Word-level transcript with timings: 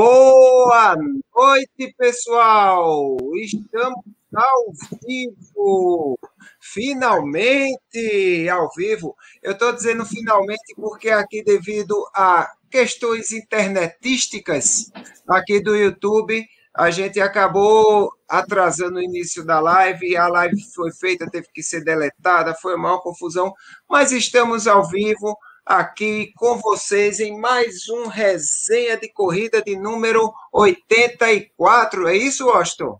Boa 0.00 0.94
noite, 1.34 1.92
pessoal! 1.98 3.16
Estamos 3.34 3.98
ao 4.32 4.72
vivo! 5.04 6.16
Finalmente 6.60 8.48
ao 8.48 8.68
vivo! 8.76 9.16
Eu 9.42 9.54
estou 9.54 9.72
dizendo 9.72 10.06
finalmente 10.06 10.72
porque 10.76 11.10
aqui, 11.10 11.42
devido 11.42 11.96
a 12.14 12.48
questões 12.70 13.32
internetísticas 13.32 14.88
aqui 15.28 15.60
do 15.60 15.74
YouTube, 15.74 16.46
a 16.72 16.92
gente 16.92 17.20
acabou 17.20 18.12
atrasando 18.28 18.98
o 18.98 19.02
início 19.02 19.44
da 19.44 19.58
live, 19.58 20.16
a 20.16 20.28
live 20.28 20.62
foi 20.72 20.92
feita, 20.92 21.28
teve 21.28 21.48
que 21.52 21.60
ser 21.60 21.82
deletada, 21.82 22.54
foi 22.54 22.76
uma 22.76 23.00
confusão, 23.00 23.52
mas 23.90 24.12
estamos 24.12 24.68
ao 24.68 24.88
vivo 24.88 25.36
aqui 25.68 26.32
com 26.34 26.56
vocês 26.56 27.20
em 27.20 27.38
mais 27.38 27.90
um 27.90 28.06
resenha 28.06 28.96
de 28.96 29.12
corrida 29.12 29.60
de 29.60 29.76
número 29.76 30.32
84. 30.50 32.08
É 32.08 32.16
isso, 32.16 32.48
Austin? 32.48 32.94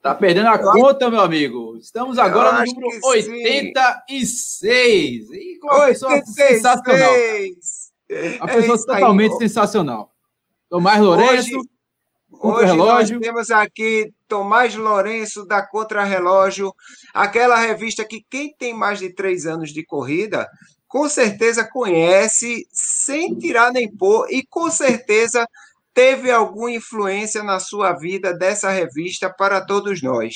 Tá 0.00 0.14
perdendo 0.14 0.48
a 0.48 0.58
conta, 0.58 1.10
meu 1.10 1.20
amigo. 1.20 1.76
Estamos 1.76 2.18
agora 2.18 2.64
no 2.64 2.72
número 2.72 2.98
86. 3.04 5.30
E 5.30 5.58
com 5.60 5.68
uma 5.68 5.84
pessoa 5.86 6.24
sensacional. 6.24 7.12
Uma 8.38 8.46
pessoa 8.46 8.74
é 8.74 8.78
totalmente 8.78 9.32
aí, 9.32 9.38
sensacional. 9.38 10.10
Tomás 10.70 10.98
Lourenço, 10.98 11.60
Hoje 12.40 12.74
nós 12.74 13.10
temos 13.10 13.50
aqui 13.50 14.10
Tomás 14.26 14.74
Lourenço 14.74 15.44
da 15.44 15.60
Contra-Relógio, 15.64 16.72
aquela 17.12 17.56
revista 17.56 18.04
que 18.04 18.24
quem 18.28 18.52
tem 18.56 18.74
mais 18.74 18.98
de 18.98 19.14
três 19.14 19.46
anos 19.46 19.70
de 19.70 19.84
corrida 19.84 20.48
com 20.92 21.08
certeza 21.08 21.64
conhece, 21.64 22.68
sem 22.70 23.34
tirar 23.38 23.72
nem 23.72 23.90
pôr, 23.90 24.26
e 24.30 24.46
com 24.46 24.70
certeza 24.70 25.48
teve 25.94 26.30
alguma 26.30 26.70
influência 26.70 27.42
na 27.42 27.58
sua 27.58 27.94
vida 27.94 28.34
dessa 28.36 28.68
revista 28.68 29.32
para 29.32 29.64
todos 29.64 30.02
nós. 30.02 30.34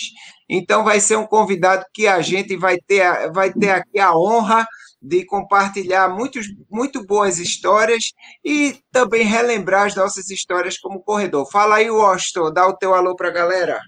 Então, 0.49 0.83
vai 0.83 0.99
ser 0.99 1.17
um 1.17 1.27
convidado 1.27 1.85
que 1.93 2.07
a 2.07 2.23
gente 2.23 2.57
vai 2.57 2.79
ter, 2.79 3.31
vai 3.33 3.53
ter 3.53 3.69
aqui 3.69 3.99
a 3.99 4.17
honra 4.17 4.67
de 5.01 5.27
compartilhar 5.27 6.09
muitos, 6.09 6.47
muito 6.71 7.05
boas 7.05 7.39
histórias 7.39 8.13
e 8.43 8.81
também 8.91 9.25
relembrar 9.25 9.85
as 9.85 9.95
nossas 9.95 10.31
histórias 10.31 10.79
como 10.79 11.03
corredor. 11.03 11.47
Fala 11.51 11.77
aí, 11.77 11.91
Washington, 11.91 12.51
dá 12.51 12.67
o 12.67 12.75
teu 12.75 12.95
alô 12.95 13.15
para 13.15 13.29
a 13.29 13.33
galera. 13.33 13.79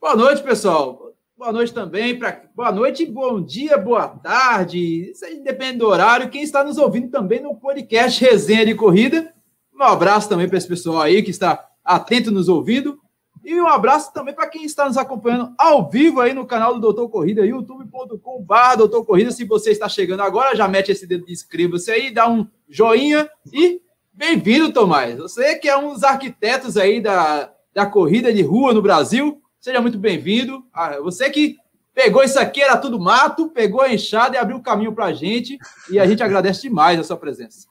Boa 0.00 0.16
noite, 0.16 0.42
pessoal 0.42 1.07
boa 1.38 1.52
noite 1.52 1.72
também. 1.72 2.18
Pra... 2.18 2.42
Boa 2.54 2.72
noite, 2.72 3.06
bom 3.06 3.40
dia, 3.40 3.78
boa 3.78 4.08
tarde. 4.08 5.12
Isso 5.12 5.24
aí 5.24 5.38
depende 5.40 5.78
do 5.78 5.86
horário. 5.86 6.28
Quem 6.28 6.42
está 6.42 6.64
nos 6.64 6.76
ouvindo 6.76 7.08
também 7.10 7.40
no 7.40 7.54
podcast 7.54 8.22
Resenha 8.22 8.66
de 8.66 8.74
Corrida. 8.74 9.32
Um 9.72 9.84
abraço 9.84 10.28
também 10.28 10.48
para 10.48 10.58
esse 10.58 10.66
pessoal 10.66 11.00
aí 11.00 11.22
que 11.22 11.30
está 11.30 11.64
atento 11.84 12.32
nos 12.32 12.48
ouvindo. 12.48 12.98
E 13.44 13.54
um 13.54 13.68
abraço 13.68 14.12
também 14.12 14.34
para 14.34 14.48
quem 14.48 14.64
está 14.64 14.86
nos 14.86 14.96
acompanhando 14.96 15.54
ao 15.56 15.88
vivo 15.88 16.20
aí 16.20 16.34
no 16.34 16.44
canal 16.44 16.74
do 16.74 16.80
Doutor 16.80 17.08
Corrida, 17.08 17.46
youtube.com.br 17.46 18.76
Doutor 18.76 19.04
Corrida. 19.04 19.30
Se 19.30 19.44
você 19.44 19.70
está 19.70 19.88
chegando 19.88 20.22
agora, 20.22 20.56
já 20.56 20.66
mete 20.66 20.90
esse 20.90 21.06
dedo 21.06 21.24
de 21.24 21.32
inscreva-se 21.32 21.88
aí, 21.88 22.10
dá 22.10 22.28
um 22.28 22.48
joinha 22.68 23.30
e 23.52 23.80
bem-vindo, 24.12 24.72
Tomás. 24.72 25.16
Você 25.16 25.54
que 25.54 25.68
é 25.68 25.76
um 25.76 25.92
dos 25.92 26.02
arquitetos 26.02 26.76
aí 26.76 27.00
da, 27.00 27.52
da 27.72 27.86
corrida 27.86 28.32
de 28.32 28.42
rua 28.42 28.74
no 28.74 28.82
Brasil, 28.82 29.40
Seja 29.68 29.82
muito 29.82 29.98
bem-vindo. 29.98 30.64
Ah, 30.72 30.98
você 30.98 31.28
que 31.28 31.58
pegou 31.92 32.22
isso 32.22 32.40
aqui, 32.40 32.62
era 32.62 32.78
tudo 32.78 32.98
mato, 32.98 33.50
pegou 33.50 33.82
a 33.82 33.92
enxada 33.92 34.34
e 34.34 34.38
abriu 34.38 34.56
o 34.56 34.62
caminho 34.62 34.94
para 34.94 35.04
a 35.04 35.12
gente. 35.12 35.58
E 35.90 36.00
a 36.00 36.06
gente 36.06 36.22
agradece 36.22 36.62
demais 36.62 36.98
a 36.98 37.04
sua 37.04 37.18
presença. 37.18 37.68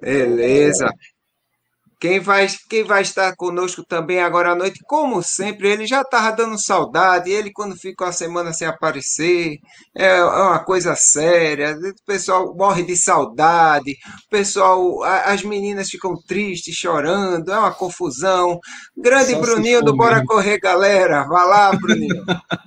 Beleza. 0.00 0.90
Quem 1.98 2.20
vai, 2.20 2.46
quem 2.68 2.84
vai 2.84 3.00
estar 3.00 3.34
conosco 3.36 3.82
também 3.82 4.20
agora 4.20 4.50
à 4.50 4.54
noite, 4.54 4.80
como 4.84 5.22
sempre, 5.22 5.70
ele 5.70 5.86
já 5.86 6.02
estava 6.02 6.30
dando 6.30 6.62
saudade, 6.62 7.30
ele 7.30 7.50
quando 7.50 7.74
fica 7.74 8.04
uma 8.04 8.12
semana 8.12 8.52
sem 8.52 8.68
aparecer, 8.68 9.56
é, 9.96 10.18
é 10.18 10.22
uma 10.22 10.62
coisa 10.62 10.94
séria, 10.94 11.74
o 11.74 12.06
pessoal 12.06 12.54
morre 12.54 12.82
de 12.82 12.94
saudade, 12.96 13.92
o 14.26 14.30
pessoal, 14.30 15.02
as 15.02 15.42
meninas 15.42 15.88
ficam 15.88 16.14
tristes, 16.28 16.76
chorando, 16.76 17.50
é 17.50 17.58
uma 17.58 17.72
confusão. 17.72 18.60
Grande 18.94 19.32
Só 19.32 19.40
Bruninho 19.40 19.82
do 19.82 19.96
Bora 19.96 20.22
Correr, 20.26 20.58
galera, 20.58 21.24
vai 21.24 21.46
lá, 21.46 21.72
Bruninho. 21.72 22.24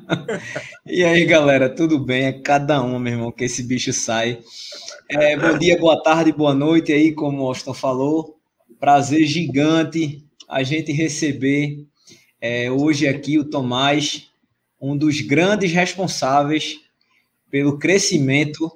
e 0.87 1.03
aí, 1.03 1.23
galera, 1.25 1.69
tudo 1.69 2.03
bem? 2.03 2.25
É 2.25 2.33
cada 2.33 2.81
um, 2.81 2.97
meu 2.97 3.13
irmão, 3.13 3.31
que 3.31 3.43
esse 3.43 3.61
bicho 3.61 3.93
sai. 3.93 4.39
É, 5.07 5.37
bom 5.37 5.55
dia, 5.55 5.77
boa 5.77 6.01
tarde, 6.01 6.31
boa 6.31 6.55
noite 6.55 6.91
aí, 6.91 7.13
como 7.13 7.43
o 7.43 7.47
Austin 7.47 7.75
falou. 7.75 8.38
Prazer 8.79 9.25
gigante 9.25 10.23
a 10.47 10.63
gente 10.63 10.91
receber 10.91 11.85
é, 12.39 12.71
hoje 12.71 13.07
aqui 13.07 13.37
o 13.37 13.43
Tomás, 13.43 14.29
um 14.79 14.97
dos 14.97 15.21
grandes 15.21 15.71
responsáveis 15.71 16.79
pelo 17.51 17.77
crescimento 17.77 18.71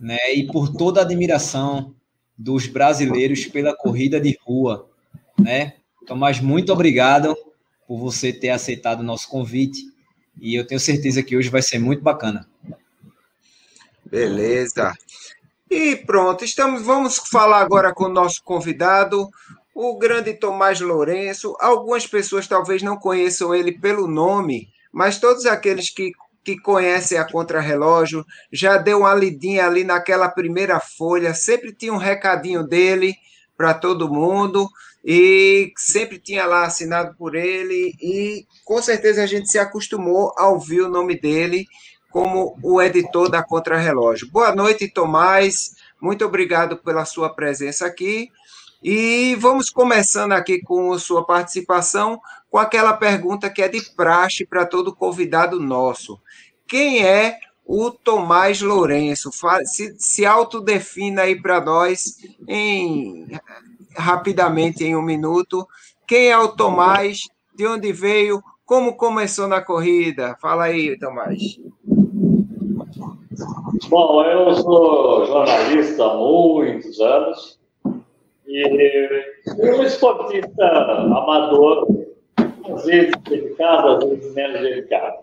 né, 0.00 0.34
e 0.34 0.46
por 0.46 0.72
toda 0.72 1.00
a 1.00 1.04
admiração 1.04 1.94
dos 2.38 2.66
brasileiros 2.66 3.46
pela 3.46 3.76
corrida 3.76 4.20
de 4.20 4.38
rua. 4.42 4.88
Né? 5.38 5.74
Tomás, 6.06 6.40
muito 6.40 6.72
obrigado 6.72 7.36
por 7.86 7.98
você 7.98 8.32
ter 8.32 8.50
aceitado 8.50 9.00
o 9.00 9.04
nosso 9.04 9.28
convite 9.28 9.82
e 10.40 10.54
eu 10.54 10.66
tenho 10.66 10.80
certeza 10.80 11.22
que 11.22 11.36
hoje 11.36 11.48
vai 11.48 11.62
ser 11.62 11.78
muito 11.78 12.02
bacana. 12.02 12.48
Beleza. 14.04 14.94
E 15.70 15.94
pronto, 15.94 16.44
estamos, 16.44 16.82
vamos 16.82 17.16
falar 17.30 17.60
agora 17.60 17.94
com 17.94 18.06
o 18.06 18.12
nosso 18.12 18.42
convidado, 18.42 19.30
o 19.72 19.96
grande 19.96 20.34
Tomás 20.34 20.80
Lourenço. 20.80 21.56
Algumas 21.60 22.08
pessoas 22.08 22.48
talvez 22.48 22.82
não 22.82 22.96
conheçam 22.96 23.54
ele 23.54 23.78
pelo 23.78 24.08
nome, 24.08 24.68
mas 24.92 25.20
todos 25.20 25.46
aqueles 25.46 25.88
que, 25.88 26.10
que 26.42 26.58
conhecem 26.58 27.16
a 27.16 27.24
Contrarrelógio 27.24 28.26
já 28.52 28.78
deu 28.78 28.98
uma 28.98 29.14
lidinha 29.14 29.64
ali 29.64 29.84
naquela 29.84 30.28
primeira 30.28 30.80
folha, 30.80 31.34
sempre 31.34 31.72
tinha 31.72 31.92
um 31.92 31.98
recadinho 31.98 32.66
dele 32.66 33.14
para 33.56 33.72
todo 33.72 34.12
mundo 34.12 34.68
e 35.04 35.72
sempre 35.76 36.18
tinha 36.18 36.46
lá 36.46 36.64
assinado 36.64 37.14
por 37.16 37.36
ele 37.36 37.94
e 38.02 38.44
com 38.64 38.82
certeza 38.82 39.22
a 39.22 39.26
gente 39.26 39.48
se 39.48 39.58
acostumou 39.58 40.34
a 40.36 40.48
ouvir 40.48 40.80
o 40.80 40.90
nome 40.90 41.18
dele 41.18 41.64
como 42.10 42.58
o 42.62 42.82
editor 42.82 43.30
da 43.30 43.42
Contrarrelógio. 43.42 44.28
Boa 44.30 44.54
noite, 44.54 44.88
Tomás. 44.88 45.76
Muito 46.00 46.24
obrigado 46.24 46.76
pela 46.76 47.04
sua 47.04 47.30
presença 47.30 47.86
aqui. 47.86 48.30
E 48.82 49.36
vamos 49.38 49.70
começando 49.70 50.32
aqui 50.32 50.60
com 50.62 50.98
sua 50.98 51.24
participação 51.24 52.20
com 52.50 52.58
aquela 52.58 52.94
pergunta 52.94 53.50
que 53.50 53.62
é 53.62 53.68
de 53.68 53.80
praxe 53.94 54.44
para 54.44 54.66
todo 54.66 54.94
convidado 54.94 55.60
nosso. 55.60 56.18
Quem 56.66 57.06
é 57.06 57.38
o 57.64 57.90
Tomás 57.90 58.60
Lourenço? 58.60 59.30
Se, 59.64 59.94
se 59.98 60.26
autodefina 60.26 61.22
aí 61.22 61.40
para 61.40 61.60
nós 61.60 62.16
em 62.48 63.28
rapidamente 63.96 64.84
em 64.84 64.96
um 64.96 65.02
minuto. 65.02 65.66
Quem 66.06 66.30
é 66.30 66.38
o 66.38 66.48
Tomás? 66.48 67.28
De 67.54 67.66
onde 67.66 67.92
veio? 67.92 68.42
Como 68.70 68.96
começou 68.96 69.48
na 69.48 69.60
corrida? 69.60 70.36
Fala 70.40 70.66
aí, 70.66 70.96
Tomás. 70.96 71.58
Bom, 73.88 74.22
eu 74.22 74.54
sou 74.54 75.26
jornalista 75.26 76.04
há 76.04 76.14
muitos 76.14 77.00
anos 77.00 77.58
e 78.46 79.34
um 79.58 79.82
esportista 79.82 80.64
amador, 80.64 81.84
às 82.72 82.84
vezes 82.84 83.12
dedicado, 83.28 83.88
às 83.88 84.04
vezes 84.04 84.34
menos 84.36 84.60
dedicado. 84.60 85.16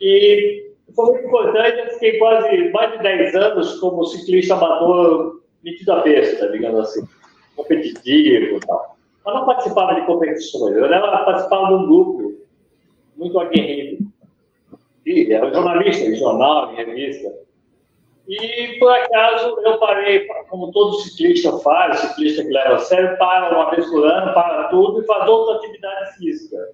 E 0.00 0.72
foi 0.96 1.04
muito 1.04 1.28
importante, 1.28 1.78
eu 1.78 1.90
fiquei 1.92 2.18
quase 2.18 2.68
mais 2.70 2.96
de 2.96 3.02
10 3.04 3.34
anos 3.36 3.78
como 3.78 4.04
ciclista 4.06 4.54
amador 4.54 5.40
metido 5.62 5.92
a 5.92 6.00
besta, 6.00 6.50
digamos 6.50 6.80
assim, 6.80 7.06
competitivo 7.54 8.56
e 8.56 8.60
tal. 8.66 8.96
Mas 9.24 9.34
não 9.36 9.46
participava 9.46 9.94
de 9.94 10.04
competições, 10.04 10.74
eu 10.74 10.88
participava 10.88 11.68
de 11.68 11.74
um 11.74 11.86
grupo 11.86 12.31
muito 13.16 13.38
aguerrido. 13.38 14.06
E 15.04 15.32
era 15.32 15.52
jornalista 15.52 16.04
de 16.04 16.14
jornal, 16.16 16.68
de 16.68 16.76
revista. 16.76 17.32
E, 18.28 18.78
por 18.78 18.90
acaso, 18.90 19.60
eu 19.60 19.78
parei, 19.78 20.26
como 20.48 20.70
todo 20.70 21.00
ciclista 21.00 21.58
faz, 21.58 21.98
ciclista 22.00 22.44
que 22.44 22.50
leva 22.50 22.76
a 22.76 22.78
sério, 22.78 23.18
para 23.18 23.52
uma 23.52 23.70
vez 23.70 23.84
por 23.90 24.06
ano, 24.06 24.32
para 24.32 24.68
tudo 24.68 25.02
e 25.02 25.06
faz 25.06 25.28
outra 25.28 25.56
atividade 25.56 26.16
física. 26.16 26.70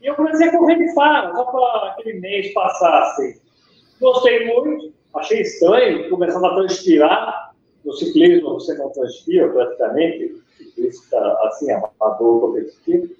E 0.00 0.06
eu 0.06 0.14
comecei 0.14 0.48
a 0.48 0.58
correr 0.58 0.76
de 0.76 0.94
fara, 0.94 1.34
só 1.34 1.44
para 1.44 1.90
aquele 1.90 2.18
mês 2.20 2.52
passar 2.54 3.02
assim. 3.02 3.38
Gostei 4.00 4.46
muito, 4.46 4.92
achei 5.14 5.42
estranho, 5.42 6.08
começando 6.08 6.46
a 6.46 6.54
transpirar. 6.54 7.54
No 7.84 7.92
ciclismo 7.92 8.54
você 8.54 8.74
não 8.78 8.90
transpira 8.90 9.48
praticamente, 9.50 10.42
ciclista 10.56 11.38
assim, 11.42 11.70
amador, 11.70 12.40
competitivo. 12.40 13.14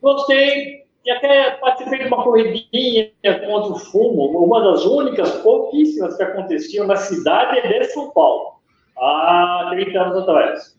Gostei, 0.00 0.85
e 1.06 1.10
até 1.12 1.52
participei 1.52 2.00
de 2.00 2.08
uma 2.08 2.24
corridinha 2.24 3.12
contra 3.22 3.72
o 3.72 3.78
fumo, 3.78 4.44
uma 4.44 4.60
das 4.60 4.84
únicas, 4.84 5.30
pouquíssimas 5.36 6.16
que 6.16 6.22
aconteciam 6.24 6.84
na 6.84 6.96
cidade 6.96 7.62
de 7.62 7.84
São 7.84 8.10
Paulo, 8.10 8.56
há 8.98 9.68
30 9.70 10.00
anos 10.00 10.16
atrás. 10.16 10.76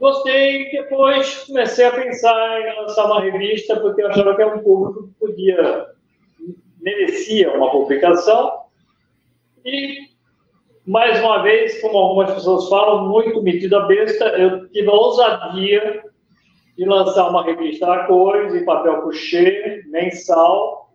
Gostei, 0.00 0.72
depois 0.72 1.44
comecei 1.44 1.84
a 1.84 1.92
pensar 1.92 2.60
em 2.60 2.80
lançar 2.80 3.06
uma 3.06 3.20
revista, 3.20 3.78
porque 3.78 4.02
eu 4.02 4.08
achava 4.08 4.34
que 4.34 4.42
era 4.42 4.56
um 4.56 4.62
público 4.64 5.06
que 5.06 5.14
podia, 5.20 5.86
merecia 6.80 7.56
uma 7.56 7.70
publicação. 7.70 8.62
E, 9.64 9.98
mais 10.84 11.20
uma 11.20 11.44
vez, 11.44 11.80
como 11.80 11.96
algumas 11.96 12.34
pessoas 12.34 12.68
falam, 12.68 13.08
muito 13.08 13.40
metido 13.40 13.76
a 13.76 13.86
besta, 13.86 14.24
eu 14.30 14.68
tive 14.70 14.88
a 14.88 14.92
ousadia 14.92 16.11
de 16.76 16.84
lançar 16.84 17.28
uma 17.28 17.44
revista 17.44 17.92
a 17.92 18.06
cores, 18.06 18.54
em 18.54 18.64
papel 18.64 19.02
couché, 19.02 19.82
mensal, 19.86 20.94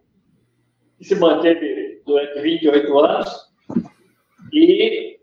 que 0.97 1.05
se 1.05 1.15
manteve 1.15 2.01
durante 2.05 2.41
28 2.41 2.99
anos. 2.99 3.47
E 4.51 5.17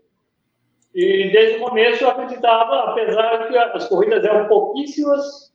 e 0.95 1.29
desde 1.29 1.57
o 1.57 1.67
começo 1.67 2.05
eu 2.05 2.09
acreditava, 2.09 2.91
apesar 2.91 3.49
que 3.49 3.57
as 3.57 3.85
corridas 3.89 4.23
eram 4.23 4.47
pouquíssimas, 4.47 5.53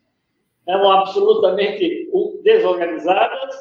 eram 0.68 0.90
absolutamente 0.92 2.10
desorganizadas, 2.44 3.56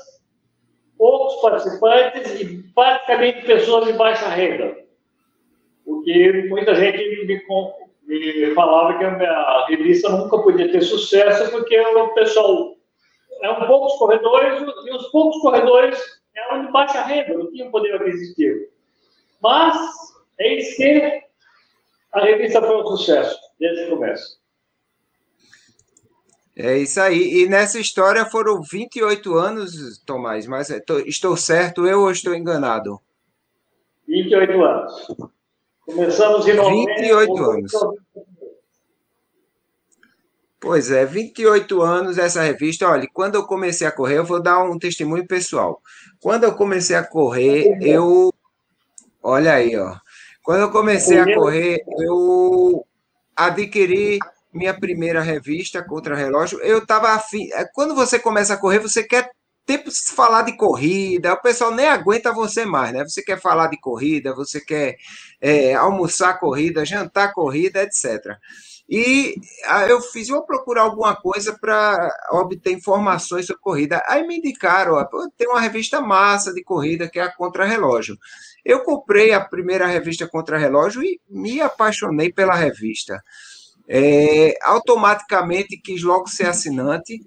poucos 0.98 1.42
participantes 1.42 2.42
e 2.42 2.64
praticamente 2.76 3.46
pessoas 3.46 3.86
de 3.86 3.94
baixa 3.94 4.28
renda. 4.28 4.78
Porque 5.86 6.48
muita 6.50 6.76
gente 6.76 7.26
me, 7.26 7.42
me 8.10 8.56
falava 8.56 8.98
que 8.98 9.04
a 9.04 9.66
revista 9.68 10.10
nunca 10.10 10.40
podia 10.40 10.72
ter 10.72 10.82
sucesso 10.82 11.52
porque 11.52 11.80
o 11.80 12.14
pessoal 12.16 12.76
eram 13.44 13.68
poucos 13.68 13.98
corredores 13.98 14.62
e 14.86 14.92
os 14.92 15.08
poucos 15.08 15.40
corredores 15.42 16.00
eram 16.36 16.66
de 16.66 16.72
baixa 16.72 17.04
renda, 17.04 17.36
não 17.36 17.52
tinham 17.52 17.70
poder 17.70 17.94
aquisitivo. 17.96 18.66
Mas, 19.42 19.78
eis 20.40 20.76
que 20.76 21.22
a 22.14 22.22
revista 22.22 22.62
foi 22.62 22.82
um 22.82 22.88
sucesso, 22.88 23.40
desde 23.60 23.86
o 23.86 23.90
começo. 23.92 24.40
É 26.58 26.78
isso 26.78 27.00
aí. 27.00 27.44
E 27.44 27.48
nessa 27.48 27.80
história 27.80 28.26
foram 28.26 28.62
28 28.62 29.34
anos, 29.36 30.00
Tomás, 30.00 30.46
mas 30.48 30.70
estou 30.70 31.38
certo 31.38 31.88
eu 31.88 32.02
ou 32.02 32.12
estou 32.12 32.36
enganado? 32.36 33.00
28 34.08 34.64
anos. 34.64 35.08
Começamos 35.94 36.48
em 36.48 36.54
novembro. 36.54 36.96
28 36.96 37.44
anos. 37.44 37.72
Pois 40.60 40.92
é, 40.92 41.06
28 41.06 41.82
anos 41.82 42.18
essa 42.18 42.42
revista. 42.42 42.88
Olha, 42.88 43.08
quando 43.14 43.36
eu 43.36 43.46
comecei 43.46 43.88
a 43.88 43.92
correr, 43.92 44.18
eu 44.18 44.26
vou 44.26 44.42
dar 44.42 44.64
um 44.64 44.78
testemunho 44.78 45.26
pessoal. 45.26 45.82
Quando 46.22 46.44
eu 46.44 46.54
comecei 46.54 46.96
a 46.96 47.04
correr, 47.04 47.78
eu. 47.82 48.32
Olha 49.24 49.54
aí, 49.54 49.76
ó. 49.78 49.96
Quando 50.44 50.62
eu 50.62 50.72
comecei 50.72 51.18
a 51.18 51.34
correr, 51.34 51.84
eu 51.98 52.86
adquiri 53.36 54.20
minha 54.54 54.78
primeira 54.78 55.22
revista 55.22 55.84
contra 55.84 56.16
relógio. 56.16 56.60
Eu 56.60 56.80
estava 56.80 57.10
afim. 57.10 57.50
É, 57.54 57.66
quando 57.74 57.96
você 57.96 58.20
começa 58.20 58.54
a 58.54 58.58
correr, 58.58 58.80
você 58.80 59.02
quer 59.04 59.32
tempo 59.70 59.92
falar 60.16 60.42
de 60.42 60.58
corrida, 60.58 61.34
o 61.34 61.42
pessoal 61.44 61.72
nem 61.72 61.88
aguenta 61.88 62.34
você 62.34 62.66
mais, 62.66 62.92
né? 62.92 63.04
Você 63.04 63.22
quer 63.22 63.40
falar 63.40 63.68
de 63.68 63.80
corrida, 63.80 64.34
você 64.34 64.60
quer 64.60 64.98
é, 65.40 65.76
almoçar 65.76 66.40
corrida, 66.40 66.84
jantar 66.84 67.34
corrida, 67.34 67.84
etc. 67.84 68.36
E 68.90 69.36
eu 69.88 70.02
fiz, 70.02 70.28
vou 70.30 70.44
procurar 70.44 70.82
alguma 70.82 71.16
coisa 71.16 71.56
para 71.62 72.12
obter 72.32 72.72
informações 72.72 73.46
sobre 73.46 73.62
corrida. 73.62 74.02
Aí 74.08 74.26
me 74.26 74.40
indicaram, 74.40 74.94
ó, 74.94 75.06
tem 75.38 75.48
uma 75.48 75.60
revista 75.60 76.02
massa 76.02 76.52
de 76.52 76.64
corrida 76.64 77.08
que 77.08 77.20
é 77.20 77.22
a 77.22 77.32
Contra 77.32 77.64
Relógio. 77.64 78.18
Eu 78.66 78.84
comprei 78.84 79.34
a 79.34 79.40
primeira 79.40 79.86
revista 79.86 80.28
Contra 80.28 80.58
Relógio 80.58 81.04
e 81.04 81.22
me 81.30 81.62
apaixonei 81.62 82.34
pela 82.34 82.56
revista. 82.56 83.22
É, 83.88 84.56
automaticamente 84.64 85.80
quis 85.80 86.02
logo 86.02 86.28
ser 86.28 86.48
assinante. 86.48 87.24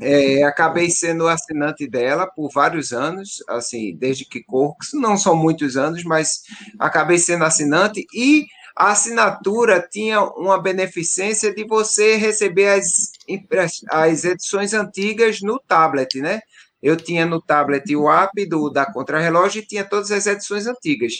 É, 0.00 0.42
acabei 0.42 0.90
sendo 0.90 1.28
assinante 1.28 1.88
dela 1.88 2.26
por 2.26 2.50
vários 2.52 2.92
anos, 2.92 3.42
assim, 3.48 3.96
desde 3.96 4.24
que 4.24 4.42
corro, 4.42 4.76
não 4.94 5.16
são 5.16 5.36
muitos 5.36 5.76
anos, 5.76 6.02
mas 6.04 6.42
acabei 6.78 7.18
sendo 7.18 7.44
assinante 7.44 8.04
e 8.12 8.44
a 8.76 8.90
assinatura 8.90 9.86
tinha 9.88 10.20
uma 10.20 10.60
beneficência 10.60 11.54
de 11.54 11.64
você 11.64 12.16
receber 12.16 12.68
as, 12.70 13.82
as 13.88 14.24
edições 14.24 14.74
antigas 14.74 15.40
no 15.40 15.60
tablet, 15.60 16.20
né? 16.20 16.40
Eu 16.82 16.96
tinha 16.96 17.24
no 17.24 17.40
tablet 17.40 17.96
o 17.96 18.10
app 18.10 18.46
do, 18.46 18.68
da 18.68 18.84
Contrarrelógio 18.84 19.62
e 19.62 19.66
tinha 19.66 19.84
todas 19.84 20.10
as 20.10 20.26
edições 20.26 20.66
antigas. 20.66 21.14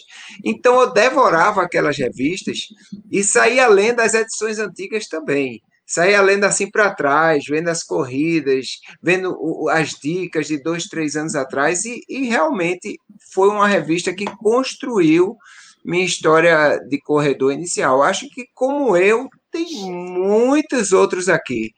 Então 0.44 0.78
eu 0.80 0.92
devorava 0.92 1.62
aquelas 1.62 1.96
revistas 1.96 2.66
e 3.10 3.22
saía 3.22 3.66
lendo 3.66 4.00
as 4.00 4.12
edições 4.12 4.58
antigas 4.58 5.06
também. 5.08 5.62
Saía 5.86 6.20
lendo 6.22 6.44
assim 6.44 6.70
para 6.70 6.94
trás, 6.94 7.44
vendo 7.48 7.68
as 7.68 7.82
corridas, 7.82 8.66
vendo 9.02 9.36
as 9.70 9.90
dicas 9.90 10.46
de 10.46 10.62
dois, 10.62 10.84
três 10.84 11.16
anos 11.16 11.34
atrás, 11.34 11.84
e, 11.84 12.00
e 12.08 12.26
realmente 12.26 12.96
foi 13.32 13.48
uma 13.48 13.68
revista 13.68 14.14
que 14.14 14.24
construiu 14.36 15.36
minha 15.84 16.04
história 16.04 16.78
de 16.88 16.98
corredor 17.00 17.52
inicial. 17.52 18.02
Acho 18.02 18.26
que, 18.30 18.46
como 18.54 18.96
eu, 18.96 19.28
tem 19.52 19.66
muitos 19.92 20.92
outros 20.92 21.28
aqui. 21.28 21.72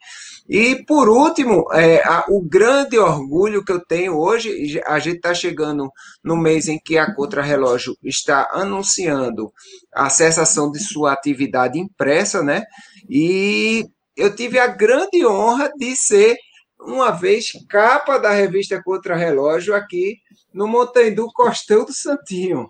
E, 0.49 0.83
por 0.85 1.09
último, 1.09 1.65
é, 1.73 2.01
a, 2.07 2.23
o 2.29 2.41
grande 2.41 2.97
orgulho 2.97 3.63
que 3.63 3.71
eu 3.71 3.83
tenho 3.85 4.17
hoje, 4.17 4.81
a 4.85 4.97
gente 4.97 5.17
está 5.17 5.33
chegando 5.33 5.91
no 6.23 6.37
mês 6.37 6.69
em 6.69 6.79
que 6.79 6.97
a 6.97 7.13
Contrarrelógio 7.13 7.97
está 8.01 8.47
anunciando 8.51 9.51
a 9.93 10.09
cessação 10.09 10.71
de 10.71 10.79
sua 10.79 11.11
atividade 11.11 11.77
impressa, 11.77 12.41
né? 12.41 12.63
E 13.09 13.85
eu 14.17 14.35
tive 14.35 14.59
a 14.59 14.67
grande 14.67 15.25
honra 15.25 15.71
de 15.77 15.95
ser, 15.95 16.35
uma 16.79 17.11
vez, 17.11 17.51
capa 17.69 18.17
da 18.17 18.31
revista 18.31 18.81
Contrarrelógio 18.83 19.75
aqui 19.75 20.17
no 20.53 20.67
Montandu 20.67 21.27
Costão 21.33 21.85
do 21.85 21.93
Santinho. 21.93 22.69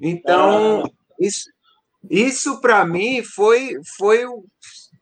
Então, 0.00 0.84
isso, 1.18 1.50
isso 2.08 2.60
para 2.60 2.84
mim 2.84 3.22
foi, 3.22 3.76
foi 3.96 4.24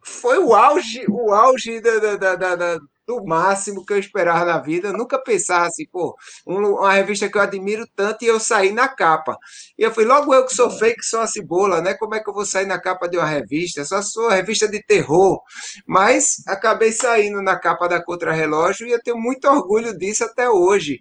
foi 0.06 0.38
o 0.38 0.54
auge, 0.54 1.04
o 1.08 1.32
auge 1.32 1.80
da, 1.80 2.16
da, 2.16 2.36
da, 2.36 2.56
da, 2.56 2.78
do 3.06 3.24
máximo 3.24 3.84
que 3.84 3.92
eu 3.92 3.98
esperava 3.98 4.44
na 4.44 4.58
vida. 4.58 4.88
Eu 4.88 4.92
nunca 4.92 5.18
pensava 5.18 5.66
assim, 5.66 5.86
pô, 5.86 6.16
uma 6.44 6.92
revista 6.92 7.28
que 7.28 7.38
eu 7.38 7.42
admiro 7.42 7.86
tanto 7.94 8.24
e 8.24 8.28
eu 8.28 8.40
saí 8.40 8.72
na 8.72 8.88
capa. 8.88 9.38
E 9.78 9.82
eu 9.82 9.92
falei, 9.92 10.08
logo 10.08 10.34
eu 10.34 10.44
que 10.44 10.54
sou 10.54 10.70
fake, 10.70 11.04
sou 11.04 11.20
a 11.20 11.26
cebola, 11.26 11.80
né? 11.80 11.94
Como 11.94 12.14
é 12.14 12.20
que 12.20 12.28
eu 12.28 12.34
vou 12.34 12.44
sair 12.44 12.66
na 12.66 12.80
capa 12.80 13.08
de 13.08 13.16
uma 13.16 13.26
revista? 13.26 13.84
Só 13.84 14.02
sou 14.02 14.28
revista 14.28 14.68
de 14.68 14.82
terror. 14.82 15.40
Mas 15.86 16.42
acabei 16.46 16.92
saindo 16.92 17.40
na 17.40 17.58
capa 17.58 17.88
da 17.88 18.02
Contra-Relógio 18.02 18.86
e 18.86 18.90
eu 18.90 19.02
tenho 19.02 19.18
muito 19.18 19.46
orgulho 19.48 19.96
disso 19.96 20.24
até 20.24 20.50
hoje. 20.50 21.00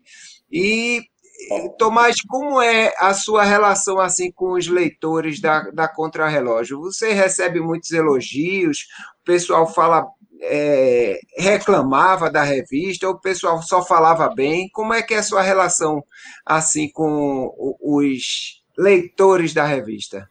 E 0.52 1.02
Tomás, 1.78 2.16
como 2.28 2.62
é 2.62 2.94
a 2.98 3.14
sua 3.14 3.44
relação 3.44 4.00
assim 4.00 4.32
com 4.32 4.54
os 4.54 4.68
leitores 4.68 5.40
da, 5.40 5.70
da 5.72 5.88
Contrarrelógio? 5.88 6.80
Você 6.80 7.12
recebe 7.14 7.60
muitos 7.60 7.92
elogios, 7.92 8.88
o 9.22 9.26
pessoal 9.26 9.72
fala, 9.72 10.08
é, 10.42 11.18
reclamava 11.38 12.30
da 12.30 12.44
revista, 12.44 13.08
ou 13.08 13.14
o 13.14 13.22
pessoal 13.22 13.62
só 13.62 13.82
falava 13.82 14.30
bem? 14.34 14.70
Como 14.74 14.94
é 14.94 15.02
que 15.02 15.14
é 15.14 15.18
a 15.18 15.24
sua 15.24 15.42
relação 15.42 16.04
assim 16.46 16.90
com 16.92 17.54
os 17.82 18.62
leitores 18.78 19.54
da 19.54 19.66
revista? 19.66 20.28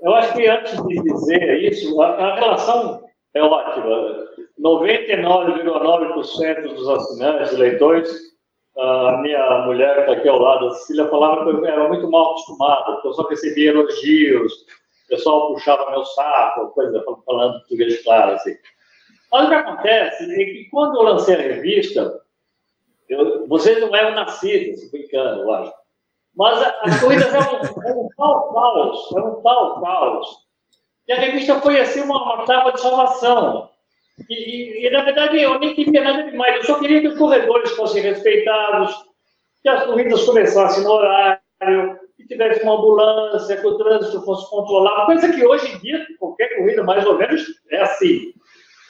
Eu 0.00 0.14
acho 0.14 0.34
que 0.34 0.46
antes 0.46 0.76
de 0.86 1.02
dizer 1.02 1.64
isso, 1.64 2.00
a, 2.02 2.34
relação 2.34 3.02
é 3.34 3.42
ótima. 3.42 4.22
99,9% 4.60 6.74
dos 6.74 6.88
assinantes, 6.88 7.56
leitores, 7.56 8.10
a 8.78 9.18
minha 9.22 9.64
mulher 9.66 9.94
que 9.94 10.00
está 10.00 10.12
aqui 10.12 10.28
ao 10.28 10.38
lado, 10.38 10.66
a 10.66 10.70
Cecília, 10.72 11.08
falava 11.08 11.44
que 11.44 11.50
eu 11.50 11.64
era 11.64 11.88
muito 11.88 12.10
mal 12.10 12.32
acostumado, 12.32 13.00
que 13.00 13.08
eu 13.08 13.14
só 13.14 13.26
recebia 13.28 13.70
elogios, 13.70 14.52
o 15.04 15.08
pessoal 15.08 15.52
puxava 15.52 15.90
meu 15.90 16.04
saco, 16.04 16.70
coisa, 16.70 17.04
falando 17.26 17.58
português 17.60 18.02
claro, 18.02 18.32
assim. 18.32 18.56
Mas 19.30 19.46
o 19.46 19.48
que 19.48 19.54
acontece 19.54 20.32
é 20.32 20.44
que 20.44 20.68
quando 20.70 20.96
eu 20.96 21.02
lancei 21.02 21.34
a 21.34 21.38
revista, 21.38 22.20
eu, 23.08 23.46
vocês 23.46 23.80
não 23.80 23.94
eram 23.94 24.14
nascidos, 24.14 24.90
brincando, 24.90 25.42
eu 25.42 25.52
acho. 25.52 25.72
Mas 26.36 26.62
as 26.82 27.00
corridas 27.00 27.32
eram, 27.32 27.60
eram 27.84 28.00
um 28.00 28.08
tal 28.16 28.52
caos, 28.52 29.12
eram 29.12 29.38
um 29.38 29.42
tal 29.42 29.80
caos. 29.80 30.26
E 31.06 31.12
a 31.12 31.16
revista 31.16 31.60
foi 31.60 31.80
assim 31.80 32.00
uma, 32.00 32.22
uma 32.22 32.44
tábua 32.44 32.72
de 32.72 32.80
salvação. 32.80 33.70
E, 34.28 34.34
e, 34.34 34.86
e, 34.86 34.90
na 34.90 35.02
verdade, 35.02 35.40
eu 35.40 35.58
nem 35.58 35.74
queria 35.74 36.02
nada 36.02 36.30
demais. 36.30 36.56
Eu 36.56 36.64
só 36.64 36.78
queria 36.78 37.00
que 37.00 37.08
os 37.08 37.18
corredores 37.18 37.72
fossem 37.72 38.02
respeitados, 38.02 38.94
que 39.62 39.68
as 39.68 39.84
corridas 39.84 40.24
começassem 40.24 40.84
no 40.84 40.92
horário, 40.92 41.98
que 42.16 42.26
tivesse 42.26 42.62
uma 42.62 42.74
ambulância, 42.74 43.56
que 43.56 43.66
o 43.66 43.76
trânsito 43.76 44.22
fosse 44.22 44.48
controlado. 44.50 45.06
Coisa 45.06 45.32
que 45.32 45.44
hoje 45.44 45.74
em 45.74 45.78
dia, 45.78 46.06
qualquer 46.18 46.56
corrida, 46.56 46.82
mais 46.82 47.04
ou 47.06 47.18
menos, 47.18 47.44
é 47.70 47.80
assim. 47.80 48.32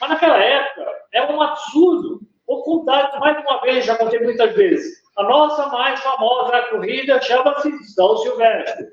Mas 0.00 0.10
naquela 0.10 0.38
época, 0.38 0.86
é 1.12 1.22
um 1.32 1.40
absurdo. 1.40 2.20
Vou 2.46 2.62
contar 2.62 3.18
mais 3.18 3.42
uma 3.44 3.60
vez, 3.62 3.84
já 3.84 3.96
contei 3.96 4.20
muitas 4.20 4.54
vezes. 4.54 5.02
A 5.16 5.22
nossa 5.22 5.68
mais 5.68 6.00
famosa 6.00 6.62
corrida 6.70 7.20
chama-se 7.22 7.70
São 7.94 8.16
Silvestre. 8.18 8.86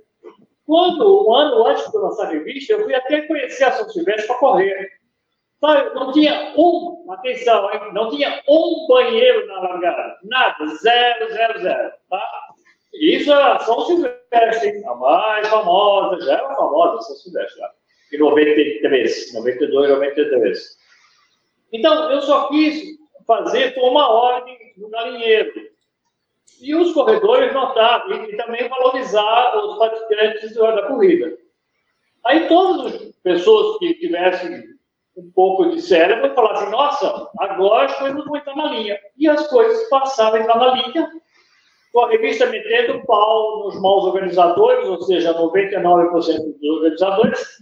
Quando, 0.65 1.27
um 1.27 1.33
ano 1.33 1.67
antes 1.67 1.91
de 1.91 1.97
lançar 1.97 2.27
a 2.27 2.29
revista, 2.29 2.73
eu 2.73 2.83
fui 2.83 2.95
até 2.95 3.23
conhecer 3.23 3.65
a 3.65 3.71
São 3.73 3.89
Silvestre 3.89 4.27
para 4.27 4.37
correr. 4.37 4.89
Sabe, 5.59 5.93
não 5.93 6.11
tinha 6.11 6.53
um, 6.57 7.05
atenção, 7.11 7.69
não 7.93 8.09
tinha 8.09 8.41
um 8.47 8.87
banheiro 8.87 9.45
na 9.47 9.59
largada. 9.59 10.17
Nada, 10.23 10.65
zero, 10.77 11.33
zero, 11.33 11.59
zero. 11.59 11.91
Tá? 12.09 12.50
Isso 12.93 13.31
é 13.31 13.59
São 13.59 13.85
Silvestre, 13.85 14.83
a 14.85 14.95
mais 14.95 15.47
famosa, 15.47 16.25
já 16.25 16.33
era 16.33 16.55
famosa 16.55 17.01
São 17.01 17.15
Silvestre, 17.15 17.61
lá, 17.61 17.71
em 18.13 18.17
93, 18.17 19.33
92, 19.33 19.89
93. 19.89 20.77
Então, 21.71 22.11
eu 22.11 22.21
só 22.21 22.49
quis 22.49 22.83
fazer 23.25 23.73
por 23.73 23.89
uma 23.89 24.09
ordem 24.09 24.57
no 24.77 24.89
galinheiro. 24.89 25.51
E 26.59 26.75
os 26.75 26.93
corredores 26.93 27.53
notaram, 27.53 28.25
e, 28.25 28.35
também 28.35 28.67
valorizar 28.67 29.57
os 29.57 29.77
participantes 29.77 30.53
da 30.53 30.87
corrida. 30.87 31.37
Aí 32.25 32.47
todas 32.47 32.93
as 32.93 33.15
pessoas 33.23 33.79
que 33.79 33.95
tivessem 33.95 34.63
um 35.17 35.31
pouco 35.31 35.71
de 35.71 35.81
cérebro 35.81 36.33
falassem, 36.35 36.69
nossa, 36.69 37.29
agora 37.39 37.85
as 37.85 37.95
coisas 37.97 38.25
vão 38.25 38.35
entrar 38.35 38.55
na 38.55 38.71
linha. 38.71 38.99
E 39.17 39.27
as 39.27 39.47
coisas 39.47 39.89
passaram 39.89 40.35
a 40.35 40.39
entrar 40.41 40.57
na 40.57 40.73
linha, 40.75 41.09
com 41.91 42.05
a 42.05 42.09
revista 42.09 42.45
metendo 42.45 43.05
pau 43.05 43.65
nos 43.65 43.81
maus 43.81 44.05
organizadores, 44.05 44.87
ou 44.87 45.01
seja, 45.01 45.33
99% 45.33 46.11
dos 46.13 46.69
organizadores, 46.69 47.57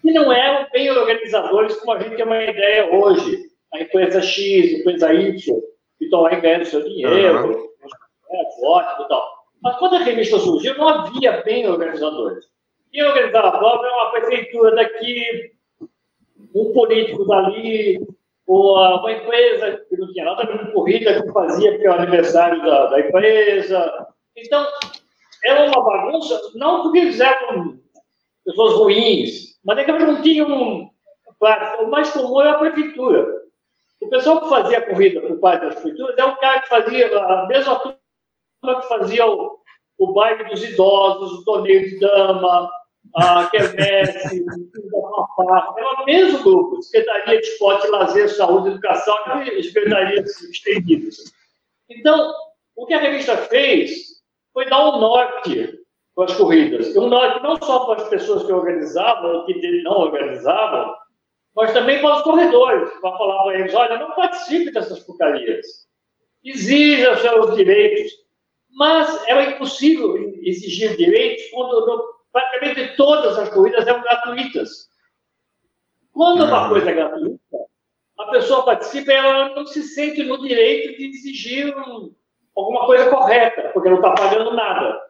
que 0.00 0.12
não 0.12 0.32
eram 0.32 0.68
bem 0.72 0.90
organizadores 0.90 1.76
como 1.76 1.92
a 1.92 1.98
gente 2.00 2.16
tem 2.16 2.24
uma 2.24 2.42
ideia 2.42 2.94
hoje. 2.94 3.44
A 3.72 3.80
empresa 3.80 4.22
X, 4.22 4.74
a 4.74 4.78
empresa 4.78 5.12
Y, 5.12 5.34
que 5.98 6.04
estão 6.04 6.26
aí 6.26 6.40
ganhando 6.40 6.64
seu 6.66 6.84
dinheiro, 6.84 7.48
uhum. 7.48 7.68
é, 8.30 8.66
ótimo 8.66 9.04
e 9.04 9.08
tal. 9.08 9.34
Mas 9.62 9.76
quando 9.78 9.96
a 9.96 10.04
revista 10.04 10.38
surgiu, 10.38 10.76
não 10.76 10.88
havia 10.88 11.42
bem 11.42 11.66
organizadores. 11.66 12.44
Quem 12.92 13.02
organizava 13.02 13.48
a 13.48 13.58
prova 13.58 13.84
era 13.84 13.96
uma 13.96 14.10
prefeitura 14.12 14.76
daqui, 14.76 15.52
um 16.54 16.72
político 16.72 17.24
dali, 17.24 18.06
uma 18.46 19.12
empresa 19.12 19.84
que 19.88 19.96
não 19.96 20.12
tinha 20.12 20.24
nada 20.24 20.44
de 20.44 20.72
corrida 20.72 21.22
que 21.22 21.32
fazia 21.32 21.72
porque 21.72 21.86
era 21.86 21.96
o 21.96 22.00
aniversário 22.00 22.62
da, 22.64 22.86
da 22.86 23.00
empresa. 23.00 24.06
Então, 24.36 24.66
era 25.44 25.64
uma 25.66 25.84
bagunça, 25.84 26.40
não 26.54 26.82
porque 26.82 26.98
eles 26.98 27.20
eram 27.20 27.78
pessoas 28.44 28.74
ruins, 28.74 29.58
mas 29.64 29.78
é 29.78 29.84
que 29.84 29.90
eles 29.90 30.06
não 30.06 30.22
tinham. 30.22 30.90
O 31.80 31.86
mais 31.88 32.10
comum 32.10 32.40
era 32.40 32.52
a 32.52 32.58
prefeitura. 32.58 33.26
O 34.00 34.08
pessoal 34.08 34.40
que 34.40 34.48
fazia 34.48 34.78
a 34.78 34.86
corrida 34.86 35.20
por 35.20 35.38
parte 35.40 35.64
das 35.64 35.74
prefeituras 35.74 36.16
é 36.16 36.24
o 36.24 36.36
cara 36.36 36.60
que 36.60 36.68
fazia 36.68 37.18
a 37.18 37.46
mesma 37.46 37.76
turma 37.76 38.80
que 38.80 38.88
fazia 38.88 39.26
o, 39.26 39.58
o 39.98 40.12
baile 40.12 40.44
dos 40.44 40.62
idosos, 40.62 41.40
o 41.40 41.44
torneio 41.44 41.88
de 41.88 41.98
dama, 41.98 42.70
a 43.14 43.46
quermesse, 43.50 44.44
é 44.44 46.02
o 46.02 46.04
mesmo 46.04 46.42
grupo, 46.42 46.82
Secretaria 46.82 47.40
de 47.40 47.46
Esporte, 47.46 47.86
Lazer, 47.88 48.28
Saúde, 48.28 48.70
Educação 48.70 49.16
secretarias 49.62 50.42
estendidas. 50.42 51.16
Então, 51.88 52.32
o 52.74 52.86
que 52.86 52.94
a 52.94 53.00
revista 53.00 53.36
fez 53.36 54.22
foi 54.52 54.68
dar 54.68 54.88
um 54.88 55.00
norte 55.00 55.78
para 56.14 56.24
as 56.24 56.36
corridas. 56.36 56.96
Um 56.96 57.08
norte 57.08 57.42
não 57.42 57.56
só 57.62 57.86
para 57.86 58.02
as 58.02 58.08
pessoas 58.08 58.44
que 58.44 58.52
organizavam 58.52 59.46
que 59.46 59.82
não 59.82 59.92
organizavam, 59.92 60.94
mas 61.54 61.72
também 61.72 62.00
para 62.00 62.16
os 62.16 62.22
corredores, 62.22 62.90
para 63.00 63.16
falar 63.16 63.44
para 63.44 63.60
eles, 63.60 63.74
olha, 63.74 63.98
não 63.98 64.10
participe 64.12 64.72
dessas 64.72 65.00
porcarias. 65.00 65.66
Exija 66.44 67.16
seus 67.16 67.54
direitos. 67.56 68.12
Mas 68.76 69.24
era 69.28 69.52
impossível 69.52 70.16
exigir 70.42 70.96
direitos 70.96 71.44
quando 71.52 72.13
praticamente 72.34 72.96
todas 72.96 73.38
as 73.38 73.48
corridas 73.50 73.86
eram 73.86 74.02
gratuitas. 74.02 74.88
Quando 76.12 76.44
uma 76.44 76.68
coisa 76.68 76.90
é 76.90 76.94
gratuita, 76.94 77.38
a 78.18 78.24
pessoa 78.26 78.64
participa 78.64 79.12
e 79.12 79.14
ela 79.14 79.54
não 79.54 79.64
se 79.66 79.82
sente 79.84 80.22
no 80.24 80.40
direito 80.42 80.98
de 80.98 81.06
exigir 81.10 81.76
um, 81.76 82.12
alguma 82.56 82.86
coisa 82.86 83.08
correta, 83.08 83.70
porque 83.72 83.88
não 83.88 83.96
está 83.96 84.12
pagando 84.14 84.52
nada. 84.52 85.00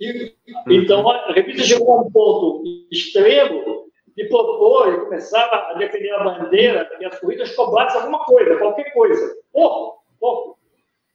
E, 0.00 0.34
então, 0.68 1.08
a 1.08 1.32
revista 1.32 1.62
chegou 1.62 1.98
a 1.98 2.02
um 2.02 2.10
ponto 2.10 2.64
extremo 2.90 3.90
de 4.16 4.24
propor 4.28 4.92
e 4.92 5.00
começava 5.04 5.70
a 5.70 5.74
defender 5.74 6.10
a 6.14 6.24
bandeira 6.24 6.90
que 6.98 7.04
as 7.04 7.18
corridas 7.20 7.54
cobrassem 7.54 8.00
alguma 8.00 8.24
coisa, 8.24 8.58
qualquer 8.58 8.92
coisa. 8.92 9.36
Pouco, 9.52 10.04
pouco 10.18 10.51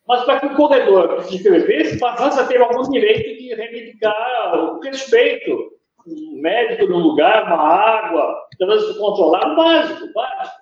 mas 0.07 0.23
para 0.23 0.39
que 0.39 0.45
o 0.45 0.55
corredor 0.55 1.21
que 1.25 1.37
se 1.37 1.99
passasse 1.99 2.39
a 2.39 2.47
ter 2.47 2.61
algum 2.61 2.89
direito 2.89 3.37
de 3.37 3.53
reivindicar 3.53 4.57
o 4.57 4.79
respeito, 4.79 5.73
um 6.07 6.41
médico 6.41 6.87
no 6.87 6.99
lugar, 6.99 7.43
uma 7.43 7.57
água, 7.57 8.47
trânsito 8.57 8.97
controlado, 8.97 9.55
básico, 9.55 10.13
básico. 10.13 10.57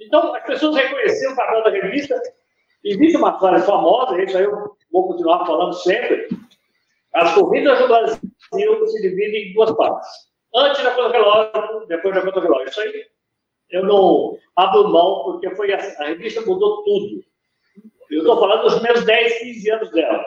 Então, 0.00 0.34
as 0.34 0.42
pessoas 0.44 0.74
reconheceram 0.76 1.34
o 1.34 1.36
papel 1.36 1.64
da 1.64 1.70
revista, 1.70 2.20
existe 2.82 3.16
uma 3.18 3.38
frase 3.38 3.66
famosa, 3.66 4.22
isso 4.22 4.38
aí 4.38 4.44
eu 4.44 4.74
vou 4.90 5.08
continuar 5.08 5.44
falando 5.44 5.74
sempre, 5.74 6.28
as 7.12 7.34
corridas 7.34 7.78
do 7.78 7.88
Brasil 7.88 8.86
se 8.86 9.02
dividem 9.02 9.50
em 9.50 9.52
duas 9.52 9.70
partes. 9.72 10.08
Antes 10.54 10.82
da 10.82 10.92
contra-relógio, 10.92 11.86
depois 11.88 12.14
da 12.14 12.22
contra-relógio. 12.22 12.68
Isso 12.68 12.80
aí 12.80 13.04
eu 13.70 13.84
não 13.84 14.38
abro 14.56 14.88
mão, 14.88 15.24
porque 15.24 15.54
foi 15.54 15.72
a, 15.72 15.76
a 15.76 16.04
revista 16.06 16.40
mudou 16.42 16.82
tudo 16.84 17.22
eu 18.12 18.20
estou 18.20 18.38
falando 18.38 18.62
dos 18.62 18.82
meus 18.82 19.04
10, 19.04 19.38
15 19.38 19.70
anos 19.70 19.90
dela. 19.92 20.24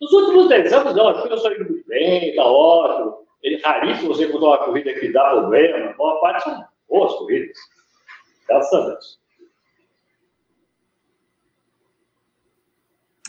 Nos 0.00 0.12
últimos 0.12 0.48
10 0.48 0.72
anos, 0.72 0.94
não, 0.94 1.22
que 1.22 1.28
eu 1.28 1.36
estou 1.36 1.52
indo 1.52 1.70
muito 1.70 1.86
bem, 1.88 2.30
está 2.30 2.44
ótimo. 2.44 3.26
É 3.44 3.56
raríssimo 3.62 4.08
você 4.08 4.26
encontrar 4.26 4.48
uma 4.48 4.64
corrida 4.64 4.92
que 4.94 5.12
dá 5.12 5.30
problema. 5.30 5.78
A 5.78 5.96
maior 5.96 6.20
parte 6.20 6.44
são 6.44 6.64
boas 6.88 7.12
corridas. 7.14 7.56
Graças 8.48 8.72
a 8.72 8.86
Deus. 8.88 9.18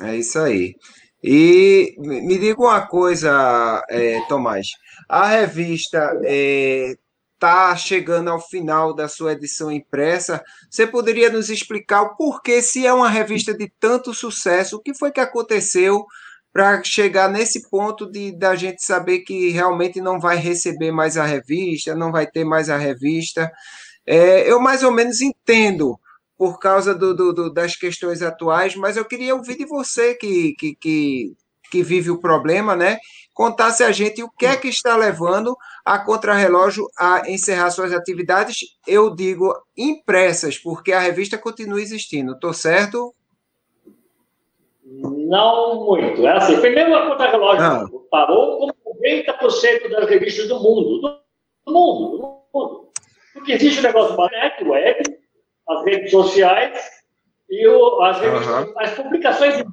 É 0.01 0.15
isso 0.15 0.39
aí. 0.39 0.75
E 1.23 1.95
me 1.99 2.37
diga 2.39 2.61
uma 2.61 2.87
coisa, 2.87 3.83
é, 3.89 4.21
Tomás. 4.27 4.69
A 5.07 5.27
revista 5.27 6.17
é, 6.23 6.95
está 7.39 7.73
chegando 7.77 8.29
ao 8.29 8.41
final 8.41 8.93
da 8.93 9.07
sua 9.07 9.31
edição 9.31 9.71
impressa, 9.71 10.43
você 10.69 10.85
poderia 10.85 11.31
nos 11.31 11.49
explicar 11.49 12.01
o 12.01 12.15
porquê, 12.17 12.61
se 12.61 12.85
é 12.85 12.93
uma 12.93 13.09
revista 13.09 13.53
de 13.53 13.71
tanto 13.79 14.13
sucesso, 14.13 14.75
o 14.75 14.81
que 14.81 14.93
foi 14.93 15.09
que 15.09 15.21
aconteceu 15.21 16.05
para 16.51 16.83
chegar 16.83 17.29
nesse 17.29 17.69
ponto 17.69 18.11
de 18.11 18.37
da 18.37 18.55
gente 18.55 18.83
saber 18.83 19.19
que 19.19 19.49
realmente 19.51 20.01
não 20.01 20.19
vai 20.19 20.35
receber 20.35 20.91
mais 20.91 21.15
a 21.15 21.25
revista, 21.25 21.95
não 21.95 22.11
vai 22.11 22.27
ter 22.27 22.43
mais 22.43 22.69
a 22.69 22.77
revista. 22.77 23.49
É, 24.05 24.51
eu 24.51 24.59
mais 24.59 24.83
ou 24.83 24.91
menos 24.91 25.21
entendo 25.21 25.97
por 26.37 26.59
causa 26.59 26.93
do, 26.93 27.13
do, 27.13 27.33
do, 27.33 27.53
das 27.53 27.75
questões 27.75 28.21
atuais, 28.21 28.75
mas 28.75 28.97
eu 28.97 29.05
queria 29.05 29.35
ouvir 29.35 29.57
de 29.57 29.65
você 29.65 30.15
que, 30.15 30.55
que, 30.57 30.75
que, 30.75 31.33
que 31.71 31.83
vive 31.83 32.09
o 32.09 32.19
problema, 32.19 32.75
né? 32.75 32.97
Contasse 33.39 33.85
a 33.85 33.91
gente 33.93 34.21
o 34.21 34.29
que 34.29 34.45
é 34.45 34.57
que 34.57 34.67
está 34.67 34.97
levando 34.97 35.55
a 35.85 35.97
Contrarrelógio 35.97 36.85
a 36.99 37.21
encerrar 37.31 37.71
suas 37.71 37.93
atividades, 37.93 38.77
eu 38.85 39.15
digo 39.15 39.55
impressas, 39.77 40.57
porque 40.57 40.91
a 40.91 40.99
revista 40.99 41.37
continua 41.37 41.81
existindo. 41.81 42.33
Estou 42.33 42.51
certo? 42.51 43.15
Não 44.83 45.85
muito. 45.85 46.27
É 46.27 46.35
assim, 46.35 46.59
primeiro 46.59 46.93
a 46.93 47.11
Contrarrelógio 47.11 47.63
ah. 47.63 47.87
parou 48.11 48.59
como 48.59 48.73
90% 49.01 49.89
das 49.89 50.09
revistas 50.09 50.49
do 50.49 50.59
mundo. 50.59 50.99
Do 50.99 51.73
mundo, 51.73 52.17
do 52.17 52.41
mundo. 52.53 52.89
Porque 53.31 53.53
existe 53.53 53.79
o 53.79 53.83
negócio 53.83 54.17
da 54.17 54.27
net, 54.27 54.61
web, 54.65 55.01
as 55.69 55.85
redes 55.85 56.11
sociais, 56.11 56.77
e 57.49 57.65
o, 57.69 58.01
as, 58.01 58.19
uhum. 58.19 58.73
as 58.79 58.91
publicações 58.95 59.63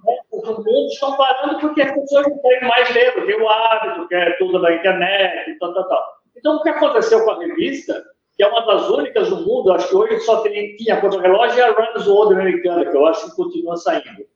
mundo 0.54 0.86
estão 0.88 1.16
parando 1.16 1.60
porque 1.60 1.82
as 1.82 1.92
pessoas 1.92 2.28
não 2.28 2.38
têm 2.38 2.60
mais 2.62 2.94
ler, 2.94 3.14
porque 3.14 3.34
o 3.34 3.48
hábito, 3.48 4.08
que 4.08 4.14
é 4.14 4.30
tudo 4.38 4.60
da 4.60 4.74
internet, 4.74 5.50
e 5.50 5.58
tal, 5.58 5.74
tal, 5.74 5.88
tal. 5.88 6.04
Então, 6.36 6.56
o 6.56 6.62
que 6.62 6.68
aconteceu 6.68 7.24
com 7.24 7.30
a 7.30 7.38
revista, 7.38 8.04
que 8.36 8.42
é 8.42 8.48
uma 8.48 8.66
das 8.66 8.88
únicas 8.90 9.28
do 9.30 9.36
mundo, 9.36 9.72
acho 9.72 9.88
que 9.88 9.96
hoje 9.96 10.20
só 10.20 10.40
tem, 10.40 10.76
tinha 10.76 11.00
contra-relógio, 11.00 11.58
e 11.58 11.62
a 11.62 11.70
Runs 11.70 12.06
World 12.06 12.34
americana, 12.34 12.84
que 12.84 12.96
eu 12.96 13.06
acho 13.06 13.30
que 13.30 13.36
continua 13.36 13.76
saindo. 13.76 14.26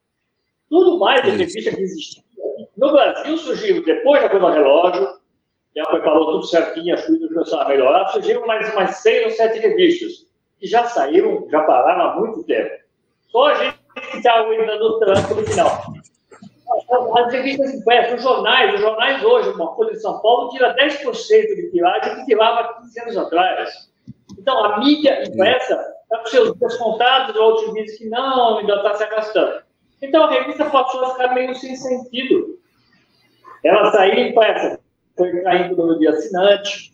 Tudo 0.69 0.99
mais 0.99 1.23
de 1.23 1.31
revista 1.31 1.75
que 1.75 1.81
existia. 1.81 2.23
No 2.77 2.91
Brasil 2.91 3.37
surgiu, 3.37 3.83
depois 3.83 4.21
da 4.21 4.29
contra-relógio, 4.29 5.07
já 5.75 5.85
preparou 5.85 6.31
tudo 6.31 6.45
certinho, 6.45 6.95
as 6.95 7.05
coisas 7.05 7.29
começaram 7.29 7.63
a 7.63 7.69
melhorar, 7.69 8.07
surgiram 8.09 8.45
mais 8.45 8.73
umas 8.73 8.97
seis 8.97 9.25
ou 9.25 9.31
sete 9.31 9.59
revistas, 9.59 10.27
que 10.59 10.67
já 10.67 10.83
saíram, 10.85 11.47
já 11.49 11.61
pararam 11.63 12.01
há 12.01 12.19
muito 12.19 12.43
tempo. 12.43 12.81
Só 13.29 13.47
a 13.47 13.55
gente 13.55 13.77
está 14.15 14.41
ainda 14.41 14.75
no 14.77 14.99
tranco 14.99 15.35
no 15.35 15.45
final. 15.47 15.81
As 17.17 17.33
revistas 17.33 17.73
impressas, 17.73 18.19
os 18.19 18.23
jornais, 18.23 18.73
os 18.75 18.81
jornais 18.81 19.23
hoje, 19.23 19.49
uma 19.49 19.75
Folha 19.75 19.91
de 19.91 19.99
São 19.99 20.19
Paulo 20.21 20.49
tira 20.49 20.75
10% 20.75 21.21
de 21.27 21.71
tiragem 21.71 22.15
que 22.15 22.25
tirava 22.25 22.75
15 22.81 23.01
anos 23.01 23.17
atrás. 23.17 23.91
Então, 24.39 24.63
a 24.63 24.79
mídia 24.79 25.23
impressa 25.27 25.73
está 26.03 26.17
com 26.19 26.25
seus 26.27 26.55
descontados, 26.57 27.35
outros 27.35 27.73
dizem 27.73 27.97
que 27.97 28.09
não, 28.09 28.59
ainda 28.59 28.75
está 28.75 28.93
se 28.95 29.03
arrastando. 29.03 29.61
Então, 30.01 30.23
a 30.23 30.31
revista 30.31 30.65
passou 30.65 31.03
a 31.03 31.11
ficar 31.11 31.33
meio 31.33 31.53
sem 31.55 31.75
sentido. 31.75 32.59
Ela 33.63 33.91
saía 33.91 34.29
impressa, 34.29 34.79
foi 35.15 35.41
caindo 35.41 35.75
no 35.75 35.99
dia 35.99 36.09
assinante. 36.09 36.91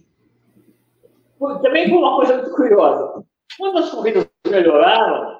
Também 1.62 1.88
foi 1.90 1.98
uma 1.98 2.16
coisa 2.18 2.38
muito 2.38 2.52
curiosa. 2.52 3.24
Quando 3.58 3.78
as 3.78 3.90
corridas 3.90 4.28
melhoraram, 4.46 5.40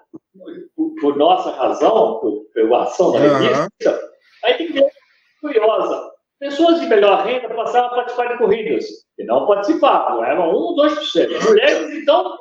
por, 0.76 0.96
por 1.02 1.18
nossa 1.18 1.52
razão, 1.52 2.20
por, 2.20 2.46
pela 2.54 2.84
ação 2.84 3.12
da 3.12 3.20
revista, 3.20 3.92
uhum. 3.92 4.17
Aí 4.48 4.58
tem 4.58 4.72
ver 4.72 4.86
curiosa. 5.42 6.12
Pessoas 6.40 6.80
de 6.80 6.88
melhor 6.88 7.26
renda 7.26 7.50
passaram 7.54 7.88
a 7.88 7.96
participar 7.96 8.28
de 8.28 8.38
corridas, 8.38 8.86
e 9.18 9.24
não 9.24 9.48
participavam, 9.48 10.24
eram 10.24 10.52
1 10.52 10.54
ou 10.54 10.76
2%. 10.76 11.44
Mulheres, 11.44 11.96
então, 11.96 12.38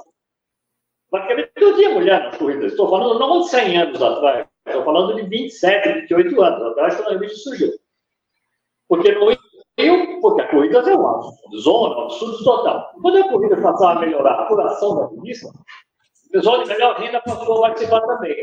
praticamente 1.11 1.51
todo 1.59 1.77
dia 1.77 1.95
mulher 1.95 2.25
nas 2.25 2.37
corridas. 2.37 2.73
Estou 2.73 2.91
falando 2.91 3.19
não 3.19 3.41
de 3.41 3.49
100 3.49 3.79
anos 3.79 4.03
atrás, 4.03 4.47
estou 4.67 4.85
falando 4.85 5.15
de 5.15 5.23
27, 5.23 6.01
28 6.01 6.43
anos 6.43 6.63
atrás, 6.73 6.97
quando 6.97 7.09
a 7.09 7.13
revista 7.13 7.37
surgiu. 7.39 7.73
Porque 8.89 9.13
não 9.13 9.33
iam, 9.79 10.21
porque 10.21 10.43
a 10.43 10.51
corrida 10.51 10.79
é 10.79 10.95
uma 10.95 11.21
zona, 11.59 11.97
um 11.97 12.03
absurdo 12.03 12.45
total. 12.45 12.93
Quando 13.01 13.17
a 13.17 13.29
corrida 13.29 13.57
passava 13.63 13.99
a 13.99 14.01
melhorar 14.01 14.33
a 14.33 14.43
apuração 14.43 14.95
da 14.97 15.07
revista, 15.09 15.49
o 15.49 16.31
pessoal 16.31 16.63
de 16.63 16.69
melhor 16.69 16.99
renda 16.99 17.21
passou 17.23 17.65
a 17.65 17.69
participar 17.69 18.03
também. 18.03 18.37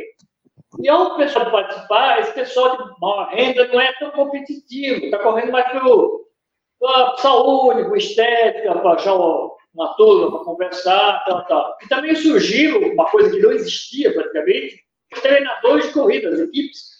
E 0.81 0.89
ao 0.89 1.15
pessoal 1.17 1.51
participar, 1.51 2.19
esse 2.19 2.33
pessoal 2.33 2.77
de 2.77 2.99
maior 2.99 3.29
renda 3.29 3.67
não 3.67 3.79
é 3.79 3.93
tão 3.93 4.11
competitivo, 4.11 5.05
está 5.05 5.19
correndo 5.19 5.51
mais 5.51 5.71
pela 5.71 7.17
saúde, 7.17 7.85
por 7.85 7.97
estética, 7.97 8.75
para 8.79 8.93
achar 8.93 9.15
uma 9.15 9.93
turma 9.95 10.31
para 10.31 10.45
conversar, 10.45 11.23
tal, 11.25 11.45
tal. 11.45 11.77
E 11.81 11.87
também 11.87 12.15
surgiu 12.15 12.93
uma 12.93 13.05
coisa 13.09 13.29
que 13.29 13.41
não 13.41 13.51
existia 13.51 14.13
praticamente, 14.13 14.83
treinadores 15.21 15.87
de 15.87 15.93
corridas, 15.93 16.39
equipes. 16.39 16.93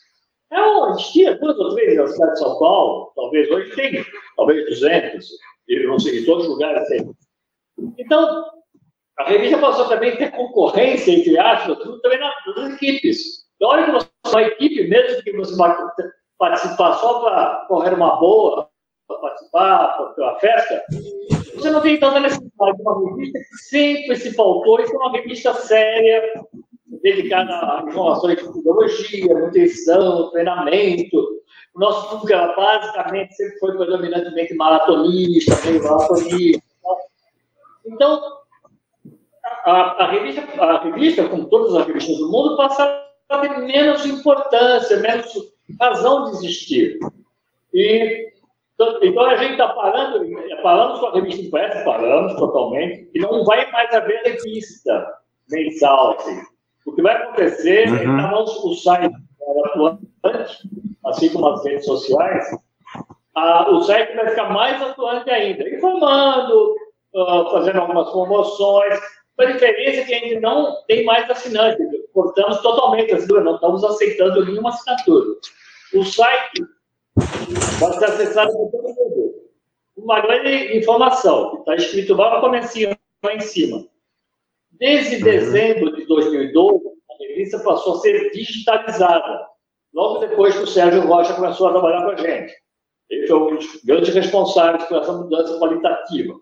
É, 0.52 0.90
existia 0.92 1.36
duas 1.40 1.58
ou 1.58 1.74
três 1.74 1.98
na 1.98 2.08
cidade 2.08 2.34
de 2.34 2.40
São 2.40 2.60
Paulo, 2.60 3.12
talvez 3.16 3.50
hoje 3.50 3.76
tem, 3.76 4.06
talvez 4.36 4.66
200, 4.70 5.28
e 5.68 5.88
não 5.88 5.98
sei, 5.98 6.20
em 6.20 6.26
todos 6.26 6.44
os 6.46 6.52
lugares 6.52 6.88
tem. 6.90 7.12
Então, 7.98 8.46
a 9.18 9.30
revista 9.30 9.58
passou 9.58 9.88
também 9.88 10.12
a 10.12 10.18
ter 10.18 10.32
concorrência, 10.32 11.12
entre 11.12 11.38
aspas, 11.40 11.78
também 12.02 12.20
nas 12.20 12.74
equipes. 12.74 13.43
Na 13.64 13.70
hora 13.70 13.86
que 13.86 13.92
você 13.92 14.08
uma 14.28 14.42
equipe, 14.42 14.90
mesmo 14.90 15.24
que 15.24 15.32
você 15.38 15.56
participar 16.38 16.94
só 16.96 17.22
para 17.22 17.66
correr 17.70 17.94
uma 17.94 18.18
boa, 18.18 18.68
para 19.08 19.18
participar, 19.20 19.88
para 19.88 20.14
uma 20.18 20.40
festa, 20.40 20.84
você 21.56 21.72
não 21.72 21.80
tem 21.80 21.98
tanta 21.98 22.20
necessidade 22.20 22.76
de 22.76 22.82
uma 22.82 23.10
revista 23.10 23.40
que 23.40 23.58
sempre 23.70 24.18
se 24.18 24.34
faltou, 24.34 24.82
isso 24.82 24.94
é 24.94 24.98
uma 24.98 25.12
revista 25.14 25.54
séria, 25.54 26.44
dedicada 27.02 27.54
a 27.54 27.86
informações 27.88 28.38
de 28.38 28.44
metodologia, 28.44 29.34
nutrição, 29.34 30.30
treinamento. 30.32 31.18
O 31.74 31.80
nosso 31.80 32.10
público 32.10 32.34
era 32.34 32.54
basicamente, 32.54 33.34
sempre 33.34 33.60
foi 33.60 33.78
predominantemente 33.78 34.54
maratonista, 34.56 35.56
meio 35.66 35.82
maratonista. 35.82 36.62
Então, 37.86 38.22
a, 39.64 40.04
a, 40.04 40.12
revista, 40.12 40.42
a 40.62 40.84
revista, 40.84 41.30
como 41.30 41.46
todas 41.46 41.74
as 41.76 41.88
revistas 41.88 42.18
do 42.18 42.30
mundo, 42.30 42.58
passa 42.58 43.13
ter 43.42 43.58
menos 43.60 44.06
importância, 44.06 44.98
menos 44.98 45.34
razão 45.80 46.26
de 46.26 46.32
existir. 46.38 47.00
E, 47.74 48.32
então 49.02 49.26
a 49.26 49.38
gente 49.38 49.54
está 49.54 49.70
parando, 49.70 50.26
paramos 50.62 51.00
com 51.00 51.06
a 51.08 51.14
revista 51.14 51.42
impressa, 51.42 51.84
paramos 51.84 52.34
totalmente, 52.36 53.10
e 53.14 53.20
não 53.20 53.44
vai 53.46 53.70
mais 53.72 53.94
haver 53.94 54.22
revista 54.24 55.08
mensal. 55.50 56.16
Assim. 56.18 56.42
O 56.86 56.94
que 56.94 57.02
vai 57.02 57.16
acontecer 57.16 57.88
uhum. 57.90 57.96
é 57.96 58.30
que 58.44 58.68
o 58.68 58.74
site 58.74 59.16
atuante, 59.66 60.08
assim 61.06 61.30
como 61.30 61.48
as 61.48 61.64
redes 61.64 61.86
sociais, 61.86 62.46
a, 63.36 63.70
o 63.72 63.82
site 63.84 64.16
vai 64.16 64.30
ficar 64.30 64.50
mais 64.52 64.82
atuante 64.82 65.30
ainda, 65.30 65.68
informando, 65.70 66.76
uh, 67.16 67.52
fazendo 67.52 67.80
algumas 67.80 68.10
promoções, 68.12 69.00
a 69.40 69.46
diferença 69.46 70.02
é 70.02 70.04
que 70.04 70.14
a 70.14 70.20
gente 70.20 70.40
não 70.40 70.84
tem 70.88 71.04
mais 71.06 71.30
assinante, 71.30 71.82
cortamos 72.14 72.60
totalmente 72.62 73.12
a 73.12 73.16
assinatura, 73.16 73.44
não 73.44 73.56
estamos 73.56 73.84
aceitando 73.84 74.46
nenhuma 74.46 74.70
assinatura. 74.70 75.36
O 75.94 76.04
site 76.04 76.64
pode 77.80 78.00
ser 78.00 78.06
acessado 78.06 78.52
por 78.52 78.72
todo 78.72 78.84
mundo. 78.84 79.34
Uma 79.98 80.22
grande 80.22 80.78
informação, 80.78 81.52
que 81.52 81.58
está 81.60 81.76
escrito 81.76 82.16
lá 82.16 82.36
no 82.36 82.42
comecinho, 82.42 82.98
lá 83.24 83.34
em 83.34 83.40
cima. 83.40 83.86
Desde 84.72 85.18
uhum. 85.18 85.24
dezembro 85.24 85.96
de 85.96 86.06
2012, 86.08 86.84
a 87.12 87.28
revista 87.28 87.60
passou 87.60 87.96
a 87.96 88.00
ser 88.00 88.32
digitalizada, 88.32 89.48
logo 89.94 90.20
depois 90.20 90.56
que 90.56 90.64
o 90.64 90.68
Sérgio 90.68 91.06
Rocha 91.06 91.36
começou 91.36 91.68
a 91.68 91.72
trabalhar 91.72 92.04
com 92.04 92.12
a 92.12 92.16
gente. 92.16 92.54
Ele 93.10 93.28
foi 93.28 93.38
um 93.38 93.56
dos 93.56 93.84
grandes 93.84 94.14
responsáveis 94.14 94.84
por 94.86 95.00
essa 95.00 95.14
mudança 95.14 95.60
qualitativa. 95.60 96.34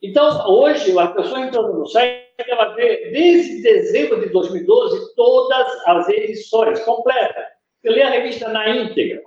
Então, 0.00 0.48
hoje, 0.48 0.96
a 0.96 1.08
pessoa 1.08 1.40
entrando 1.40 1.72
no 1.74 1.86
site, 1.86 2.27
ela 2.46 2.74
vê, 2.74 3.10
desde 3.10 3.62
dezembro 3.62 4.20
de 4.20 4.28
2012, 4.28 5.14
todas 5.16 5.86
as 5.86 6.08
edições 6.08 6.80
completas. 6.84 7.44
Você 7.80 7.90
lê 7.90 8.02
a 8.02 8.10
revista 8.10 8.48
na 8.48 8.68
íntegra. 8.68 9.22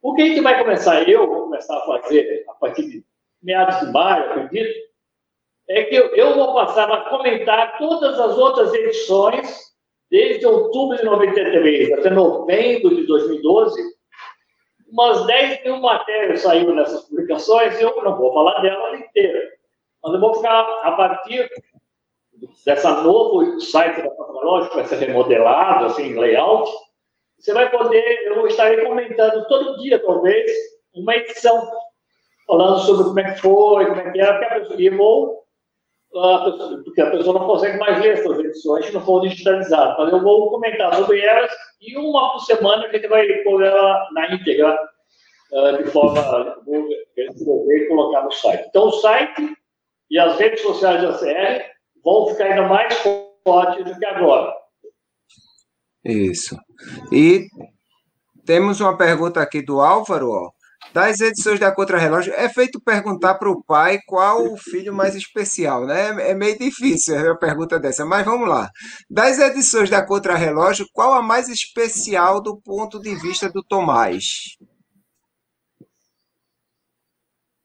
O 0.00 0.14
que 0.14 0.22
a 0.22 0.26
gente 0.26 0.40
vai 0.40 0.58
começar, 0.58 1.08
eu 1.08 1.26
vou 1.26 1.42
começar 1.44 1.76
a 1.76 1.86
fazer 1.86 2.44
a 2.48 2.54
partir 2.54 2.88
de 2.88 3.04
meados 3.40 3.78
de 3.80 3.92
maio, 3.92 4.24
acredito, 4.24 4.80
é 5.68 5.84
que 5.84 5.94
eu 5.94 6.34
vou 6.34 6.54
passar 6.54 6.90
a 6.90 7.08
comentar 7.08 7.78
todas 7.78 8.18
as 8.18 8.36
outras 8.36 8.74
edições, 8.74 9.72
desde 10.10 10.44
outubro 10.44 10.96
de 10.96 11.04
93 11.04 11.92
até 11.92 12.10
novembro 12.10 12.94
de 12.96 13.06
2012, 13.06 13.80
umas 14.90 15.24
10 15.26 15.64
mil 15.64 15.76
matérias 15.78 16.40
saíram 16.40 16.74
nessas 16.74 17.02
publicações, 17.04 17.80
eu 17.80 18.02
não 18.02 18.18
vou 18.18 18.34
falar 18.34 18.60
delas 18.60 19.00
inteiras 19.00 19.62
mas 20.02 20.14
eu 20.14 20.20
vou 20.20 20.34
ficar, 20.34 20.62
a 20.82 20.92
partir 20.92 21.48
dessa 22.64 23.02
novo 23.02 23.60
site 23.60 24.02
da 24.02 24.10
Patológica, 24.10 24.76
vai 24.76 24.86
ser 24.86 24.96
remodelado, 24.96 25.86
assim, 25.86 26.18
layout, 26.18 26.70
você 27.38 27.52
vai 27.52 27.68
poder, 27.70 28.22
eu 28.26 28.46
estarei 28.46 28.84
comentando 28.84 29.44
todo 29.48 29.78
dia, 29.78 29.98
talvez, 29.98 30.50
uma 30.94 31.16
edição, 31.16 31.68
falando 32.46 32.78
sobre 32.78 33.04
como 33.04 33.20
é 33.20 33.32
que 33.32 33.40
foi, 33.40 33.86
como 33.86 34.00
é 34.00 34.10
que 34.12 34.20
era, 34.20 34.34
porque 34.34 34.44
a 34.44 34.60
pessoa, 34.60 34.80
e 34.80 34.90
vou, 34.90 35.42
a 36.14 36.44
pessoa, 36.44 36.82
porque 36.84 37.00
a 37.00 37.10
pessoa 37.10 37.38
não 37.40 37.46
consegue 37.46 37.78
mais 37.78 38.00
ler 38.00 38.18
essas 38.18 38.38
edições 38.38 38.92
não 38.92 39.00
for 39.00 39.22
digitalizado. 39.22 39.96
Mas 39.98 40.12
eu 40.12 40.22
vou 40.22 40.50
comentar 40.50 40.94
sobre 40.94 41.20
elas 41.20 41.50
e 41.80 41.96
uma 41.96 42.32
por 42.32 42.40
semana 42.40 42.86
a 42.86 42.92
gente 42.92 43.08
vai 43.08 43.26
pôr 43.42 43.64
ela 43.64 44.08
na 44.12 44.34
íntegra, 44.34 44.78
uh, 45.52 45.82
de 45.82 45.90
forma, 45.90 46.22
vou 46.64 46.86
escrever 47.16 47.84
e 47.84 47.88
colocar 47.88 48.22
no 48.22 48.30
site. 48.30 48.66
Então, 48.68 48.86
o 48.86 48.92
site 48.92 49.56
e 50.10 50.18
as 50.18 50.38
redes 50.38 50.60
sociais 50.60 51.02
da 51.02 51.18
CR 51.18 51.71
vão 52.04 52.28
ficar 52.28 52.44
ainda 52.44 52.68
mais 52.68 52.94
fortes 53.44 53.84
do 53.84 53.98
que 53.98 54.04
agora. 54.04 54.52
Isso. 56.04 56.56
E 57.12 57.46
temos 58.44 58.80
uma 58.80 58.96
pergunta 58.96 59.40
aqui 59.40 59.62
do 59.62 59.80
Álvaro, 59.80 60.30
ó. 60.30 60.50
Das 60.92 61.20
edições 61.20 61.60
da 61.60 61.72
Contra-Relógio, 61.72 62.34
é 62.34 62.48
feito 62.48 62.80
perguntar 62.84 63.34
para 63.34 63.48
o 63.48 63.62
pai 63.64 63.98
qual 64.06 64.44
o 64.44 64.58
filho 64.58 64.92
mais 64.92 65.14
especial, 65.14 65.86
né? 65.86 66.30
É 66.30 66.34
meio 66.34 66.58
difícil 66.58 67.30
a 67.30 67.36
pergunta 67.36 67.78
dessa, 67.78 68.04
mas 68.04 68.26
vamos 68.26 68.48
lá. 68.48 68.68
Das 69.08 69.38
edições 69.38 69.88
da 69.88 70.04
Contra-Relógio, 70.04 70.84
qual 70.92 71.14
a 71.14 71.22
mais 71.22 71.48
especial 71.48 72.42
do 72.42 72.60
ponto 72.60 73.00
de 73.00 73.14
vista 73.14 73.48
do 73.48 73.62
Tomás? 73.62 74.24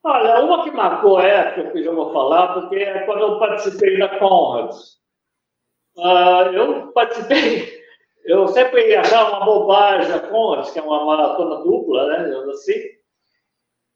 Olha, 0.08 0.40
uma 0.40 0.64
que 0.64 0.70
marcou 0.70 1.20
época, 1.20 1.70
que 1.70 1.80
eu 1.80 1.84
já 1.84 1.92
vou 1.92 2.10
falar, 2.14 2.54
porque 2.54 2.76
é 2.76 3.00
quando 3.00 3.20
eu 3.20 3.38
participei 3.38 3.98
da 3.98 4.18
Conrad. 4.18 4.74
Uh, 5.98 6.54
eu 6.54 6.92
participei, 6.92 7.68
eu 8.24 8.48
sempre 8.48 8.88
ia 8.88 9.02
achar 9.02 9.28
uma 9.28 9.44
bobagem 9.44 10.10
a 10.10 10.20
Conrad, 10.20 10.72
que 10.72 10.78
é 10.78 10.82
uma 10.82 11.04
maratona 11.04 11.56
dupla, 11.56 12.06
né, 12.06 12.34
assim. 12.48 12.72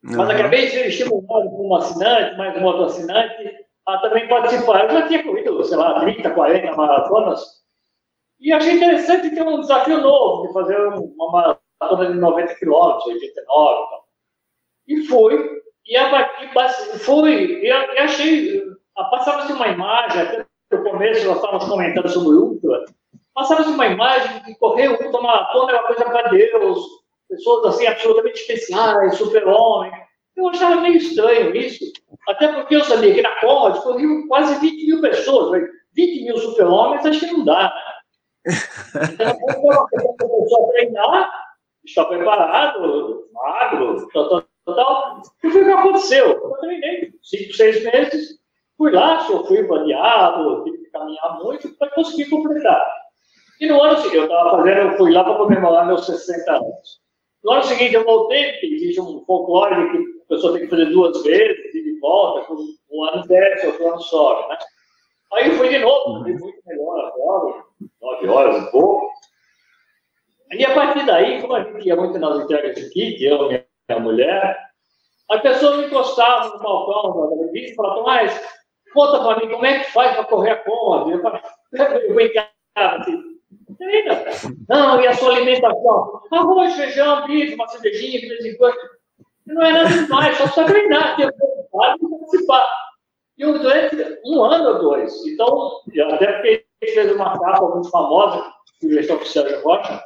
Mas 0.02 0.16
uhum. 0.16 0.30
acabei 0.34 0.68
de 0.68 0.80
estimulado 0.80 1.48
por 1.48 1.64
um 1.64 1.74
assinante, 1.76 2.36
mais 2.36 2.60
um 2.60 2.64
outro 2.66 2.84
assinante, 2.84 3.66
a 3.86 3.98
também 4.00 4.28
participar. 4.28 4.84
Eu 4.84 4.90
já 4.90 5.08
tinha 5.08 5.24
corrido, 5.24 5.64
sei 5.64 5.78
lá, 5.78 5.98
30, 6.00 6.30
40 6.30 6.76
maratonas, 6.76 7.42
e 8.38 8.52
achei 8.52 8.74
interessante 8.74 9.34
ter 9.34 9.46
um 9.46 9.60
desafio 9.60 10.02
novo, 10.02 10.46
de 10.46 10.52
fazer 10.52 10.76
uma 10.76 11.58
maratona 11.80 12.12
de 12.12 12.18
90 12.18 12.54
quilômetros, 12.56 13.06
89 13.06 14.02
e. 14.86 14.94
E 14.94 15.06
fui, 15.06 15.61
e 15.86 15.96
a 15.96 16.10
partir 16.10 16.98
fui, 17.00 17.60
eu 17.62 18.04
achei, 18.04 18.62
passava-se 18.94 19.52
uma 19.52 19.68
imagem, 19.68 20.22
até 20.22 20.46
no 20.70 20.84
começo 20.84 21.26
nós 21.26 21.36
estávamos 21.36 21.64
comentando 21.68 22.08
sobre 22.08 22.36
o 22.36 22.44
Ultra, 22.44 22.84
passava-se 23.34 23.70
uma 23.70 23.86
imagem 23.86 24.42
de 24.44 24.54
correr 24.58 24.88
o 24.88 25.04
Ultra 25.04 25.20
Maratona 25.20 25.72
é 25.72 25.74
uma 25.74 25.86
coisa 25.86 26.04
para 26.04 26.28
Deus, 26.30 26.78
pessoas 27.28 27.74
assim 27.74 27.86
absolutamente 27.86 28.40
especiais, 28.40 29.16
super-homem. 29.16 29.92
Eu 30.36 30.48
achava 30.48 30.80
meio 30.80 30.96
estranho 30.96 31.54
isso, 31.54 31.84
até 32.28 32.48
porque 32.48 32.76
eu 32.76 32.84
sabia 32.84 33.14
que 33.14 33.22
na 33.22 33.40
Conrad 33.40 33.82
corriam 33.82 34.26
quase 34.28 34.58
20 34.60 34.86
mil 34.86 35.00
pessoas, 35.00 35.62
20 35.94 36.24
mil 36.24 36.38
super-homens, 36.38 37.04
acho 37.04 37.20
que 37.20 37.32
não 37.32 37.44
dá, 37.44 37.64
né? 37.64 37.92
Então, 39.12 39.72
a 39.72 39.86
pessoa 39.86 40.68
treinar, 40.72 41.30
está 41.84 42.04
preparado, 42.06 43.28
magro, 43.32 44.08
tá, 44.08 44.44
Então, 44.68 45.22
o 45.44 45.50
que 45.50 45.58
aconteceu? 45.58 46.26
Eu 46.30 46.56
cinco, 47.22 47.52
seis 47.54 47.82
meses, 47.84 48.38
fui 48.76 48.92
lá, 48.92 49.20
sofri 49.20 49.62
bandeado, 49.64 50.64
tive 50.64 50.78
que 50.78 50.90
caminhar 50.90 51.38
muito 51.42 51.76
para 51.76 51.90
conseguir 51.90 52.30
completar. 52.30 52.84
E 53.60 53.66
no 53.66 53.80
ano 53.82 53.96
seguinte, 53.96 54.16
eu 54.16 54.24
estava 54.24 54.58
fazendo, 54.58 54.90
eu 54.92 54.96
fui 54.96 55.12
lá 55.12 55.24
para 55.24 55.36
comemorar 55.36 55.86
meus 55.86 56.06
60 56.06 56.52
anos. 56.52 57.00
No 57.44 57.52
ano 57.52 57.62
seguinte, 57.64 57.94
eu 57.94 58.04
voltei, 58.04 58.52
porque 58.52 58.66
existe 58.66 59.00
um 59.00 59.24
folclore 59.24 59.90
que 59.90 59.98
a 59.98 60.28
pessoa 60.28 60.52
tem 60.52 60.62
que 60.62 60.70
fazer 60.70 60.86
duas 60.86 61.22
vezes, 61.22 61.74
e 61.74 61.82
de 61.82 62.00
volta, 62.00 62.52
um 62.90 63.04
ano 63.04 63.26
desce, 63.26 63.66
outro 63.66 63.88
ano 63.88 64.00
sobe, 64.00 64.48
né? 64.48 64.58
Aí 65.34 65.48
eu 65.48 65.54
fui 65.54 65.68
de 65.68 65.78
novo, 65.78 66.22
fui 66.22 66.34
muito 66.34 66.58
melhor 66.66 67.06
agora, 67.06 67.64
nove 68.00 68.28
horas 68.28 68.62
e 68.62 68.70
pouco. 68.70 69.10
E 70.52 70.64
a 70.64 70.74
partir 70.74 71.06
daí, 71.06 71.40
como 71.40 71.54
a 71.54 71.64
gente 71.64 71.86
ia 71.86 71.96
muito 71.96 72.18
nas 72.18 72.44
entregas 72.44 72.74
de 72.74 72.90
kit, 72.90 73.24
eu 73.24 73.50
e 73.50 73.61
minha 73.88 74.00
mulher, 74.00 74.58
a 75.30 75.38
pessoa 75.38 75.78
me 75.78 75.86
encostava 75.86 76.48
no 76.48 76.58
balcão 76.62 77.30
da 77.30 77.46
revista 77.46 77.72
e 77.72 77.74
falava, 77.74 78.02
mas 78.02 78.62
conta 78.92 79.22
para 79.22 79.40
mim 79.40 79.52
como 79.52 79.66
é 79.66 79.80
que 79.80 79.90
faz 79.92 80.14
para 80.14 80.24
correr 80.24 80.50
a 80.50 80.64
conta. 80.64 81.10
Eu, 81.72 82.14
brincava 82.14 82.96
assim. 82.98 83.32
Não, 84.68 85.00
e 85.00 85.06
a 85.06 85.14
sua 85.14 85.34
alimentação? 85.34 86.22
Arroz, 86.30 86.74
feijão, 86.74 87.26
bife, 87.26 87.54
uma 87.54 87.68
cervejinha 87.68 88.20
de 88.20 88.28
vez 88.28 88.44
em 88.44 88.56
quando. 88.56 88.76
Não 89.46 89.62
é 89.62 89.72
nada 89.72 89.88
demais, 89.88 90.36
só 90.36 90.44
precisa 90.44 90.66
treinar, 90.66 91.16
ter 91.16 91.32
participar. 91.72 92.68
E 93.38 93.44
durante 93.44 94.20
um 94.24 94.44
ano 94.44 94.68
ou 94.68 94.78
dois. 94.78 95.26
Então, 95.26 95.80
até 96.12 96.32
porque 96.32 96.66
ele 96.80 96.92
fez 96.92 97.12
uma 97.12 97.38
capa 97.38 97.68
muito 97.68 97.90
famosa, 97.90 98.52
que 98.78 98.86
o 98.86 99.14
oficial 99.14 99.46
de 99.46 99.54
Rocha, 99.56 100.02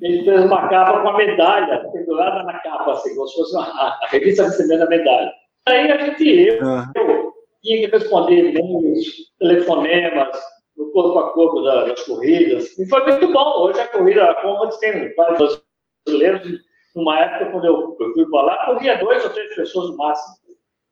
ele 0.00 0.24
fez 0.24 0.44
uma 0.44 0.68
capa 0.68 1.00
com 1.00 1.08
a 1.08 1.16
medalha 1.16 1.84
pendurada 1.92 2.44
na 2.44 2.58
capa, 2.60 2.92
assim, 2.92 3.14
como 3.14 3.26
se 3.26 3.34
fosse 3.34 3.54
uma, 3.54 3.64
a, 3.64 4.06
revista 4.08 4.44
recebendo 4.44 4.82
a 4.82 4.88
medalha. 4.88 5.32
Aí 5.66 5.90
a 5.90 5.98
gente, 5.98 6.24
eu, 6.24 6.58
eu 6.96 7.32
tinha 7.62 7.88
que 7.88 7.96
responder 7.96 8.50
e-mails, 8.50 9.06
telefonemas, 9.38 10.38
no 10.76 10.90
corpo 10.92 11.18
a 11.18 11.32
corpo 11.32 11.62
das 11.62 12.02
corridas. 12.04 12.78
E 12.78 12.86
foi 12.86 13.04
muito 13.04 13.32
bom. 13.32 13.64
Hoje 13.64 13.80
a 13.80 13.88
corrida, 13.88 14.24
a 14.24 14.34
Commons 14.40 14.78
tem 14.78 15.14
vários 15.16 15.60
brasileiros. 16.06 16.60
Numa 16.94 17.18
época, 17.18 17.50
quando 17.50 17.64
eu, 17.66 17.96
eu 18.00 18.12
fui 18.14 18.26
para 18.30 18.42
lá, 18.42 18.66
corria 18.66 18.98
dois 18.98 19.24
ou 19.24 19.30
três 19.30 19.54
pessoas 19.54 19.90
no 19.90 19.96
máximo. 19.96 20.36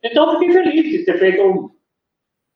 Então, 0.02 0.32
fiquei 0.32 0.52
feliz 0.52 0.90
de 0.90 1.04
ter 1.04 1.18
feito 1.18 1.42
um, 1.42 1.70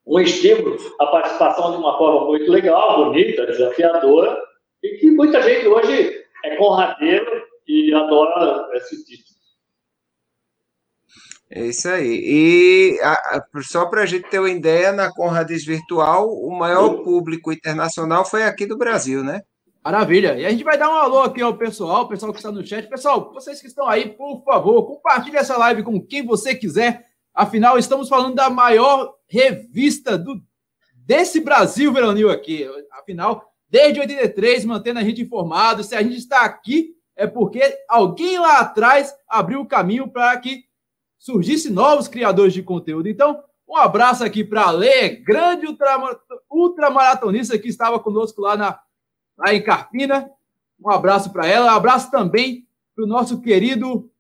um 0.07 0.21
estímulo, 0.21 0.77
a 1.01 1.07
participação 1.07 1.73
de 1.73 1.79
uma 1.79 1.97
forma 1.97 2.27
muito 2.27 2.51
legal, 2.51 3.07
bonita, 3.07 3.47
desafiadora, 3.47 4.39
e 4.83 4.99
que 4.99 5.11
muita 5.11 5.41
gente 5.43 5.67
hoje 5.67 6.20
é 6.45 6.57
conradeiro 6.57 7.43
e 7.67 7.93
adora 7.95 8.69
esse 8.75 9.05
título. 9.05 9.31
É 11.53 11.67
isso 11.67 11.89
aí. 11.89 12.23
E 12.25 13.01
a, 13.03 13.13
a, 13.13 13.43
só 13.63 13.87
para 13.87 14.03
a 14.03 14.07
gente 14.07 14.29
ter 14.31 14.39
uma 14.39 14.51
ideia, 14.51 14.93
na 14.93 15.13
Conrads 15.13 15.65
Virtual, 15.65 16.29
o 16.29 16.57
maior 16.57 17.03
público 17.03 17.53
internacional 17.53 18.25
foi 18.25 18.45
aqui 18.45 18.67
do 18.67 18.79
Brasil, 18.79 19.25
né? 19.25 19.43
Maravilha. 19.85 20.39
E 20.39 20.47
a 20.47 20.51
gente 20.51 20.63
vai 20.63 20.79
dar 20.79 20.89
um 20.89 20.95
alô 20.95 21.23
aqui 21.23 21.43
ao 21.43 21.57
pessoal, 21.57 22.03
o 22.03 22.09
pessoal 22.09 22.33
que 22.33 22.39
está 22.39 22.53
no 22.53 22.65
chat. 22.65 22.89
Pessoal, 22.89 23.33
vocês 23.33 23.61
que 23.61 23.67
estão 23.67 23.89
aí, 23.89 24.11
por 24.11 24.45
favor, 24.45 24.87
compartilhe 24.87 25.39
essa 25.39 25.57
live 25.57 25.83
com 25.83 26.01
quem 26.01 26.25
você 26.25 26.55
quiser. 26.55 27.05
Afinal, 27.35 27.79
estamos 27.79 28.09
falando 28.09 28.35
da 28.35 28.49
maior 28.49 29.15
revista 29.27 30.17
do, 30.17 30.41
desse 30.95 31.41
Brasil 31.41 31.93
Veronil 31.93 32.31
aqui. 32.31 32.69
Afinal, 32.93 33.50
desde 33.71 34.01
83, 34.01 34.65
mantendo 34.65 34.99
a 34.99 35.05
gente 35.05 35.23
informado. 35.23 35.85
Se 35.85 35.95
a 35.95 36.03
gente 36.03 36.17
está 36.17 36.43
aqui, 36.43 36.97
é 37.17 37.27
porque 37.27 37.63
alguém 37.89 38.39
lá 38.39 38.59
atrás 38.59 39.15
abriu 39.29 39.61
o 39.61 39.67
caminho 39.67 40.09
para 40.09 40.37
que 40.39 40.65
surgisse 41.19 41.71
novos 41.71 42.09
criadores 42.09 42.53
de 42.53 42.63
conteúdo. 42.63 43.09
Então, 43.09 43.43
um 43.69 43.77
abraço 43.77 44.25
aqui 44.25 44.43
para 44.43 44.65
a 44.65 44.71
Lê, 44.71 45.11
grande 45.11 45.67
ultramaratonista 46.51 47.59
que 47.59 47.69
estava 47.69 48.01
conosco 48.01 48.41
lá, 48.41 48.57
na, 48.57 48.81
lá 49.39 49.55
em 49.55 49.63
Carpina. 49.63 50.29
Um 50.83 50.91
abraço 50.91 51.31
para 51.33 51.47
ela. 51.47 51.73
Um 51.73 51.77
abraço 51.77 52.11
também 52.11 52.67
para 52.97 53.05
o 53.05 53.09
nosso 53.09 53.41
querido 53.41 54.11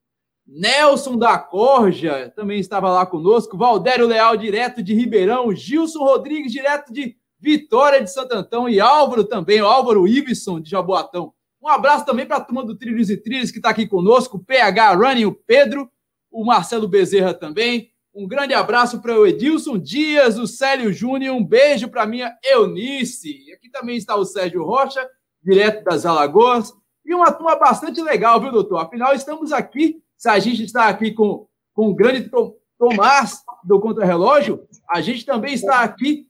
Nelson 0.46 1.16
da 1.16 1.38
Corja, 1.38 2.32
também 2.34 2.58
estava 2.58 2.90
lá 2.90 3.06
conosco. 3.06 3.56
Valdério 3.56 4.06
Leal, 4.06 4.36
direto 4.36 4.82
de 4.82 4.94
Ribeirão. 4.94 5.54
Gilson 5.54 6.00
Rodrigues, 6.00 6.52
direto 6.52 6.92
de 6.92 7.16
Vitória 7.40 8.03
de 8.03 8.12
Santo 8.12 8.33
Antão. 8.33 8.68
E 8.68 8.81
Álvaro 8.81 9.24
também, 9.24 9.61
Álvaro 9.61 10.07
Iveson, 10.07 10.61
de 10.61 10.70
Jaboatão. 10.70 11.33
Um 11.62 11.68
abraço 11.68 12.05
também 12.05 12.26
para 12.26 12.37
a 12.37 12.40
turma 12.40 12.64
do 12.64 12.76
Trilhos 12.76 13.11
e 13.11 13.16
Trilhos 13.16 13.50
que 13.50 13.59
está 13.59 13.70
aqui 13.70 13.87
conosco. 13.87 14.38
PH 14.38 14.94
Running, 14.94 15.26
o 15.26 15.33
Pedro 15.33 15.90
o 16.31 16.44
Marcelo 16.44 16.88
Bezerra 16.88 17.35
também. 17.35 17.90
Um 18.14 18.26
grande 18.26 18.55
abraço 18.55 19.00
para 19.00 19.18
o 19.18 19.26
Edilson 19.26 19.79
Dias, 19.79 20.38
o 20.38 20.46
Célio 20.46 20.92
Júnior, 20.92 21.37
um 21.37 21.44
beijo 21.44 21.88
para 21.88 22.07
minha 22.07 22.37
Eunice. 22.44 23.53
Aqui 23.53 23.70
também 23.70 23.96
está 23.96 24.16
o 24.16 24.24
Sérgio 24.24 24.64
Rocha, 24.64 25.07
direto 25.42 25.85
das 25.85 26.07
Alagoas. 26.07 26.72
E 27.05 27.14
uma 27.14 27.33
turma 27.33 27.57
bastante 27.57 28.00
legal, 28.00 28.40
viu, 28.40 28.53
doutor? 28.53 28.79
Afinal, 28.79 29.14
estamos 29.14 29.53
aqui, 29.53 30.03
se 30.16 30.29
a 30.29 30.38
gente 30.38 30.64
está 30.64 30.88
aqui 30.88 31.12
com, 31.12 31.46
com 31.72 31.88
o 31.88 31.94
grande 31.94 32.31
Tomás 32.79 33.42
do 33.64 33.79
Contra-Relógio, 33.79 34.66
a 34.88 35.00
gente 35.00 35.24
também 35.24 35.55
está 35.55 35.81
aqui 35.81 36.26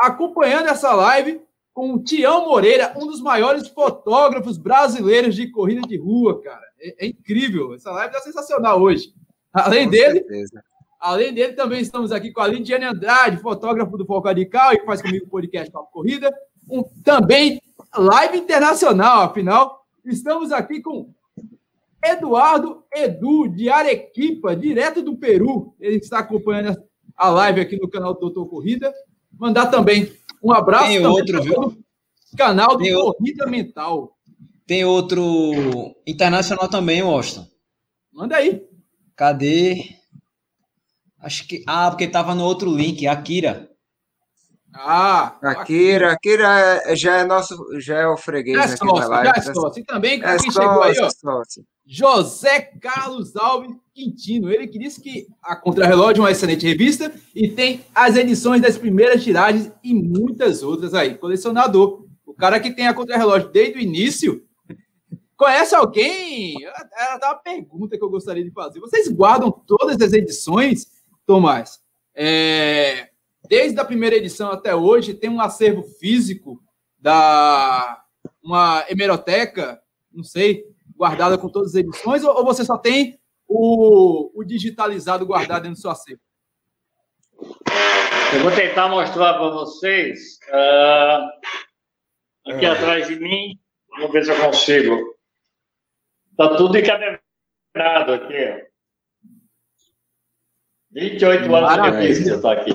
acompanhando 0.00 0.68
essa 0.68 0.92
live 0.92 1.40
com 1.72 1.94
o 1.94 2.02
Tião 2.02 2.46
Moreira, 2.46 2.92
um 2.96 3.06
dos 3.06 3.20
maiores 3.20 3.68
fotógrafos 3.68 4.58
brasileiros 4.58 5.34
de 5.34 5.50
corrida 5.50 5.82
de 5.86 5.96
rua, 5.96 6.40
cara. 6.42 6.66
É, 6.80 7.06
é 7.06 7.08
incrível. 7.08 7.74
Essa 7.74 7.90
live 7.92 8.14
está 8.14 8.20
sensacional 8.24 8.80
hoje. 8.80 9.14
Além 9.52 9.84
Com 9.84 9.90
dele, 9.90 10.18
certeza. 10.20 10.64
além 10.98 11.32
dele, 11.32 11.52
também 11.52 11.80
estamos 11.80 12.12
aqui 12.12 12.32
com 12.32 12.40
a 12.40 12.46
Lidiane 12.48 12.84
Andrade, 12.84 13.38
fotógrafo 13.38 13.96
do 13.96 14.06
Foco 14.06 14.26
Radical, 14.26 14.72
e 14.74 14.84
faz 14.84 15.02
comigo 15.02 15.26
o 15.26 15.30
podcast 15.30 15.70
Papo 15.70 15.92
Corrida. 15.92 16.32
Um, 16.68 16.82
também 17.04 17.60
live 17.96 18.38
internacional, 18.38 19.22
afinal, 19.22 19.84
estamos 20.04 20.52
aqui 20.52 20.80
com 20.80 21.12
Eduardo 22.02 22.84
Edu, 22.92 23.48
de 23.48 23.68
Arequipa, 23.68 24.56
direto 24.56 25.02
do 25.02 25.16
Peru. 25.16 25.74
Ele 25.80 25.96
está 25.96 26.20
acompanhando 26.20 26.82
a 27.16 27.28
live 27.28 27.60
aqui 27.60 27.76
no 27.76 27.88
canal 27.88 28.14
do 28.14 28.20
Doutor 28.20 28.46
Corrida. 28.46 28.92
Mandar 29.32 29.66
também 29.66 30.12
um 30.42 30.52
abraço 30.52 30.86
Tem 30.86 31.06
outro, 31.06 31.42
viu? 31.42 31.84
canal 32.36 32.76
do 32.76 32.84
Tem 32.84 32.94
Corrida 32.94 33.44
outro. 33.44 33.50
Mental. 33.50 34.16
Tem 34.66 34.84
outro 34.84 35.96
internacional 36.06 36.68
também, 36.68 37.02
Washington. 37.02 37.46
Manda 38.12 38.36
aí. 38.36 38.62
Cadê? 39.16 39.96
Acho 41.18 41.46
que. 41.46 41.62
Ah, 41.66 41.90
porque 41.90 42.04
estava 42.04 42.34
no 42.34 42.44
outro 42.44 42.74
link, 42.74 43.06
Akira. 43.06 43.68
Ah, 44.72 45.36
Akira, 45.42 46.12
Akira 46.12 46.46
é, 46.86 46.94
já 46.94 47.16
é 47.18 47.24
nosso, 47.24 47.56
já 47.80 47.98
é 47.98 48.06
o 48.06 48.16
freguês 48.16 48.56
é 48.56 48.76
sócio, 48.76 49.08
live. 49.08 49.26
Já 49.26 49.34
é 49.36 49.54
sócio. 49.54 49.80
E 49.80 49.84
também 49.84 50.22
é 50.22 50.36
quem 50.38 50.50
chegou 50.50 50.82
aí, 50.82 50.94
ó, 51.00 51.10
sócio. 51.10 51.64
José 51.86 52.60
Carlos 52.60 53.36
Alves 53.36 53.76
Quintino. 53.92 54.50
Ele 54.50 54.66
que 54.66 54.78
disse 54.78 55.00
que 55.00 55.26
a 55.42 55.56
Contrarrelógio 55.56 56.20
é 56.20 56.24
uma 56.24 56.30
excelente 56.30 56.66
revista 56.66 57.12
e 57.34 57.48
tem 57.48 57.84
as 57.94 58.16
edições 58.16 58.62
das 58.62 58.78
primeiras 58.78 59.22
tiragens 59.22 59.72
e 59.82 59.94
muitas 59.94 60.62
outras 60.62 60.94
aí. 60.94 61.16
Colecionador. 61.16 62.06
O 62.24 62.34
cara 62.34 62.60
que 62.60 62.70
tem 62.70 62.86
a 62.86 62.94
Contrarrelógio 62.94 63.50
desde 63.50 63.78
o 63.78 63.82
início 63.82 64.44
Conhece 65.40 65.74
alguém? 65.74 66.54
Era 66.62 67.30
uma 67.30 67.36
pergunta 67.36 67.96
que 67.96 68.04
eu 68.04 68.10
gostaria 68.10 68.44
de 68.44 68.50
fazer. 68.50 68.78
Vocês 68.78 69.08
guardam 69.08 69.50
todas 69.50 69.98
as 69.98 70.12
edições, 70.12 70.86
Tomás? 71.24 71.80
É, 72.14 73.08
desde 73.48 73.80
a 73.80 73.84
primeira 73.86 74.16
edição 74.16 74.52
até 74.52 74.76
hoje, 74.76 75.14
tem 75.14 75.30
um 75.30 75.40
acervo 75.40 75.82
físico 75.82 76.62
da 76.98 78.04
uma 78.44 78.84
hemeroteca, 78.90 79.80
não 80.12 80.22
sei, 80.22 80.66
guardada 81.00 81.38
com 81.38 81.48
todas 81.48 81.70
as 81.70 81.76
edições, 81.76 82.22
ou, 82.22 82.44
você 82.44 82.62
só 82.62 82.76
tem 82.76 83.18
o, 83.48 84.38
o 84.38 84.44
digitalizado 84.44 85.24
guardado 85.24 85.62
dentro 85.62 85.76
do 85.76 85.80
seu 85.80 85.90
acervo? 85.90 86.20
Eu 88.34 88.42
vou 88.42 88.54
tentar 88.54 88.86
mostrar 88.90 89.32
para 89.32 89.48
vocês. 89.48 90.38
Uh, 90.48 92.52
aqui 92.52 92.66
é. 92.66 92.68
atrás 92.68 93.08
de 93.08 93.18
mim, 93.18 93.58
vamos 93.96 94.12
ver 94.12 94.26
se 94.26 94.30
eu 94.30 94.44
consigo. 94.44 95.16
Está 96.32 96.54
tudo 96.56 96.76
encadernado 96.76 98.12
aqui. 98.12 98.68
28 100.92 101.54
anos 101.54 101.72
de 101.72 101.80
revista 101.98 102.34
está 102.34 102.52
aqui. 102.52 102.72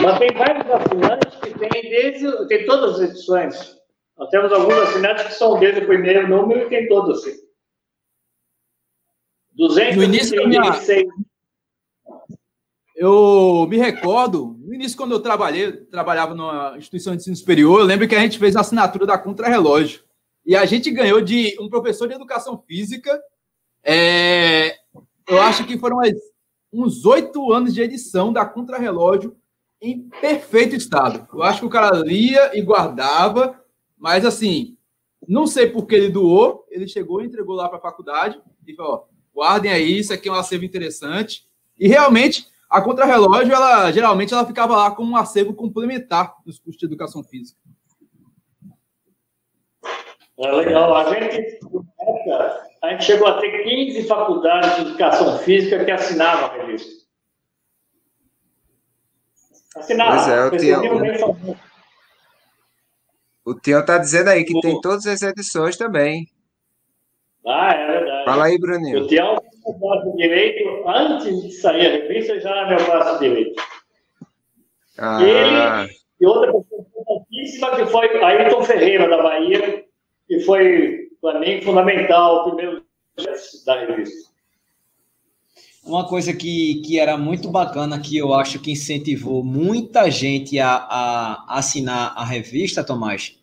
Mas 0.00 0.18
tem 0.18 0.32
vários 0.32 0.70
assinantes 0.70 1.36
que 1.40 1.58
tem 1.58 1.90
desde. 1.90 2.48
Tem 2.48 2.64
todas 2.64 2.94
as 2.94 3.10
edições. 3.10 3.83
Nós 4.16 4.28
temos 4.30 4.52
alguns 4.52 4.74
assinantes 4.74 5.26
que 5.26 5.34
são 5.34 5.58
desde 5.58 5.80
o 5.80 5.86
primeiro 5.86 6.28
número 6.28 6.66
e 6.66 6.68
tem 6.68 6.88
todos 6.88 7.18
assim. 7.18 7.36
236. 9.52 9.96
No 9.96 10.02
início 10.04 10.48
minha... 10.48 11.14
Eu 12.96 13.66
me 13.68 13.76
recordo, 13.76 14.56
no 14.60 14.72
início, 14.72 14.96
quando 14.96 15.12
eu 15.12 15.20
trabalhei, 15.20 15.72
trabalhava 15.72 16.32
numa 16.32 16.78
instituição 16.78 17.12
de 17.12 17.22
ensino 17.22 17.34
superior, 17.34 17.80
eu 17.80 17.86
lembro 17.86 18.06
que 18.06 18.14
a 18.14 18.20
gente 18.20 18.38
fez 18.38 18.54
a 18.54 18.60
assinatura 18.60 19.04
da 19.04 19.18
Contra-Relógio. 19.18 20.04
E 20.46 20.54
a 20.54 20.64
gente 20.64 20.90
ganhou 20.90 21.20
de 21.20 21.56
um 21.60 21.68
professor 21.68 22.06
de 22.06 22.14
educação 22.14 22.62
física 22.66 23.20
É, 23.82 24.76
eu 25.28 25.40
acho 25.42 25.66
que 25.66 25.78
foram 25.78 25.98
uns 26.72 27.04
oito 27.04 27.52
anos 27.52 27.74
de 27.74 27.82
edição 27.82 28.32
da 28.32 28.44
Contrarrelógio 28.44 29.36
em 29.80 30.08
perfeito 30.08 30.74
estado. 30.74 31.28
Eu 31.32 31.42
acho 31.42 31.60
que 31.60 31.66
o 31.66 31.70
cara 31.70 31.90
lia 31.98 32.56
e 32.56 32.62
guardava, 32.62 33.60
mas 33.96 34.24
assim, 34.24 34.76
não 35.26 35.46
sei 35.46 35.68
por 35.68 35.86
que 35.86 35.94
ele 35.94 36.08
doou, 36.08 36.66
ele 36.70 36.86
chegou 36.86 37.20
e 37.22 37.26
entregou 37.26 37.54
lá 37.54 37.68
para 37.68 37.78
a 37.78 37.82
faculdade 37.82 38.40
e 38.66 38.74
falou: 38.74 38.92
ó, 38.92 39.04
guardem 39.34 39.70
aí, 39.70 39.98
isso 39.98 40.12
aqui 40.12 40.28
é 40.28 40.32
um 40.32 40.36
acervo 40.36 40.64
interessante. 40.64 41.46
E 41.78 41.88
realmente, 41.88 42.46
a 42.68 42.80
contrarrelógio, 42.80 43.52
ela 43.52 43.90
geralmente 43.90 44.32
ela 44.32 44.46
ficava 44.46 44.76
lá 44.76 44.90
como 44.90 45.12
um 45.12 45.16
acervo 45.16 45.54
complementar 45.54 46.34
dos 46.44 46.58
cursos 46.58 46.78
de 46.78 46.86
educação 46.86 47.22
física. 47.22 47.58
É 50.38 50.50
legal. 50.50 50.94
A 50.96 51.14
gente, 51.14 51.60
a 52.82 52.90
gente 52.90 53.04
chegou 53.04 53.28
a 53.28 53.40
ter 53.40 53.62
15 53.62 54.04
faculdades 54.04 54.76
de 54.76 54.82
educação 54.82 55.38
física 55.38 55.84
que 55.84 55.90
assinavam 55.90 56.46
a 56.46 56.52
revista. 56.52 57.04
Assinavam. 59.76 60.16
Pois 60.16 60.28
é, 60.28 60.80
o 60.80 60.80
Tião, 60.82 61.56
o 63.44 63.54
Tião 63.54 63.80
está 63.80 63.98
dizendo 63.98 64.28
aí 64.28 64.44
que 64.44 64.56
o... 64.56 64.60
tem 64.60 64.80
todas 64.80 65.06
as 65.06 65.22
edições 65.22 65.76
também. 65.76 66.26
Ah, 67.46 67.74
é 67.74 67.86
verdade. 67.86 68.24
Fala 68.24 68.44
aí, 68.46 68.58
Bruninho. 68.58 69.04
O 69.04 69.06
Tião 69.06 69.36
o 69.64 69.72
braço 69.72 70.16
direito, 70.16 70.86
antes 70.86 71.42
de 71.42 71.50
sair 71.52 71.86
a 71.86 71.90
revista, 71.92 72.38
já 72.40 72.50
era 72.50 72.68
meu 72.68 72.84
braço 72.84 73.18
direito. 73.18 73.62
Ah. 74.98 75.22
Ele 75.22 75.94
e 76.20 76.26
outra 76.26 76.52
pessoa 76.52 76.80
importantíssima 76.80 77.76
que 77.76 77.86
foi 77.86 78.24
Ayrton 78.24 78.62
Ferreira, 78.62 79.08
da 79.08 79.22
Bahia, 79.22 79.84
que 80.28 80.40
foi, 80.40 81.08
para 81.20 81.40
mim, 81.40 81.60
fundamental, 81.60 82.36
o 82.36 82.54
primeiro 82.54 82.84
da 83.66 83.80
revista. 83.80 84.32
Uma 85.84 86.06
coisa 86.06 86.32
que, 86.32 86.76
que 86.76 86.98
era 86.98 87.16
muito 87.18 87.50
bacana, 87.50 88.00
que 88.00 88.16
eu 88.16 88.32
acho 88.32 88.58
que 88.58 88.72
incentivou 88.72 89.44
muita 89.44 90.10
gente 90.10 90.58
a, 90.58 90.76
a 90.76 91.58
assinar 91.58 92.14
a 92.16 92.24
revista, 92.24 92.82
Tomás, 92.82 93.36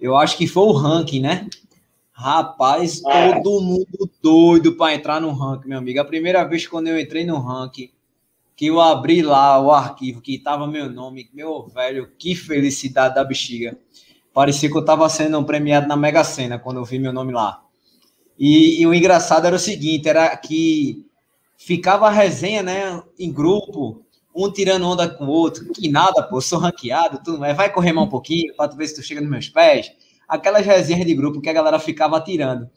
eu 0.00 0.16
acho 0.16 0.36
que 0.36 0.46
foi 0.46 0.64
o 0.64 0.72
ranking, 0.72 1.20
né? 1.20 1.48
Rapaz, 2.12 3.02
é. 3.06 3.40
todo 3.40 3.60
mundo 3.60 4.10
doido 4.22 4.76
para 4.76 4.94
entrar 4.94 5.20
no 5.20 5.32
ranking, 5.32 5.68
meu 5.68 5.78
amigo. 5.78 6.00
A 6.00 6.04
primeira 6.04 6.44
vez 6.44 6.66
quando 6.66 6.88
eu 6.88 6.98
entrei 6.98 7.24
no 7.24 7.38
ranking, 7.38 7.90
que 8.56 8.66
eu 8.66 8.80
abri 8.80 9.22
lá 9.22 9.60
o 9.60 9.70
arquivo 9.70 10.20
que 10.20 10.38
tava 10.38 10.66
meu 10.66 10.90
nome, 10.90 11.28
meu 11.32 11.66
velho, 11.68 12.10
que 12.18 12.34
felicidade 12.34 13.14
da 13.14 13.24
bexiga. 13.24 13.76
Parecia 14.32 14.70
que 14.70 14.76
eu 14.76 14.84
tava 14.84 15.08
sendo 15.08 15.42
premiado 15.44 15.86
na 15.86 15.96
Mega 15.96 16.24
Sena 16.24 16.58
quando 16.58 16.78
eu 16.78 16.84
vi 16.84 16.98
meu 16.98 17.12
nome 17.12 17.32
lá. 17.32 17.62
E, 18.38 18.80
e, 18.80 18.86
o 18.86 18.92
engraçado 18.92 19.46
era 19.46 19.54
o 19.54 19.60
seguinte, 19.60 20.08
era 20.08 20.36
que 20.36 21.04
ficava 21.56 22.06
a 22.06 22.10
resenha, 22.10 22.62
né, 22.62 23.02
em 23.18 23.32
grupo, 23.32 24.04
um 24.34 24.50
tirando 24.50 24.86
onda 24.86 25.08
com 25.08 25.26
o 25.26 25.30
outro, 25.30 25.72
que 25.72 25.88
nada, 25.88 26.22
pô, 26.22 26.40
sou 26.40 26.58
ranqueado, 26.58 27.20
tu 27.24 27.38
vai 27.38 27.72
correr 27.72 27.92
mais 27.92 28.06
um 28.06 28.10
pouquinho 28.10 28.54
para 28.56 28.68
tu 28.68 28.76
ver 28.76 28.88
se 28.88 28.96
tu 28.96 29.02
chega 29.02 29.20
nos 29.20 29.30
meus 29.30 29.48
pés. 29.48 29.92
Aquelas 30.28 30.66
resenhas 30.66 31.06
de 31.06 31.14
grupo 31.14 31.40
que 31.40 31.48
a 31.48 31.52
galera 31.52 31.78
ficava 31.78 32.20
tirando. 32.20 32.68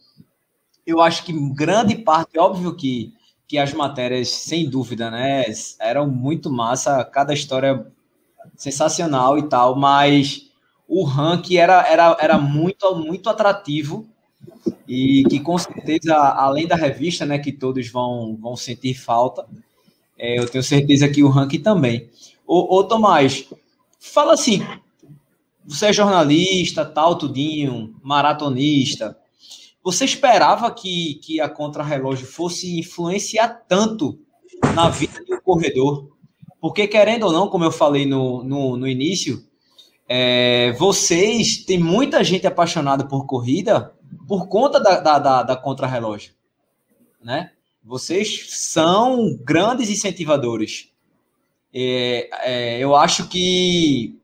Eu 0.86 1.02
acho 1.02 1.24
que 1.24 1.34
grande 1.54 1.96
parte, 1.96 2.38
óbvio 2.38 2.76
que, 2.76 3.13
que 3.48 3.58
as 3.58 3.74
matérias, 3.74 4.30
sem 4.30 4.70
dúvida, 4.70 5.10
né, 5.10 5.44
eram 5.80 6.08
muito 6.08 6.52
massa, 6.52 7.04
cada 7.04 7.34
história 7.34 7.88
sensacional 8.56 9.38
e 9.38 9.50
tal, 9.50 9.76
mas 9.76 10.52
o 10.88 11.04
ranking 11.04 11.58
era, 11.58 11.86
era, 11.88 12.18
era 12.20 12.38
muito, 12.38 12.96
muito 12.96 13.30
atrativo 13.30 14.08
e 14.88 15.23
que 15.30 15.39
com 15.39 15.58
certeza, 15.58 16.15
além 16.15 16.65
da 16.65 16.76
revista, 16.76 17.26
né, 17.26 17.38
que 17.38 17.52
todos 17.52 17.89
vão, 17.89 18.38
vão 18.39 18.56
sentir 18.56 18.93
falta, 18.93 19.45
é, 20.17 20.39
eu 20.39 20.47
tenho 20.47 20.63
certeza 20.63 21.10
que 21.10 21.23
o 21.23 21.30
ranking 21.30 21.60
também. 21.60 22.10
Ô, 22.45 22.78
ô 22.78 22.84
Tomás, 22.84 23.47
fala 24.00 24.34
assim, 24.34 24.65
você 25.65 25.88
é 25.88 25.93
jornalista, 25.93 26.86
tal, 26.86 27.17
tudinho, 27.17 27.93
maratonista. 28.02 29.17
Você 29.84 30.06
esperava 30.06 30.71
que, 30.71 31.15
que 31.15 31.41
a 31.41 31.50
contrarrelógio 31.50 32.26
fosse 32.26 32.80
influenciar 32.80 33.50
tanto 33.67 34.17
na 34.73 34.89
vida 34.89 35.23
do 35.26 35.41
corredor? 35.41 36.10
Porque, 36.60 36.88
querendo 36.88 37.23
ou 37.23 37.32
não, 37.32 37.50
como 37.50 37.65
eu 37.65 37.71
falei 37.71 38.06
no, 38.06 38.43
no, 38.43 38.78
no 38.78 38.88
início, 38.88 39.45
é, 40.08 40.71
vocês 40.80 41.65
têm 41.65 41.78
muita 41.78 42.23
gente 42.23 42.47
apaixonada 42.47 43.06
por 43.06 43.26
corrida 43.26 43.93
por 44.28 44.48
conta 44.48 44.80
da, 44.80 45.00
da, 45.00 45.20
da, 45.20 45.44
da 45.44 45.56
contrarrelógio, 45.56 46.34
né? 47.24 47.52
Vocês 47.84 48.48
são 48.50 49.38
grandes 49.42 49.90
incentivadores. 49.90 50.92
É, 51.74 52.30
é, 52.44 52.80
eu 52.80 52.96
acho 52.96 53.30
que 53.30 54.20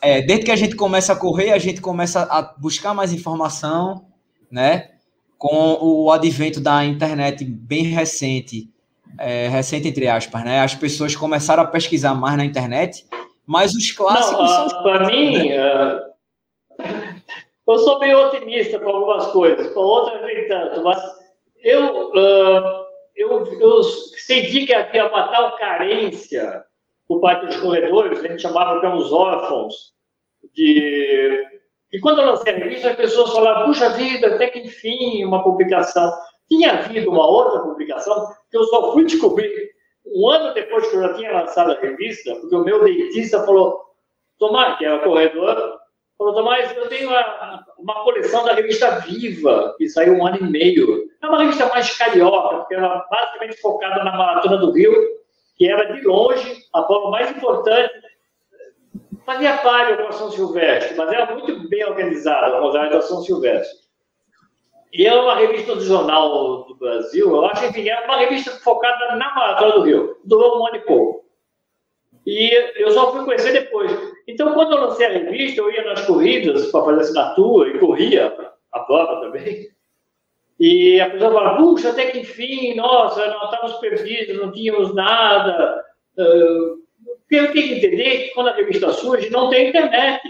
é, 0.00 0.22
desde 0.22 0.44
que 0.44 0.50
a 0.50 0.56
gente 0.56 0.76
começa 0.76 1.12
a 1.12 1.16
correr, 1.16 1.52
a 1.52 1.58
gente 1.58 1.80
começa 1.80 2.22
a 2.22 2.42
buscar 2.56 2.94
mais 2.94 3.12
informação, 3.12 4.06
né? 4.50 4.90
Com 5.36 5.78
o 5.80 6.10
advento 6.10 6.60
da 6.60 6.84
internet 6.84 7.44
bem 7.44 7.84
recente, 7.84 8.70
é, 9.18 9.48
recente 9.48 9.88
entre 9.88 10.06
aspas, 10.06 10.44
né? 10.44 10.60
As 10.60 10.74
pessoas 10.74 11.16
começaram 11.16 11.62
a 11.62 11.66
pesquisar 11.66 12.14
mais 12.14 12.36
na 12.36 12.44
internet, 12.44 13.06
mas 13.46 13.74
os 13.74 13.90
clássicos 13.90 14.50
Não, 14.50 14.66
uh, 14.66 14.82
Para 14.82 15.06
mim, 15.08 15.52
uh, 15.52 16.13
eu 17.66 17.78
sou 17.78 17.98
bem 17.98 18.14
otimista 18.14 18.78
com 18.78 18.90
algumas 18.90 19.26
coisas, 19.28 19.72
com 19.72 19.80
outras 19.80 20.22
nem 20.22 20.48
tanto, 20.48 20.82
mas 20.82 21.02
eu, 21.62 22.10
uh, 22.10 22.84
eu, 23.16 23.44
eu 23.58 23.82
senti 23.82 24.66
que 24.66 24.74
havia 24.74 25.06
uma 25.08 25.28
tal 25.28 25.56
carência 25.56 26.64
por 27.06 27.20
parte 27.20 27.46
dos 27.46 27.56
corredores, 27.56 28.18
a 28.18 28.28
gente 28.28 28.42
chamava 28.42 28.80
que 28.80 28.86
os 28.86 29.12
órfãos, 29.12 29.92
de... 30.52 31.44
E 31.92 32.00
quando 32.00 32.20
eu 32.20 32.26
lancei 32.26 32.52
a 32.52 32.56
revista, 32.56 32.90
as 32.90 32.96
pessoas 32.96 33.32
falavam, 33.32 33.66
puxa 33.66 33.90
vida, 33.90 34.34
até 34.34 34.48
que 34.48 34.60
enfim, 34.60 35.24
uma 35.24 35.44
publicação. 35.44 36.12
Tinha 36.48 36.72
havido 36.72 37.10
uma 37.10 37.26
outra 37.26 37.60
publicação 37.60 38.26
que 38.50 38.56
eu 38.56 38.64
só 38.64 38.92
fui 38.92 39.04
descobrir 39.04 39.70
um 40.04 40.28
ano 40.28 40.52
depois 40.54 40.88
que 40.88 40.96
eu 40.96 41.02
já 41.02 41.14
tinha 41.14 41.32
lançado 41.32 41.72
a 41.72 41.80
revista, 41.80 42.34
porque 42.36 42.54
o 42.54 42.64
meu 42.64 42.82
dentista 42.82 43.44
falou, 43.44 43.80
Tomás, 44.38 44.76
que 44.76 44.84
era 44.84 44.98
corredor, 44.98 45.78
falou, 46.18 46.34
Tomás, 46.34 46.74
eu 46.76 46.88
tenho 46.88 47.08
uma, 47.08 47.66
uma 47.78 48.04
coleção 48.04 48.44
da 48.44 48.54
revista 48.54 49.00
Viva, 49.00 49.74
que 49.76 49.88
saiu 49.88 50.14
um 50.14 50.26
ano 50.26 50.38
e 50.38 50.50
meio. 50.50 51.10
É 51.22 51.26
uma 51.26 51.38
revista 51.38 51.66
mais 51.68 51.96
carioca, 51.96 52.56
porque 52.58 52.74
era 52.74 53.06
basicamente 53.10 53.60
focada 53.60 54.04
na 54.04 54.16
Maratona 54.16 54.58
do 54.58 54.72
Rio, 54.72 54.92
que 55.56 55.68
era 55.68 55.92
de 55.92 56.02
longe 56.06 56.64
a 56.72 56.82
prova 56.82 57.10
mais 57.10 57.30
importante. 57.30 57.92
Fazia 59.24 59.56
palio 59.58 59.96
com 59.96 60.08
a 60.08 60.12
São 60.12 60.30
Silvestre, 60.30 60.96
mas 60.96 61.12
era 61.12 61.34
muito 61.34 61.68
bem 61.68 61.84
organizada, 61.84 62.56
a 62.56 62.60
Rosário 62.60 62.90
da 62.90 63.00
São 63.00 63.22
Silvestre. 63.22 63.84
E 64.92 65.06
é 65.06 65.14
uma 65.14 65.34
revista 65.34 65.74
do 65.74 65.80
Jornal 65.80 66.64
do 66.66 66.76
Brasil, 66.76 67.28
eu 67.28 67.44
acho 67.46 67.72
que 67.72 67.88
era 67.88 68.04
uma 68.04 68.18
revista 68.18 68.52
focada 68.60 69.16
na 69.16 69.34
Maratona 69.34 69.72
do 69.72 69.82
Rio. 69.82 70.16
Durou 70.24 70.60
um 70.60 70.66
ano 70.66 70.76
e 70.76 70.80
pouco. 70.80 71.24
E 72.26 72.80
eu 72.80 72.90
só 72.92 73.12
fui 73.12 73.24
conhecer 73.24 73.52
depois. 73.52 73.90
Então, 74.26 74.54
quando 74.54 74.72
eu 74.72 74.80
lancei 74.86 75.06
a 75.06 75.10
revista, 75.10 75.60
eu 75.60 75.70
ia 75.70 75.84
nas 75.84 76.06
corridas 76.06 76.70
para 76.70 76.84
fazer 76.84 77.00
assinatura 77.00 77.70
e 77.70 77.78
corria 77.78 78.34
a 78.72 78.80
prova 78.80 79.20
também. 79.20 79.68
E 80.58 81.00
a 81.00 81.10
pessoa 81.10 81.32
fala, 81.32 81.56
puxa, 81.56 81.90
até 81.90 82.06
que 82.06 82.20
enfim, 82.20 82.74
nossa, 82.74 83.26
nós 83.26 83.44
estávamos 83.44 83.76
perdidos, 83.78 84.36
não 84.38 84.52
tínhamos 84.52 84.94
nada. 84.94 85.84
Porque 86.14 87.36
eu 87.36 87.52
tenho 87.52 87.68
que 87.68 87.74
entender 87.74 88.18
que 88.18 88.34
quando 88.34 88.48
a 88.48 88.54
revista 88.54 88.92
surge, 88.92 89.30
não 89.30 89.50
tem 89.50 89.68
internet. 89.68 90.22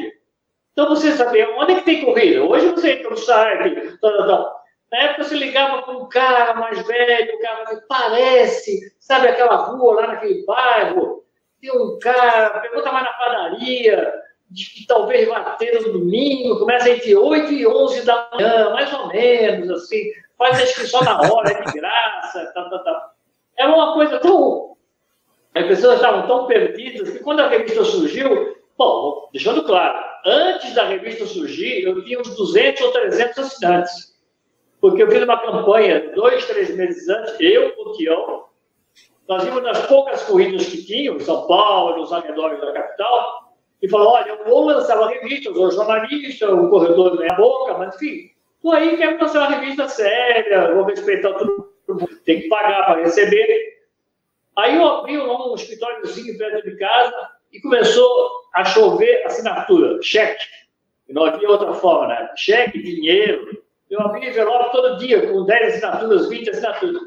Então 0.72 0.88
você 0.88 1.12
sabe 1.12 1.44
onde 1.44 1.72
é 1.72 1.74
que 1.76 1.84
tem 1.84 2.04
corrida. 2.04 2.42
Hoje 2.42 2.68
você 2.68 2.92
entra 2.92 3.10
no 3.10 3.16
site, 3.16 3.98
tal, 4.00 4.16
tal, 4.16 4.26
tal. 4.26 4.64
Na 4.90 4.98
época 5.02 5.24
você 5.24 5.36
ligava 5.36 5.82
para 5.82 5.96
um 5.96 6.08
cara 6.08 6.54
mais 6.54 6.84
velho, 6.86 7.34
o 7.34 7.40
cara 7.40 7.84
parece, 7.88 8.94
sabe 8.98 9.28
aquela 9.28 9.56
rua 9.56 9.94
lá 9.94 10.06
naquele 10.08 10.44
bairro, 10.44 11.23
tem 11.64 11.80
um 11.80 11.98
cara, 11.98 12.60
pergunta 12.60 12.92
mais 12.92 13.06
na 13.06 13.12
padaria, 13.14 14.12
de 14.50 14.66
que 14.66 14.86
talvez 14.86 15.26
vá 15.26 15.40
ter 15.52 15.80
no 15.80 15.94
domingo, 15.94 16.58
começa 16.58 16.90
entre 16.90 17.16
8 17.16 17.52
e 17.52 17.66
11 17.66 18.04
da 18.04 18.28
manhã, 18.32 18.70
mais 18.70 18.92
ou 18.92 19.08
menos, 19.08 19.70
assim, 19.70 20.12
faz 20.36 20.60
a 20.60 20.62
inscrição 20.62 21.02
na 21.02 21.20
hora, 21.20 21.50
é 21.50 21.62
de 21.62 21.72
graça, 21.72 22.52
tá, 22.54 22.68
tá, 22.68 22.78
tá. 22.80 23.10
É 23.56 23.66
uma 23.66 23.94
coisa 23.94 24.18
tão. 24.18 24.76
As 25.54 25.66
pessoas 25.66 25.96
estavam 25.96 26.26
tão 26.26 26.46
perdidas 26.46 27.10
que 27.10 27.20
quando 27.20 27.40
a 27.40 27.48
revista 27.48 27.82
surgiu, 27.84 28.56
bom, 28.76 29.30
deixando 29.32 29.64
claro, 29.64 30.04
antes 30.26 30.74
da 30.74 30.84
revista 30.84 31.24
surgir, 31.24 31.84
eu 31.84 32.04
tinha 32.04 32.20
uns 32.20 32.36
200 32.36 32.82
ou 32.82 32.92
300 32.92 33.38
assinantes. 33.38 34.14
Porque 34.80 35.02
eu 35.02 35.10
fiz 35.10 35.22
uma 35.22 35.40
campanha 35.40 36.12
dois, 36.14 36.44
três 36.46 36.76
meses 36.76 37.08
antes, 37.08 37.36
eu, 37.40 37.72
o 37.78 37.92
Tião, 37.92 38.44
nós 39.28 39.44
vimos 39.44 39.62
nas 39.62 39.86
poucas 39.86 40.22
corridas 40.24 40.66
que 40.66 40.84
tinham, 40.84 41.16
em 41.16 41.20
São 41.20 41.46
Paulo, 41.46 41.96
nos 41.96 42.12
arredores 42.12 42.60
da 42.60 42.72
capital, 42.72 43.54
e 43.82 43.88
falou: 43.88 44.08
olha, 44.12 44.28
eu 44.30 44.44
vou 44.44 44.66
lançar 44.66 44.98
uma 44.98 45.08
revista, 45.08 45.48
eu 45.48 45.54
sou 45.54 45.70
jornalista, 45.70 46.54
o 46.54 46.70
corredor 46.70 47.14
não 47.14 47.22
é 47.22 47.32
a 47.32 47.36
boca, 47.36 47.78
mas 47.78 47.94
enfim, 47.96 48.34
Pô, 48.64 48.72
aí 48.72 48.96
quer 48.96 49.18
fazer 49.18 49.36
uma 49.36 49.50
revista 49.50 49.86
séria, 49.90 50.72
vou 50.72 50.84
respeitar 50.84 51.34
tudo, 51.34 51.70
tem 52.24 52.40
que 52.40 52.48
pagar 52.48 52.86
para 52.86 53.02
receber. 53.02 53.74
Aí 54.56 54.76
eu 54.76 54.86
abri 54.86 55.18
um, 55.18 55.52
um 55.52 55.54
escritóriozinho 55.54 56.38
perto 56.38 56.70
de 56.70 56.74
casa 56.78 57.28
e 57.52 57.60
começou 57.60 58.30
a 58.54 58.64
chover 58.64 59.22
assinatura, 59.26 60.00
cheque. 60.00 60.42
Não 61.10 61.26
havia 61.26 61.50
outra 61.50 61.74
forma, 61.74 62.08
né? 62.08 62.30
Cheque, 62.36 62.82
dinheiro. 62.82 63.62
Eu 63.90 64.00
abri 64.00 64.26
envelope 64.26 64.72
todo 64.72 64.96
dia, 64.96 65.30
com 65.30 65.44
10 65.44 65.74
assinaturas, 65.74 66.30
20 66.30 66.48
assinaturas. 66.48 67.02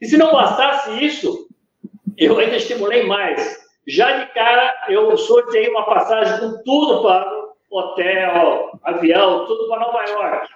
E 0.00 0.06
se 0.06 0.16
não 0.16 0.30
bastasse 0.30 1.04
isso, 1.04 1.43
eu 2.18 2.38
ainda 2.38 2.56
estimulei 2.56 3.04
mais. 3.06 3.64
Já 3.86 4.18
de 4.18 4.32
cara, 4.32 4.86
eu 4.88 5.16
sorteei 5.16 5.68
uma 5.68 5.84
passagem 5.84 6.40
com 6.40 6.62
tudo 6.62 7.02
pago, 7.02 7.54
hotel, 7.70 8.78
avião, 8.82 9.46
tudo 9.46 9.68
para 9.68 9.80
Nova 9.80 10.04
York. 10.04 10.48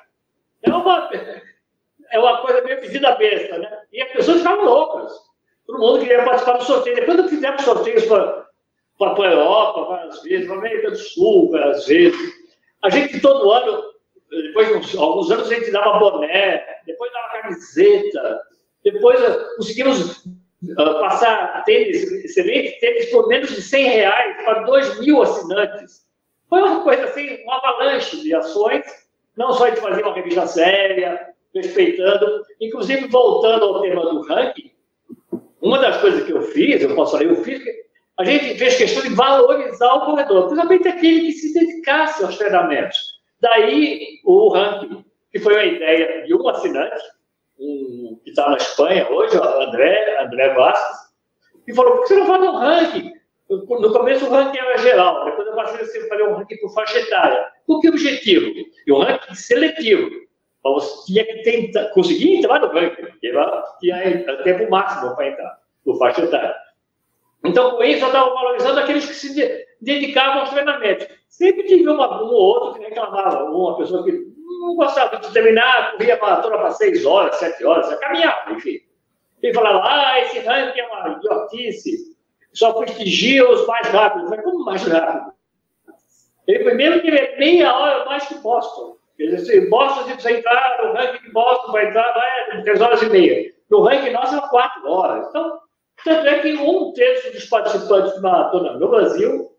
É 0.62 0.70
uma, 0.70 1.10
é 2.10 2.18
uma 2.18 2.38
coisa 2.38 2.62
meio 2.62 2.80
pedida 2.80 3.14
besta, 3.16 3.58
né? 3.58 3.82
E 3.92 4.00
as 4.02 4.12
pessoas 4.12 4.38
ficavam 4.38 4.64
loucas. 4.64 5.12
Todo 5.66 5.78
mundo 5.78 6.00
queria 6.00 6.24
participar 6.24 6.58
do 6.58 6.64
sorteio. 6.64 6.96
Depois 6.96 7.18
eu 7.18 7.28
fizemos 7.28 7.62
sorteios 7.62 8.06
para 8.06 8.46
a 9.00 9.30
Europa 9.30 9.84
várias 9.84 10.22
vezes, 10.22 10.46
para 10.46 10.56
a 10.56 10.58
América 10.58 10.90
do 10.90 10.96
Sul 10.96 11.50
várias 11.50 11.86
vezes. 11.86 12.34
A 12.82 12.88
gente 12.90 13.20
todo 13.20 13.50
ano, 13.50 13.82
depois 14.30 14.68
de 14.68 14.98
alguns 14.98 15.30
anos, 15.30 15.50
a 15.50 15.54
gente 15.54 15.70
dava 15.70 15.98
boné, 15.98 16.64
depois 16.86 17.12
dava 17.12 17.42
camiseta, 17.42 18.40
depois 18.84 19.20
eh, 19.20 19.44
conseguimos 19.56 20.24
uh, 20.62 21.00
passar 21.00 21.64
tênis, 21.64 22.02
excelente 22.24 22.78
tênis 22.80 23.10
por 23.10 23.28
menos 23.28 23.50
de 23.50 23.62
100 23.62 23.88
reais 23.88 24.44
para 24.44 24.62
2 24.62 25.00
mil 25.00 25.22
assinantes. 25.22 26.06
Foi 26.48 26.60
uma 26.62 26.82
coisa 26.82 27.04
assim, 27.04 27.42
uma 27.44 27.58
avalanche 27.58 28.22
de 28.22 28.34
ações, 28.34 28.84
não 29.36 29.52
só 29.52 29.68
de 29.68 29.80
fazer 29.80 30.02
uma 30.02 30.14
revista 30.14 30.46
séria, 30.46 31.28
respeitando, 31.54 32.42
inclusive 32.60 33.06
voltando 33.08 33.64
ao 33.64 33.82
tema 33.82 34.02
do 34.02 34.22
ranking, 34.22 34.72
uma 35.60 35.78
das 35.78 36.00
coisas 36.00 36.24
que 36.24 36.32
eu 36.32 36.42
fiz, 36.42 36.82
eu 36.82 36.94
posso 36.94 37.12
falar, 37.12 37.24
eu 37.24 37.42
fiz, 37.42 37.62
a 38.18 38.24
gente 38.24 38.58
fez 38.58 38.76
questão 38.76 39.02
de 39.02 39.14
valorizar 39.14 39.94
o 39.94 40.06
corredor, 40.06 40.46
principalmente 40.46 40.88
aquele 40.88 41.20
que 41.26 41.32
se 41.32 41.52
dedicasse 41.52 42.22
aos 42.22 42.36
treinamentos. 42.36 43.18
Daí 43.40 44.20
o 44.24 44.48
ranking, 44.48 45.04
que 45.32 45.38
foi 45.38 45.54
uma 45.54 45.64
ideia 45.64 46.26
de 46.26 46.34
um 46.34 46.48
assinante, 46.48 47.02
um, 47.58 48.20
que 48.24 48.30
está 48.30 48.48
na 48.48 48.56
Espanha 48.56 49.08
hoje, 49.10 49.36
o 49.36 49.42
André, 49.42 50.22
André 50.22 50.54
Vasquez, 50.54 51.08
e 51.66 51.74
falou, 51.74 51.96
por 51.96 52.02
que 52.02 52.08
você 52.08 52.16
não 52.16 52.26
faz 52.26 52.42
um 52.42 52.56
ranking? 52.56 53.12
No 53.50 53.92
começo 53.92 54.26
o 54.26 54.30
ranking 54.30 54.58
era 54.58 54.78
geral, 54.78 55.24
depois 55.24 55.48
eu 55.48 55.54
passei 55.54 55.80
a 55.80 56.08
fazer 56.08 56.22
um 56.22 56.34
ranking 56.34 56.56
por 56.58 56.72
faixa 56.74 56.98
etária. 56.98 57.46
Por 57.66 57.80
que 57.80 57.88
objetivo? 57.88 58.52
E 58.86 58.92
um 58.92 58.98
ranking 58.98 59.34
seletivo. 59.34 60.10
Você 60.62 61.06
tinha 61.06 61.24
que 61.24 61.42
tentar, 61.42 61.88
conseguir 61.90 62.36
entrar 62.36 62.60
no 62.60 62.68
ranking, 62.68 63.02
porque 63.02 63.32
lá 63.32 63.62
tinha 63.80 64.42
tempo 64.44 64.70
máximo 64.70 65.16
para 65.16 65.28
entrar, 65.28 65.58
por 65.84 65.98
faixa 65.98 66.24
etária. 66.24 66.54
Então, 67.44 67.76
com 67.76 67.82
isso, 67.84 68.02
eu 68.02 68.08
estava 68.08 68.34
valorizando 68.34 68.80
aqueles 68.80 69.06
que 69.06 69.14
se 69.14 69.66
dedicavam 69.80 70.40
aos 70.40 70.50
treinamentos. 70.50 71.06
Sempre 71.28 71.64
tive 71.64 71.88
uma, 71.88 72.22
um 72.22 72.26
ou 72.26 72.34
outro 72.34 72.74
que 72.74 72.88
reclamava, 72.88 73.44
uma 73.44 73.76
pessoa 73.78 74.04
que 74.04 74.28
não 74.60 74.76
gostava 74.76 75.16
de 75.16 75.32
terminar, 75.32 75.92
corria 75.92 76.18
maratona 76.20 76.58
para 76.58 76.70
seis 76.72 77.04
horas, 77.04 77.36
sete 77.36 77.64
horas, 77.64 77.94
caminhava, 77.98 78.52
enfim. 78.52 78.80
E 79.42 79.54
falava, 79.54 79.82
ah, 79.84 80.20
esse 80.20 80.40
ranking 80.40 80.80
é 80.80 80.86
uma 80.86 81.16
idiotice, 81.16 82.16
só 82.52 82.72
prestigia 82.72 83.48
os 83.48 83.66
mais 83.66 83.86
rápidos. 83.88 84.28
Falei, 84.28 84.44
como 84.44 84.64
mais 84.64 84.82
rápido? 84.82 85.32
Ele 86.46 86.64
primeiro 86.64 87.06
é 87.06 87.36
meia 87.36 87.72
hora 87.74 88.04
mais 88.06 88.26
que 88.26 88.34
Boston. 88.36 88.96
Quer 89.16 89.26
dizer, 89.26 89.68
Boston, 89.68 90.04
se 90.04 90.14
você 90.14 90.38
entrar, 90.38 90.78
no 90.82 90.92
ranking 90.92 91.22
de 91.24 91.32
Boston 91.32 91.72
vai 91.72 91.88
entrar, 91.88 92.12
vai 92.14 92.62
três 92.62 92.80
horas 92.80 93.02
e 93.02 93.10
meia. 93.10 93.52
No 93.70 93.82
ranking 93.82 94.12
nosso 94.12 94.34
é 94.34 94.48
quatro 94.48 94.88
horas. 94.90 95.28
Então, 95.28 95.60
tanto 96.04 96.26
é 96.26 96.38
que 96.38 96.54
um 96.54 96.92
terço 96.92 97.32
dos 97.32 97.44
participantes 97.46 98.14
de 98.14 98.20
maratona 98.20 98.78
no 98.78 98.88
Brasil 98.88 99.50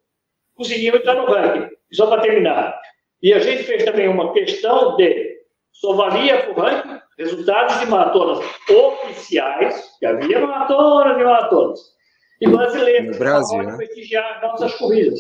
conseguiam 0.56 0.96
entrar 0.96 1.16
no 1.16 1.26
ranking. 1.26 1.70
Só 1.92 2.08
para 2.08 2.22
terminar. 2.22 2.80
E 3.22 3.34
a 3.34 3.40
gente 3.40 3.64
fez 3.64 3.84
também 3.84 4.08
uma 4.08 4.34
questão 4.34 4.96
de 4.96 5.40
só 5.72 5.94
valia 5.94 6.46
por 6.46 6.58
ranking 6.58 7.00
resultados 7.18 7.80
de 7.80 7.86
maratonas 7.86 8.46
oficiais, 8.70 9.98
que 10.00 10.06
havia 10.06 10.40
maratonas 10.40 11.20
e 11.20 11.24
maratonas, 11.24 11.80
e 12.42 12.48
brasileiras, 12.48 13.12
no 13.12 13.20
Brasil, 13.20 13.64
né? 13.64 13.76
prestigiar 13.76 14.42
nossas 14.42 14.74
corridas. 14.76 15.20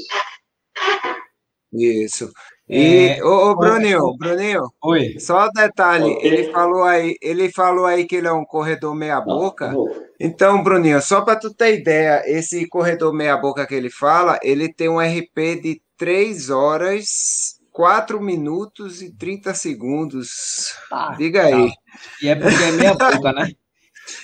Isso. 1.74 2.32
E, 2.70 3.18
é... 3.18 3.24
ô, 3.24 3.52
ô 3.52 3.56
Bruninho, 3.56 4.16
Bruninho, 4.18 4.62
Oi. 4.84 5.20
só 5.20 5.48
um 5.48 5.52
detalhe, 5.52 6.18
ele 6.22 6.52
falou 6.52 6.84
aí, 6.84 7.16
ele 7.22 7.52
falou 7.52 7.86
aí 7.86 8.06
que 8.06 8.16
ele 8.16 8.28
é 8.28 8.32
um 8.32 8.46
corredor 8.46 8.96
meia 8.96 9.20
boca. 9.20 9.74
Então, 10.20 10.64
Bruninho, 10.64 11.02
só 11.02 11.22
para 11.22 11.36
tu 11.36 11.54
ter 11.54 11.80
ideia, 11.80 12.24
esse 12.26 12.68
corredor 12.68 13.14
meia 13.14 13.36
boca 13.38 13.68
que 13.68 13.76
ele 13.76 13.90
fala, 13.90 14.40
ele 14.42 14.72
tem 14.72 14.88
um 14.88 15.00
RP 15.00 15.62
de 15.62 15.82
3 15.98 16.50
horas, 16.50 17.59
4 17.72 18.22
minutos 18.22 19.02
e 19.02 19.16
30 19.16 19.54
segundos. 19.54 20.76
Ah, 20.92 21.16
Diga 21.18 21.44
aí. 21.44 21.70
Tá. 21.70 21.76
E 22.22 22.28
é 22.28 22.36
porque 22.36 22.64
é 22.64 22.72
meia 22.72 22.94
boca, 22.94 23.34
né? 23.34 23.52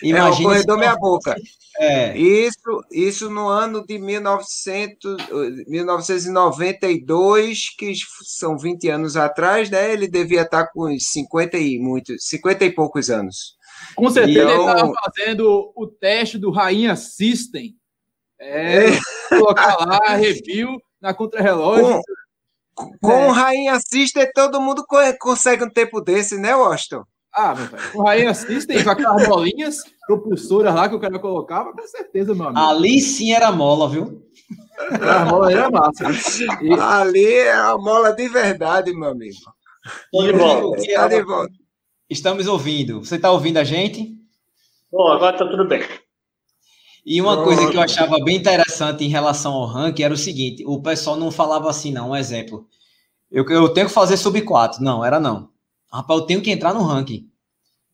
Imagina 0.01 0.27
é 0.27 0.29
o 0.29 0.43
corredor 0.43 0.77
meia 0.77 0.95
boca. 0.95 1.35
É. 1.77 2.17
Isso, 2.17 2.83
isso 2.91 3.29
no 3.29 3.47
ano 3.47 3.85
de 3.85 3.99
1900, 3.99 5.17
1992, 5.67 7.75
que 7.77 7.93
são 8.23 8.57
20 8.57 8.89
anos 8.89 9.17
atrás, 9.17 9.69
né? 9.69 9.91
Ele 9.91 10.07
devia 10.07 10.43
estar 10.43 10.67
com 10.67 10.97
50 10.97 11.57
e 11.57 11.77
muito, 11.77 12.17
50 12.17 12.65
e 12.65 12.71
poucos 12.71 13.09
anos. 13.09 13.55
Com 13.93 14.09
certeza 14.09 14.51
ele 14.51 14.59
estava 14.59 14.93
fazendo 15.03 15.73
o 15.75 15.87
teste 15.87 16.37
do 16.37 16.49
Rainha 16.49 16.95
System. 16.95 17.75
É, 18.39 18.89
é. 18.89 18.99
colocar 19.29 19.77
lá, 19.85 20.15
review 20.15 20.77
na 21.01 21.13
contrarrelógio. 21.13 22.01
Com, 22.75 22.91
com 22.99 23.27
o 23.29 23.31
Rainha 23.31 23.79
System, 23.79 24.29
todo 24.33 24.61
mundo 24.61 24.85
consegue 25.19 25.63
um 25.63 25.69
tempo 25.69 26.01
desse, 26.01 26.37
né, 26.37 26.53
Washington? 26.53 27.03
Ah, 27.33 27.55
meu 27.55 27.67
pai. 27.69 27.79
O 27.93 28.03
Rainha 28.03 28.33
System, 28.33 28.83
com 28.83 28.89
aquelas 28.89 29.27
bolinhas 29.27 29.77
propulsoras 30.05 30.75
lá 30.75 30.87
que 30.87 30.95
o 30.95 30.99
cara 30.99 31.17
colocava, 31.17 31.71
com 31.71 31.87
certeza, 31.87 32.35
meu 32.35 32.47
amigo. 32.47 32.59
Ali 32.59 32.99
sim 33.01 33.31
era 33.31 33.51
mola, 33.51 33.89
viu? 33.89 34.21
A 35.01 35.25
mola 35.25 35.51
era 35.51 35.69
massa. 35.69 36.03
E... 36.61 36.73
Ali 36.73 37.25
é 37.25 37.53
a 37.53 37.77
mola 37.77 38.11
de 38.11 38.27
verdade, 38.27 38.93
meu 38.93 39.09
amigo. 39.09 39.35
de 40.13 40.31
volta. 40.33 40.81
Está 40.81 41.07
de 41.07 41.23
volta. 41.23 41.53
Estamos 42.09 42.47
ouvindo. 42.47 42.99
Você 43.03 43.15
está 43.15 43.31
ouvindo 43.31 43.57
a 43.57 43.63
gente? 43.63 44.15
Bom, 44.91 45.07
agora 45.07 45.35
está 45.35 45.47
tudo 45.47 45.65
bem. 45.67 45.81
E 47.05 47.21
uma 47.21 47.43
coisa 47.43 47.69
que 47.69 47.77
eu 47.77 47.81
achava 47.81 48.17
bem 48.23 48.37
interessante 48.37 49.03
em 49.03 49.09
relação 49.09 49.53
ao 49.53 49.67
ranking 49.67 50.01
era 50.01 50.13
o 50.13 50.17
seguinte: 50.17 50.63
o 50.65 50.81
pessoal 50.81 51.15
não 51.15 51.29
falava 51.29 51.69
assim, 51.69 51.91
não. 51.91 52.09
Um 52.11 52.15
exemplo. 52.15 52.67
Eu, 53.31 53.45
eu 53.49 53.69
tenho 53.69 53.87
que 53.87 53.93
fazer 53.93 54.17
sub 54.17 54.41
4. 54.41 54.83
Não, 54.83 55.05
era 55.05 55.19
não. 55.19 55.49
Rapaz, 55.91 56.21
eu 56.21 56.25
tenho 56.25 56.41
que 56.41 56.49
entrar 56.49 56.73
no 56.73 56.81
ranking. 56.81 57.29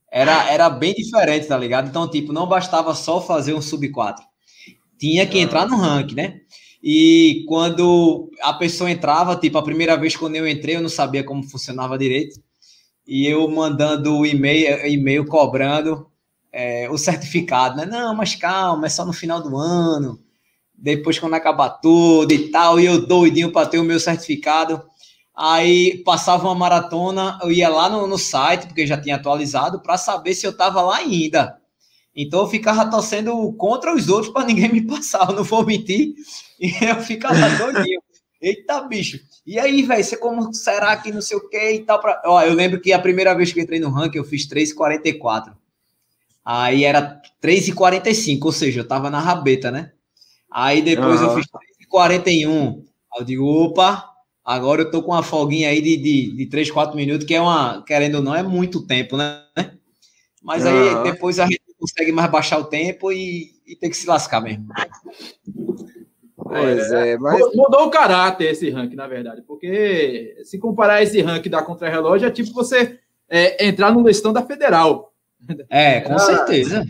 Era, 0.09 0.49
era 0.49 0.69
bem 0.69 0.93
diferente, 0.93 1.47
tá 1.47 1.57
ligado? 1.57 1.89
Então, 1.89 2.09
tipo, 2.09 2.31
não 2.31 2.47
bastava 2.47 2.93
só 2.95 3.21
fazer 3.21 3.53
um 3.53 3.61
sub 3.61 3.89
4. 3.89 4.23
Tinha 4.97 5.25
que 5.25 5.39
entrar 5.39 5.67
no 5.67 5.77
ranking, 5.77 6.15
né? 6.15 6.41
E 6.83 7.43
quando 7.47 8.29
a 8.41 8.53
pessoa 8.53 8.89
entrava, 8.89 9.35
tipo, 9.35 9.57
a 9.57 9.63
primeira 9.63 9.97
vez 9.97 10.15
quando 10.15 10.35
eu 10.35 10.47
entrei, 10.47 10.77
eu 10.77 10.81
não 10.81 10.89
sabia 10.89 11.23
como 11.23 11.43
funcionava 11.43 11.97
direito. 11.97 12.39
E 13.05 13.27
eu 13.27 13.47
mandando 13.49 14.17
o 14.17 14.25
e-mail, 14.25 14.85
e-mail 14.87 15.25
cobrando 15.25 16.10
é, 16.51 16.89
o 16.89 16.97
certificado, 16.97 17.77
né? 17.77 17.85
Não, 17.85 18.15
mas 18.15 18.35
calma, 18.35 18.87
é 18.87 18.89
só 18.89 19.05
no 19.05 19.13
final 19.13 19.41
do 19.41 19.55
ano. 19.57 20.19
Depois, 20.75 21.19
quando 21.19 21.35
acabar 21.35 21.69
tudo 21.69 22.31
e 22.33 22.49
tal, 22.49 22.79
e 22.79 22.85
eu 22.85 23.05
doidinho 23.05 23.51
para 23.51 23.67
ter 23.67 23.79
o 23.79 23.83
meu 23.83 23.99
certificado. 23.99 24.83
Aí 25.35 26.03
passava 26.03 26.47
uma 26.47 26.55
maratona, 26.55 27.39
eu 27.41 27.51
ia 27.51 27.69
lá 27.69 27.89
no, 27.89 28.05
no 28.07 28.17
site, 28.17 28.67
porque 28.67 28.85
já 28.85 28.99
tinha 28.99 29.15
atualizado, 29.15 29.81
para 29.81 29.97
saber 29.97 30.33
se 30.33 30.45
eu 30.45 30.51
estava 30.51 30.81
lá 30.81 30.97
ainda. 30.97 31.57
Então 32.15 32.41
eu 32.41 32.47
ficava 32.47 32.89
torcendo 32.89 33.53
contra 33.53 33.95
os 33.95 34.09
outros 34.09 34.33
para 34.33 34.45
ninguém 34.45 34.71
me 34.71 34.85
passar, 34.85 35.29
eu 35.29 35.35
não 35.35 35.43
vou 35.43 35.65
mentir. 35.65 36.13
E 36.59 36.71
eu 36.85 37.01
ficava 37.01 37.49
doidinho. 37.57 38.01
Eita, 38.41 38.81
bicho. 38.81 39.19
E 39.45 39.59
aí, 39.59 39.83
velho, 39.83 40.03
você 40.03 40.17
como 40.17 40.53
será 40.53 40.97
que 40.97 41.11
não 41.11 41.21
sei 41.21 41.37
o 41.37 41.47
que 41.47 41.71
e 41.71 41.79
tal? 41.79 41.99
Pra... 41.99 42.21
Ó, 42.25 42.41
eu 42.41 42.53
lembro 42.53 42.81
que 42.81 42.91
a 42.91 42.99
primeira 42.99 43.33
vez 43.33 43.53
que 43.53 43.61
entrei 43.61 43.79
no 43.79 43.89
ranking 43.89 44.17
eu 44.17 44.23
fiz 44.23 44.47
3,44. 44.47 45.53
Aí 46.43 46.83
era 46.83 47.21
3,45, 47.41 48.45
ou 48.45 48.51
seja, 48.51 48.81
eu 48.81 48.87
tava 48.87 49.09
na 49.09 49.19
rabeta, 49.19 49.71
né? 49.71 49.91
Aí 50.51 50.81
depois 50.81 51.21
uhum. 51.21 51.27
eu 51.27 51.35
fiz 51.35 51.45
3,41. 51.91 52.83
Aí 53.13 53.21
eu 53.21 53.25
digo, 53.25 53.45
opa, 53.45 54.11
Agora 54.43 54.81
eu 54.81 54.91
tô 54.91 55.03
com 55.03 55.11
uma 55.11 55.21
folguinha 55.21 55.69
aí 55.69 55.81
de, 55.81 55.97
de, 55.97 56.35
de 56.35 56.45
3, 56.47 56.71
4 56.71 56.95
minutos, 56.95 57.27
que 57.27 57.35
é 57.35 57.41
uma, 57.41 57.83
querendo 57.83 58.15
ou 58.15 58.23
não, 58.23 58.35
é 58.35 58.41
muito 58.41 58.85
tempo, 58.85 59.15
né? 59.15 59.43
Mas 60.41 60.65
aí 60.65 61.03
depois 61.03 61.39
a 61.39 61.45
gente 61.45 61.61
consegue 61.79 62.11
mais 62.11 62.29
baixar 62.31 62.57
o 62.57 62.65
tempo 62.65 63.11
e, 63.11 63.51
e 63.65 63.75
tem 63.75 63.89
que 63.89 63.97
se 63.97 64.07
lascar 64.07 64.41
mesmo. 64.41 64.67
Pois 66.35 66.91
é, 66.91 67.11
é 67.11 67.17
mas... 67.19 67.39
Mudou 67.53 67.85
o 67.85 67.91
caráter 67.91 68.49
esse 68.49 68.69
ranking, 68.71 68.95
na 68.95 69.07
verdade, 69.07 69.43
porque 69.43 70.35
se 70.43 70.57
comparar 70.57 71.03
esse 71.03 71.21
ranking 71.21 71.49
da 71.49 71.61
Contrarrelógio, 71.61 72.27
é 72.27 72.31
tipo 72.31 72.51
você 72.51 72.99
é, 73.29 73.67
entrar 73.67 73.93
no 73.93 74.05
listão 74.05 74.33
da 74.33 74.41
Federal. 74.41 75.10
É, 75.69 76.01
com 76.01 76.17
certeza. 76.19 76.85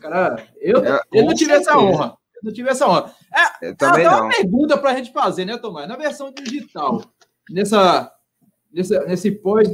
Cara, 0.00 0.44
eu, 0.60 0.84
é, 0.84 1.00
eu 1.12 1.24
não 1.24 1.34
tive 1.34 1.50
certeza. 1.50 1.70
essa 1.70 1.78
honra. 1.78 2.16
Eu 2.36 2.40
não 2.44 2.52
tive 2.52 2.68
essa 2.68 2.88
honra. 2.88 3.14
É, 3.32 3.68
eu 3.68 3.76
também 3.76 4.06
até 4.06 4.16
não. 4.16 4.24
uma 4.24 4.34
pergunta 4.34 4.78
para 4.78 4.90
a 4.90 4.96
gente 4.96 5.12
fazer, 5.12 5.44
né, 5.44 5.56
Tomás? 5.56 5.88
Na 5.88 5.96
versão 5.96 6.32
digital, 6.32 7.02
nessa, 7.50 8.12
nessa, 8.72 9.04
nesse 9.06 9.30
pós, 9.30 9.68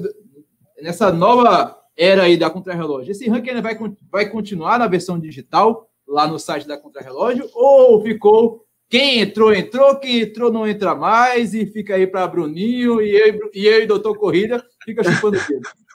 nessa 0.81 1.13
nova 1.13 1.77
era 1.97 2.25
aí 2.25 2.37
da 2.37 2.51
Contrarrelógio, 2.51 3.13
esse 3.13 3.29
ranking 3.29 3.51
ainda 3.51 3.63
vai, 3.63 3.79
vai 4.11 4.29
continuar 4.29 4.79
na 4.79 4.87
versão 4.87 5.19
digital, 5.19 5.89
lá 6.07 6.27
no 6.29 6.39
site 6.39 6.69
da 6.69 6.77
Contrarrelógio, 6.77 7.49
ou 7.55 8.03
ficou 8.03 8.67
quem 8.89 9.21
entrou, 9.21 9.53
entrou, 9.53 9.99
quem 9.99 10.21
entrou 10.21 10.53
não 10.53 10.67
entra 10.67 10.95
mais 10.95 11.55
e 11.55 11.67
fica 11.67 11.95
aí 11.95 12.07
para 12.07 12.27
Bruninho 12.29 13.03
e 13.03 13.11
eu, 13.11 13.51
e 13.53 13.67
eu 13.67 13.83
e 13.83 13.87
doutor 13.87 14.17
Corrida 14.17 14.65
fica 14.85 15.03
chupando 15.03 15.39
o 15.39 15.41
dedo. 15.41 15.69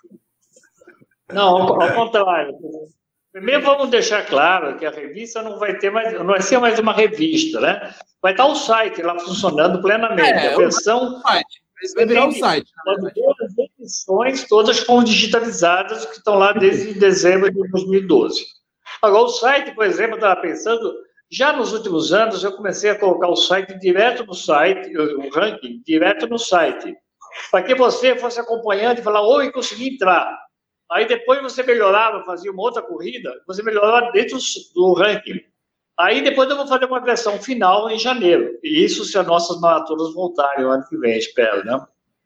Não, 1.34 1.82
ao 1.82 1.94
contrário. 1.94 2.56
Primeiro 3.32 3.64
vamos 3.64 3.90
deixar 3.90 4.26
claro 4.26 4.78
que 4.78 4.86
a 4.86 4.92
revista 4.92 5.42
não 5.42 5.58
vai 5.58 5.78
ter 5.78 5.90
mais, 5.90 6.14
não 6.14 6.26
vai 6.26 6.42
ser 6.42 6.58
mais 6.60 6.78
uma 6.80 6.92
revista, 6.92 7.62
né? 7.62 7.94
Vai 8.22 8.34
estar 8.34 8.46
o 8.46 8.56
site 8.56 9.02
lá 9.02 9.18
funcionando 9.20 9.82
plenamente. 9.82 10.30
É, 10.30 10.54
a 10.54 10.58
versão 10.58 11.22
vai 11.24 12.06
virar 12.06 12.28
um 12.28 12.32
site. 12.32 12.70
As 12.88 13.58
edições 13.80 14.48
todas 14.48 14.80
foram 14.80 15.04
digitalizadas 15.06 16.06
que 16.06 16.18
estão 16.18 16.38
lá 16.38 16.52
desde 16.52 16.94
dezembro 16.94 17.50
de 17.50 17.70
2012. 17.70 18.46
Agora 19.02 19.24
o 19.24 19.30
site, 19.30 19.74
por 19.74 19.86
exemplo, 19.86 20.16
estava 20.16 20.40
pensando 20.42 20.94
já 21.32 21.54
nos 21.54 21.72
últimos 21.72 22.12
anos, 22.12 22.44
eu 22.44 22.52
comecei 22.52 22.90
a 22.90 23.00
colocar 23.00 23.30
o 23.30 23.38
site 23.38 23.80
direto 23.80 24.26
no 24.26 24.34
site, 24.34 24.96
o 24.98 25.30
ranking 25.34 25.82
direto 25.86 26.28
no 26.28 26.38
site, 26.38 26.94
para 27.50 27.64
que 27.64 27.74
você 27.74 28.18
fosse 28.18 28.42
acompanhando 28.42 29.00
e 29.00 29.04
falar, 29.04 29.22
oi, 29.22 29.50
consegui 29.50 29.94
entrar. 29.94 30.38
Aí 30.92 31.08
depois 31.08 31.42
você 31.42 31.64
melhorava, 31.64 32.26
fazia 32.26 32.52
uma 32.52 32.64
outra 32.64 32.82
corrida, 32.82 33.34
você 33.48 33.64
melhorava 33.64 34.12
dentro 34.12 34.38
do 34.76 34.94
ranking. 34.94 35.40
Aí 35.98 36.22
depois 36.22 36.50
eu 36.50 36.58
vou 36.58 36.68
fazer 36.68 36.86
uma 36.86 37.00
versão 37.00 37.40
final 37.40 37.90
em 37.90 37.98
janeiro. 37.98 38.60
E 38.62 38.84
isso 38.84 39.06
se 39.06 39.18
as 39.18 39.26
nossas 39.26 39.60
maratonas 39.62 40.14
voltarem 40.14 40.64
no 40.66 40.72
ano 40.72 40.86
que 40.90 40.98
vem, 40.98 41.18
espero, 41.18 41.64
né? 41.64 41.80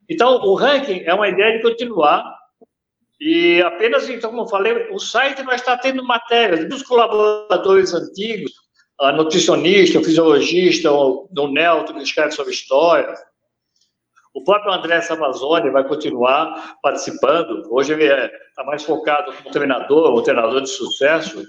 Então, 0.08 0.36
o 0.42 0.54
ranking 0.54 1.02
é 1.04 1.14
uma 1.14 1.28
ideia 1.28 1.56
de 1.56 1.62
continuar. 1.62 2.24
E 3.20 3.62
apenas, 3.62 4.08
então, 4.08 4.30
como 4.30 4.42
eu 4.42 4.48
falei, 4.48 4.88
o 4.90 4.98
site 4.98 5.42
vai 5.42 5.56
estar 5.56 5.78
tendo 5.78 6.04
matérias 6.04 6.68
dos 6.68 6.82
colaboradores 6.82 7.94
antigos, 7.94 8.52
a 9.00 9.12
nutricionista, 9.12 9.98
o 9.98 10.04
fisiologista, 10.04 10.90
o, 10.90 11.28
o 11.30 11.84
que 11.84 12.02
escreve 12.02 12.32
sobre 12.32 12.52
história. 12.52 13.14
O 14.36 14.44
próprio 14.44 14.70
André 14.70 15.00
Samazoni 15.00 15.70
vai 15.70 15.82
continuar 15.82 16.76
participando. 16.82 17.62
Hoje 17.70 17.94
ele 17.94 18.04
está 18.04 18.62
é, 18.62 18.66
mais 18.66 18.84
focado 18.84 19.32
como 19.32 19.50
treinador, 19.50 20.14
um 20.14 20.22
treinador 20.22 20.60
de 20.60 20.68
sucesso. 20.68 21.42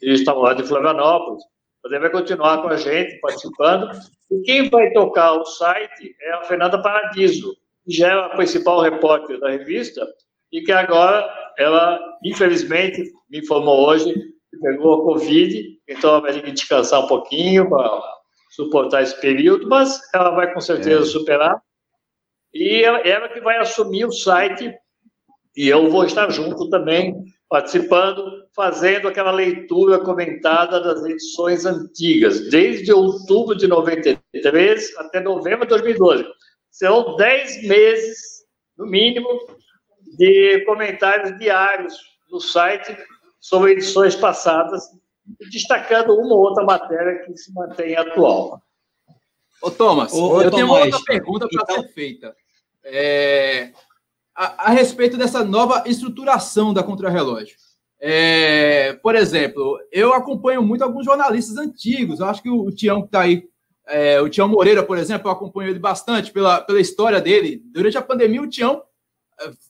Ele 0.00 0.14
está 0.14 0.32
lá 0.32 0.54
de 0.54 0.62
Florianópolis. 0.62 1.44
Mas 1.82 1.92
ele 1.92 2.00
vai 2.00 2.10
continuar 2.10 2.62
com 2.62 2.68
a 2.68 2.78
gente, 2.78 3.20
participando. 3.20 3.90
E 4.30 4.40
quem 4.40 4.70
vai 4.70 4.90
tocar 4.92 5.34
o 5.34 5.44
site 5.44 6.16
é 6.22 6.32
a 6.32 6.44
Fernanda 6.44 6.80
Paradiso, 6.80 7.54
que 7.84 7.94
já 7.94 8.08
é 8.08 8.12
a 8.12 8.30
principal 8.30 8.80
repórter 8.80 9.38
da 9.38 9.50
revista 9.50 10.00
e 10.50 10.62
que 10.62 10.72
agora 10.72 11.30
ela, 11.58 12.00
infelizmente, 12.24 13.02
me 13.28 13.40
informou 13.40 13.86
hoje 13.86 14.14
pegou 14.62 14.94
a 14.94 15.04
Covid, 15.04 15.78
então 15.86 16.10
ela 16.10 16.20
vai 16.20 16.32
ter 16.32 16.42
que 16.42 16.52
descansar 16.52 17.04
um 17.04 17.06
pouquinho 17.06 17.68
para 17.68 18.02
suportar 18.50 19.02
esse 19.02 19.20
período, 19.20 19.68
mas 19.68 20.00
ela 20.14 20.30
vai 20.30 20.54
com 20.54 20.60
certeza 20.60 21.02
é. 21.02 21.06
superar. 21.06 21.60
E 22.54 22.84
ela, 22.84 22.98
ela 23.00 23.28
que 23.28 23.40
vai 23.40 23.58
assumir 23.58 24.04
o 24.04 24.12
site, 24.12 24.72
e 25.56 25.68
eu 25.68 25.90
vou 25.90 26.04
estar 26.04 26.30
junto 26.30 26.70
também, 26.70 27.24
participando, 27.48 28.44
fazendo 28.54 29.08
aquela 29.08 29.32
leitura 29.32 29.98
comentada 29.98 30.80
das 30.80 31.04
edições 31.04 31.66
antigas, 31.66 32.48
desde 32.48 32.92
outubro 32.92 33.56
de 33.56 33.66
93 33.66 34.96
até 34.98 35.20
novembro 35.20 35.64
de 35.64 35.70
2012. 35.70 36.24
Serão 36.70 37.16
10 37.16 37.66
meses, 37.66 38.18
no 38.78 38.86
mínimo, 38.86 39.28
de 40.16 40.64
comentários 40.64 41.36
diários 41.38 41.94
no 42.30 42.40
site 42.40 42.96
sobre 43.40 43.72
edições 43.72 44.14
passadas, 44.14 44.82
destacando 45.52 46.14
uma 46.14 46.34
ou 46.34 46.40
outra 46.40 46.64
matéria 46.64 47.24
que 47.24 47.36
se 47.36 47.52
mantém 47.52 47.96
atual. 47.96 48.60
Ô, 49.60 49.70
Thomas, 49.70 50.12
ô, 50.12 50.42
eu 50.42 50.50
Tomás, 50.50 50.54
tenho 50.54 50.66
uma 50.66 50.80
outra 50.80 51.00
pergunta 51.04 51.48
para 51.48 51.62
então... 51.62 51.82
ser 51.82 51.92
feita. 51.92 52.36
É, 52.84 53.72
a, 54.34 54.70
a, 54.70 54.70
respeito 54.70 55.16
dessa 55.16 55.44
nova 55.44 55.84
estruturação 55.86 56.74
da 56.74 56.82
Contrarrelógio. 56.82 57.56
É, 58.00 58.92
por 59.02 59.14
exemplo, 59.14 59.78
eu 59.90 60.12
acompanho 60.12 60.62
muito 60.62 60.84
alguns 60.84 61.04
jornalistas 61.04 61.56
antigos. 61.56 62.20
Eu 62.20 62.26
acho 62.26 62.42
que 62.42 62.50
o, 62.50 62.66
o 62.66 62.70
Tião 62.70 63.00
que 63.00 63.06
está 63.06 63.20
aí, 63.20 63.48
é, 63.86 64.20
o 64.20 64.28
Tião 64.28 64.48
Moreira, 64.48 64.82
por 64.82 64.98
exemplo, 64.98 65.28
eu 65.28 65.32
acompanho 65.32 65.70
ele 65.70 65.78
bastante 65.78 66.30
pela, 66.30 66.60
pela 66.60 66.80
história 66.80 67.20
dele. 67.20 67.62
Durante 67.72 67.96
a 67.96 68.02
pandemia, 68.02 68.42
o 68.42 68.48
Tião 68.48 68.82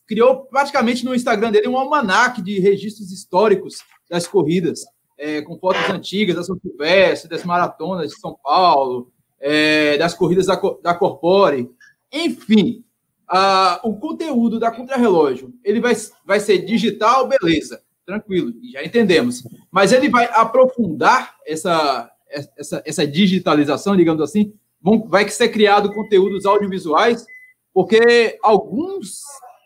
criou 0.07 0.45
praticamente 0.45 1.03
no 1.03 1.15
Instagram 1.15 1.51
dele 1.51 1.67
um 1.67 1.77
almanac 1.77 2.41
de 2.41 2.59
registros 2.59 3.11
históricos 3.11 3.79
das 4.09 4.27
corridas, 4.27 4.81
é, 5.17 5.41
com 5.41 5.57
fotos 5.57 5.89
antigas 5.89 6.35
da 6.35 6.43
São 6.43 6.59
Silvestre, 6.59 7.29
das 7.29 7.43
maratonas 7.43 8.11
de 8.11 8.19
São 8.19 8.37
Paulo, 8.43 9.11
é, 9.39 9.97
das 9.97 10.13
corridas 10.13 10.45
da, 10.45 10.59
da 10.83 10.93
Corpore. 10.93 11.69
Enfim, 12.11 12.83
a, 13.27 13.79
o 13.83 13.95
conteúdo 13.97 14.59
da 14.59 14.71
Contrarrelógio, 14.71 15.53
ele 15.63 15.79
vai, 15.79 15.93
vai 16.25 16.39
ser 16.39 16.59
digital, 16.59 17.27
beleza, 17.27 17.81
tranquilo, 18.05 18.53
já 18.71 18.83
entendemos. 18.83 19.43
Mas 19.71 19.91
ele 19.91 20.09
vai 20.09 20.25
aprofundar 20.31 21.35
essa, 21.45 22.11
essa, 22.57 22.81
essa 22.85 23.07
digitalização, 23.07 23.95
digamos 23.95 24.21
assim, 24.21 24.53
vão, 24.81 25.07
vai 25.07 25.27
ser 25.29 25.49
criado 25.49 25.93
conteúdos 25.93 26.45
audiovisuais, 26.45 27.25
porque 27.73 28.37
alguns 28.43 29.21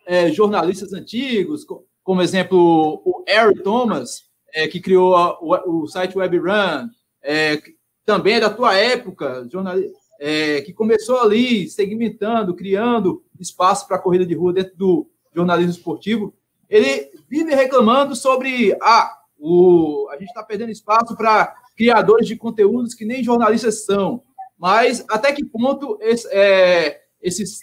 é, 0.08 0.32
jornalistas 0.32 0.94
antigos, 0.94 1.66
como 2.04 2.22
exemplo 2.22 3.02
o 3.06 3.24
Harry 3.28 3.62
Thomas, 3.62 4.24
é, 4.54 4.68
que 4.68 4.80
criou 4.80 5.16
a, 5.16 5.38
o, 5.40 5.84
o, 5.84 5.88
site 5.88 6.18
WebRun, 6.18 6.90
é, 7.22 7.62
também 8.06 8.36
é 8.36 8.40
da 8.40 8.50
tua 8.50 8.76
época, 8.76 9.48
jornalista, 9.52 9.99
é, 10.20 10.62
que 10.62 10.74
começou 10.74 11.20
ali 11.20 11.70
segmentando, 11.70 12.54
criando 12.54 13.24
espaço 13.40 13.88
para 13.88 13.98
corrida 13.98 14.26
de 14.26 14.36
rua 14.36 14.54
dentro 14.54 14.76
do 14.76 15.10
jornalismo 15.34 15.72
esportivo, 15.72 16.34
ele 16.70 17.10
vive 17.30 17.56
reclamando 17.56 18.16
sobre 18.16 18.78
ah, 18.82 19.12
o, 19.40 20.08
a 20.12 20.18
gente 20.18 20.28
está 20.28 20.44
perdendo 20.44 20.72
espaço 20.72 21.16
para 21.16 21.56
criadores 21.76 22.28
de 22.28 22.36
conteúdos 22.36 22.94
que 22.94 23.06
nem 23.06 23.24
jornalistas 23.24 23.86
são. 23.86 24.22
Mas 24.58 25.06
até 25.10 25.32
que 25.32 25.46
ponto 25.46 25.98
esse, 26.02 26.28
é, 26.32 27.00
esses 27.22 27.62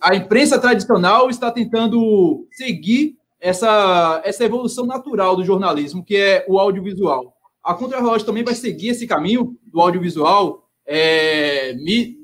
a 0.00 0.14
imprensa 0.14 0.58
tradicional 0.58 1.30
está 1.30 1.50
tentando 1.50 2.46
seguir 2.52 3.16
essa, 3.40 4.20
essa 4.24 4.44
evolução 4.44 4.84
natural 4.84 5.36
do 5.36 5.44
jornalismo, 5.44 6.04
que 6.04 6.16
é 6.16 6.44
o 6.48 6.58
audiovisual. 6.58 7.34
A 7.62 7.74
Contrarrelógio 7.74 8.26
também 8.26 8.44
vai 8.44 8.54
seguir 8.54 8.88
esse 8.88 9.06
caminho 9.06 9.56
do 9.64 9.80
audiovisual. 9.80 10.68
É, 10.92 11.72
me, 11.74 12.16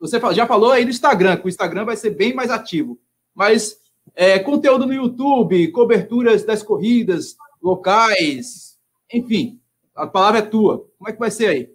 você 0.00 0.20
já 0.32 0.44
falou 0.44 0.72
aí 0.72 0.84
do 0.84 0.90
Instagram, 0.90 1.36
que 1.36 1.46
o 1.46 1.48
Instagram 1.48 1.84
vai 1.84 1.96
ser 1.96 2.10
bem 2.10 2.34
mais 2.34 2.50
ativo. 2.50 2.98
Mas 3.32 3.76
é, 4.12 4.40
conteúdo 4.40 4.84
no 4.84 4.92
YouTube, 4.92 5.70
coberturas 5.70 6.42
das 6.44 6.60
corridas 6.60 7.36
locais, 7.62 8.76
enfim, 9.12 9.60
a 9.94 10.04
palavra 10.04 10.40
é 10.40 10.42
tua. 10.42 10.84
Como 10.98 11.08
é 11.08 11.12
que 11.12 11.18
vai 11.20 11.30
ser 11.30 11.46
aí? 11.46 11.70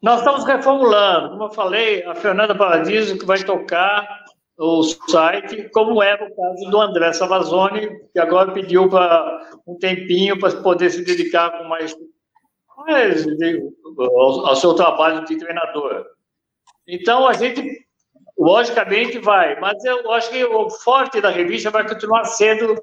Nós 0.00 0.20
estamos 0.20 0.44
reformulando, 0.44 1.30
como 1.30 1.44
eu 1.44 1.50
falei, 1.50 2.04
a 2.04 2.14
Fernanda 2.14 2.54
Paradiso 2.54 3.18
que 3.18 3.26
vai 3.26 3.42
tocar 3.42 4.24
o 4.56 4.84
site, 4.84 5.68
como 5.72 6.00
era 6.00 6.24
o 6.24 6.36
caso 6.36 6.70
do 6.70 6.80
André 6.80 7.12
Savazone, 7.12 7.88
que 8.12 8.20
agora 8.20 8.52
pediu 8.52 8.88
para 8.88 9.50
um 9.66 9.76
tempinho 9.76 10.38
para 10.38 10.62
poder 10.62 10.90
se 10.90 11.04
dedicar 11.04 11.58
com 11.58 11.64
mais 11.64 11.92
ao, 13.98 14.46
ao 14.46 14.56
seu 14.56 14.74
trabalho 14.74 15.24
de 15.24 15.36
treinador. 15.36 16.06
Então, 16.86 17.26
a 17.26 17.32
gente, 17.32 17.86
logicamente, 18.38 19.18
vai, 19.18 19.58
mas 19.60 19.84
eu 19.84 20.10
acho 20.12 20.30
que 20.30 20.44
o 20.44 20.70
forte 20.70 21.20
da 21.20 21.30
revista 21.30 21.70
vai 21.70 21.86
continuar 21.86 22.24
sendo, 22.24 22.82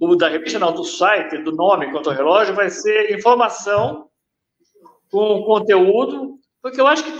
o 0.00 0.16
da 0.16 0.28
revista 0.28 0.58
não, 0.58 0.72
do 0.72 0.84
site, 0.84 1.38
do 1.38 1.52
nome 1.52 1.90
Contra 1.92 2.12
o 2.12 2.14
Relógio, 2.14 2.54
vai 2.54 2.70
ser 2.70 3.14
informação 3.14 4.08
com 5.10 5.42
conteúdo 5.44 6.36
porque 6.66 6.80
eu 6.80 6.86
acho 6.88 7.04
que, 7.04 7.12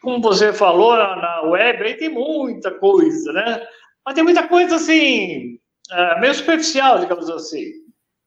como 0.00 0.22
você 0.22 0.52
falou 0.52 0.96
na 0.96 1.42
web, 1.42 1.82
aí 1.82 1.94
tem 1.94 2.08
muita 2.08 2.70
coisa, 2.70 3.32
né? 3.32 3.66
Mas 4.06 4.14
tem 4.14 4.22
muita 4.22 4.46
coisa, 4.46 4.76
assim, 4.76 5.58
é, 5.90 6.20
meio 6.20 6.32
superficial, 6.32 7.00
digamos 7.00 7.28
assim. 7.28 7.64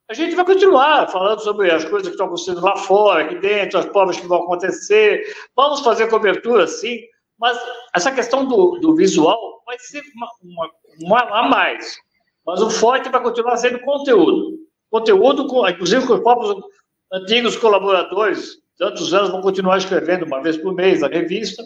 A 0.08 0.14
gente 0.14 0.36
vai 0.36 0.46
continuar 0.46 1.08
falando 1.08 1.40
sobre 1.40 1.72
as 1.72 1.84
coisas 1.84 2.08
que 2.08 2.14
estão 2.14 2.28
acontecendo 2.28 2.62
lá 2.62 2.76
fora, 2.78 3.24
aqui 3.24 3.40
dentro, 3.40 3.80
as 3.80 3.86
provas 3.86 4.20
que 4.20 4.28
vão 4.28 4.44
acontecer. 4.44 5.24
Vamos 5.56 5.80
fazer 5.82 6.08
cobertura, 6.10 6.68
sim, 6.68 7.00
mas 7.40 7.60
essa 7.94 8.12
questão 8.12 8.46
do, 8.46 8.78
do 8.80 8.96
visual 8.96 9.64
vai 9.66 9.80
ser 9.80 10.04
uma, 10.16 10.28
uma, 10.44 10.72
uma 11.02 11.40
a 11.40 11.50
mais. 11.50 11.98
Mas 12.46 12.62
o 12.62 12.70
forte 12.70 13.10
vai 13.10 13.22
continuar 13.22 13.58
sendo 13.58 13.80
conteúdo. 13.80 14.60
Conteúdo, 14.92 15.48
com, 15.48 15.68
inclusive 15.68 16.06
com 16.06 16.14
os 16.14 16.20
próprios 16.22 16.64
antigos 17.12 17.58
colaboradores, 17.58 18.60
tantos 18.78 19.14
anos 19.14 19.32
vão 19.32 19.42
continuar 19.42 19.78
escrevendo 19.78 20.26
uma 20.26 20.42
vez 20.42 20.56
por 20.56 20.74
mês 20.74 21.02
a 21.02 21.08
revista. 21.08 21.64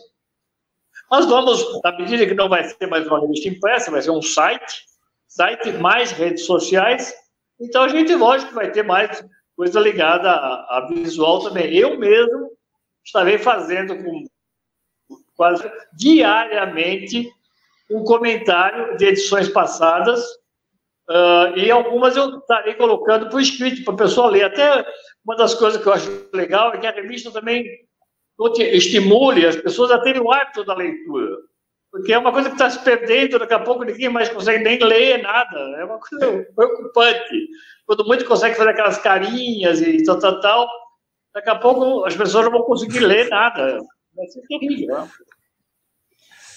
Nós 1.11 1.25
vamos, 1.25 1.61
à 1.83 1.91
medida 1.91 2.25
que 2.25 2.33
não 2.33 2.47
vai 2.47 2.63
ser 2.63 2.87
mais 2.87 3.05
uma 3.05 3.19
revista 3.19 3.49
impressa, 3.49 3.91
vai 3.91 4.01
ser 4.01 4.11
um 4.11 4.21
site, 4.21 4.85
site 5.27 5.73
mais 5.73 6.11
redes 6.11 6.45
sociais. 6.45 7.13
Então 7.59 7.83
a 7.83 7.87
gente, 7.87 8.13
lógico, 8.15 8.53
vai 8.53 8.71
ter 8.71 8.83
mais 8.83 9.23
coisa 9.55 9.79
ligada 9.79 10.31
a, 10.31 10.77
a 10.77 10.87
visual 10.87 11.43
também. 11.43 11.75
Eu 11.75 11.99
mesmo 11.99 12.51
estarei 13.03 13.37
fazendo 13.37 14.01
com, 14.01 14.25
quase 15.35 15.69
diariamente 15.93 17.29
um 17.91 18.03
comentário 18.03 18.95
de 18.97 19.05
edições 19.05 19.49
passadas 19.49 20.23
uh, 21.09 21.57
e 21.57 21.69
algumas 21.71 22.15
eu 22.15 22.37
estarei 22.37 22.75
colocando 22.75 23.29
por 23.29 23.41
escrito 23.41 23.83
para 23.83 23.93
a 23.95 23.97
pessoa 23.97 24.29
ler. 24.29 24.43
Até 24.43 24.85
uma 25.25 25.35
das 25.35 25.53
coisas 25.55 25.81
que 25.81 25.87
eu 25.87 25.93
acho 25.93 26.29
legal 26.33 26.73
é 26.73 26.77
que 26.77 26.87
a 26.87 26.91
revista 26.91 27.31
também 27.31 27.65
estimule 28.57 29.45
as 29.45 29.57
pessoas 29.57 29.91
a 29.91 29.99
terem 29.99 30.21
o 30.21 30.31
hábito 30.31 30.63
da 30.63 30.75
leitura. 30.75 31.35
Porque 31.91 32.13
é 32.13 32.17
uma 32.17 32.31
coisa 32.31 32.49
que 32.49 32.55
está 32.55 32.69
se 32.69 32.79
perdendo, 32.83 33.39
daqui 33.39 33.53
a 33.53 33.59
pouco 33.59 33.83
ninguém 33.83 34.09
mais 34.09 34.29
consegue 34.29 34.63
nem 34.63 34.77
ler 34.79 35.21
nada. 35.21 35.59
É 35.77 35.85
uma 35.85 35.99
coisa 35.99 36.45
preocupante. 36.55 37.47
Quando 37.85 38.05
muito 38.05 38.25
consegue 38.25 38.55
fazer 38.55 38.69
aquelas 38.69 38.99
carinhas 38.99 39.81
e 39.81 40.03
tal, 40.03 40.19
tal, 40.19 40.39
tal, 40.39 40.69
daqui 41.33 41.49
a 41.49 41.55
pouco 41.55 42.05
as 42.05 42.15
pessoas 42.15 42.45
não 42.45 42.51
vão 42.51 42.63
conseguir 42.63 42.99
ler 42.99 43.27
nada. 43.29 43.79
Vai 44.15 44.27
ser 44.27 44.41
terrível. 44.47 44.99
Né? 44.99 45.09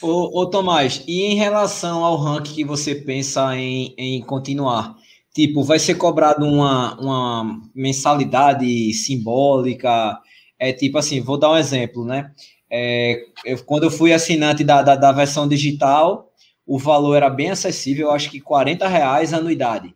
Ô, 0.02 0.40
ô, 0.40 0.46
Tomás, 0.46 1.04
e 1.06 1.22
em 1.22 1.36
relação 1.36 2.04
ao 2.04 2.16
ranking 2.16 2.54
que 2.54 2.64
você 2.64 2.94
pensa 2.94 3.56
em, 3.56 3.94
em 3.96 4.20
continuar? 4.20 4.96
Tipo, 5.32 5.62
vai 5.62 5.78
ser 5.78 5.94
cobrado 5.94 6.44
uma, 6.44 7.00
uma 7.00 7.60
mensalidade 7.74 8.92
simbólica? 8.92 10.18
É 10.58 10.72
tipo 10.72 10.98
assim, 10.98 11.20
vou 11.20 11.38
dar 11.38 11.52
um 11.52 11.56
exemplo, 11.56 12.04
né? 12.04 12.32
É, 12.74 13.26
eu, 13.44 13.62
quando 13.64 13.82
eu 13.82 13.90
fui 13.90 14.14
assinante 14.14 14.64
da, 14.64 14.80
da, 14.80 14.96
da, 14.96 15.12
versão 15.12 15.46
digital, 15.46 16.32
o 16.66 16.78
valor 16.78 17.14
era 17.16 17.28
bem 17.28 17.50
acessível, 17.50 18.10
acho 18.10 18.30
que 18.30 18.40
40 18.40 18.88
reais 18.88 19.34
a 19.34 19.36
anuidade. 19.36 19.94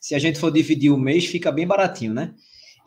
Se 0.00 0.14
a 0.14 0.18
gente 0.18 0.38
for 0.38 0.50
dividir 0.50 0.90
o 0.90 0.96
mês, 0.96 1.26
fica 1.26 1.52
bem 1.52 1.66
baratinho, 1.66 2.14
né? 2.14 2.32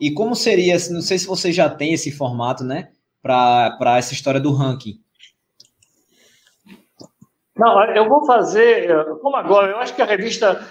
E 0.00 0.10
como 0.10 0.34
seria, 0.34 0.76
não 0.90 1.00
sei 1.00 1.16
se 1.16 1.28
você 1.28 1.52
já 1.52 1.70
tem 1.70 1.92
esse 1.92 2.10
formato, 2.10 2.64
né? 2.64 2.90
Para 3.22 3.98
essa 3.98 4.14
história 4.14 4.40
do 4.40 4.52
ranking. 4.52 5.00
Não, 7.56 7.84
eu 7.86 8.08
vou 8.08 8.24
fazer, 8.26 8.88
como 9.20 9.36
agora, 9.36 9.72
eu 9.72 9.78
acho 9.78 9.94
que 9.94 10.02
a 10.02 10.06
revista, 10.06 10.64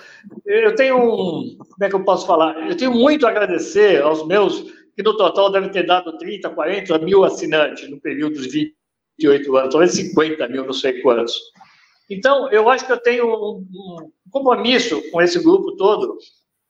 eu 0.45 0.75
tenho 0.75 0.97
como 1.57 1.83
é 1.83 1.89
que 1.89 1.95
eu 1.95 2.03
posso 2.03 2.25
falar? 2.25 2.69
Eu 2.69 2.75
tenho 2.75 2.91
muito 2.91 3.25
a 3.25 3.29
agradecer 3.29 4.01
aos 4.01 4.25
meus, 4.25 4.65
que 4.97 5.03
no 5.03 5.15
total 5.15 5.51
deve 5.51 5.69
ter 5.69 5.85
dado 5.85 6.17
30, 6.17 6.49
40 6.49 6.97
mil 6.97 7.23
assinantes 7.23 7.87
no 7.87 8.01
período 8.01 8.33
dos 8.33 8.51
28 8.51 9.55
anos, 9.55 9.71
talvez 9.71 9.93
50 9.93 10.47
mil, 10.47 10.65
não 10.65 10.73
sei 10.73 10.99
quantos. 11.03 11.35
Então, 12.09 12.51
eu 12.51 12.67
acho 12.67 12.83
que 12.83 12.91
eu 12.91 12.97
tenho 12.97 13.27
um, 13.27 14.11
compromisso 14.31 14.99
com 15.11 15.21
esse 15.21 15.37
grupo 15.43 15.75
todo. 15.75 16.17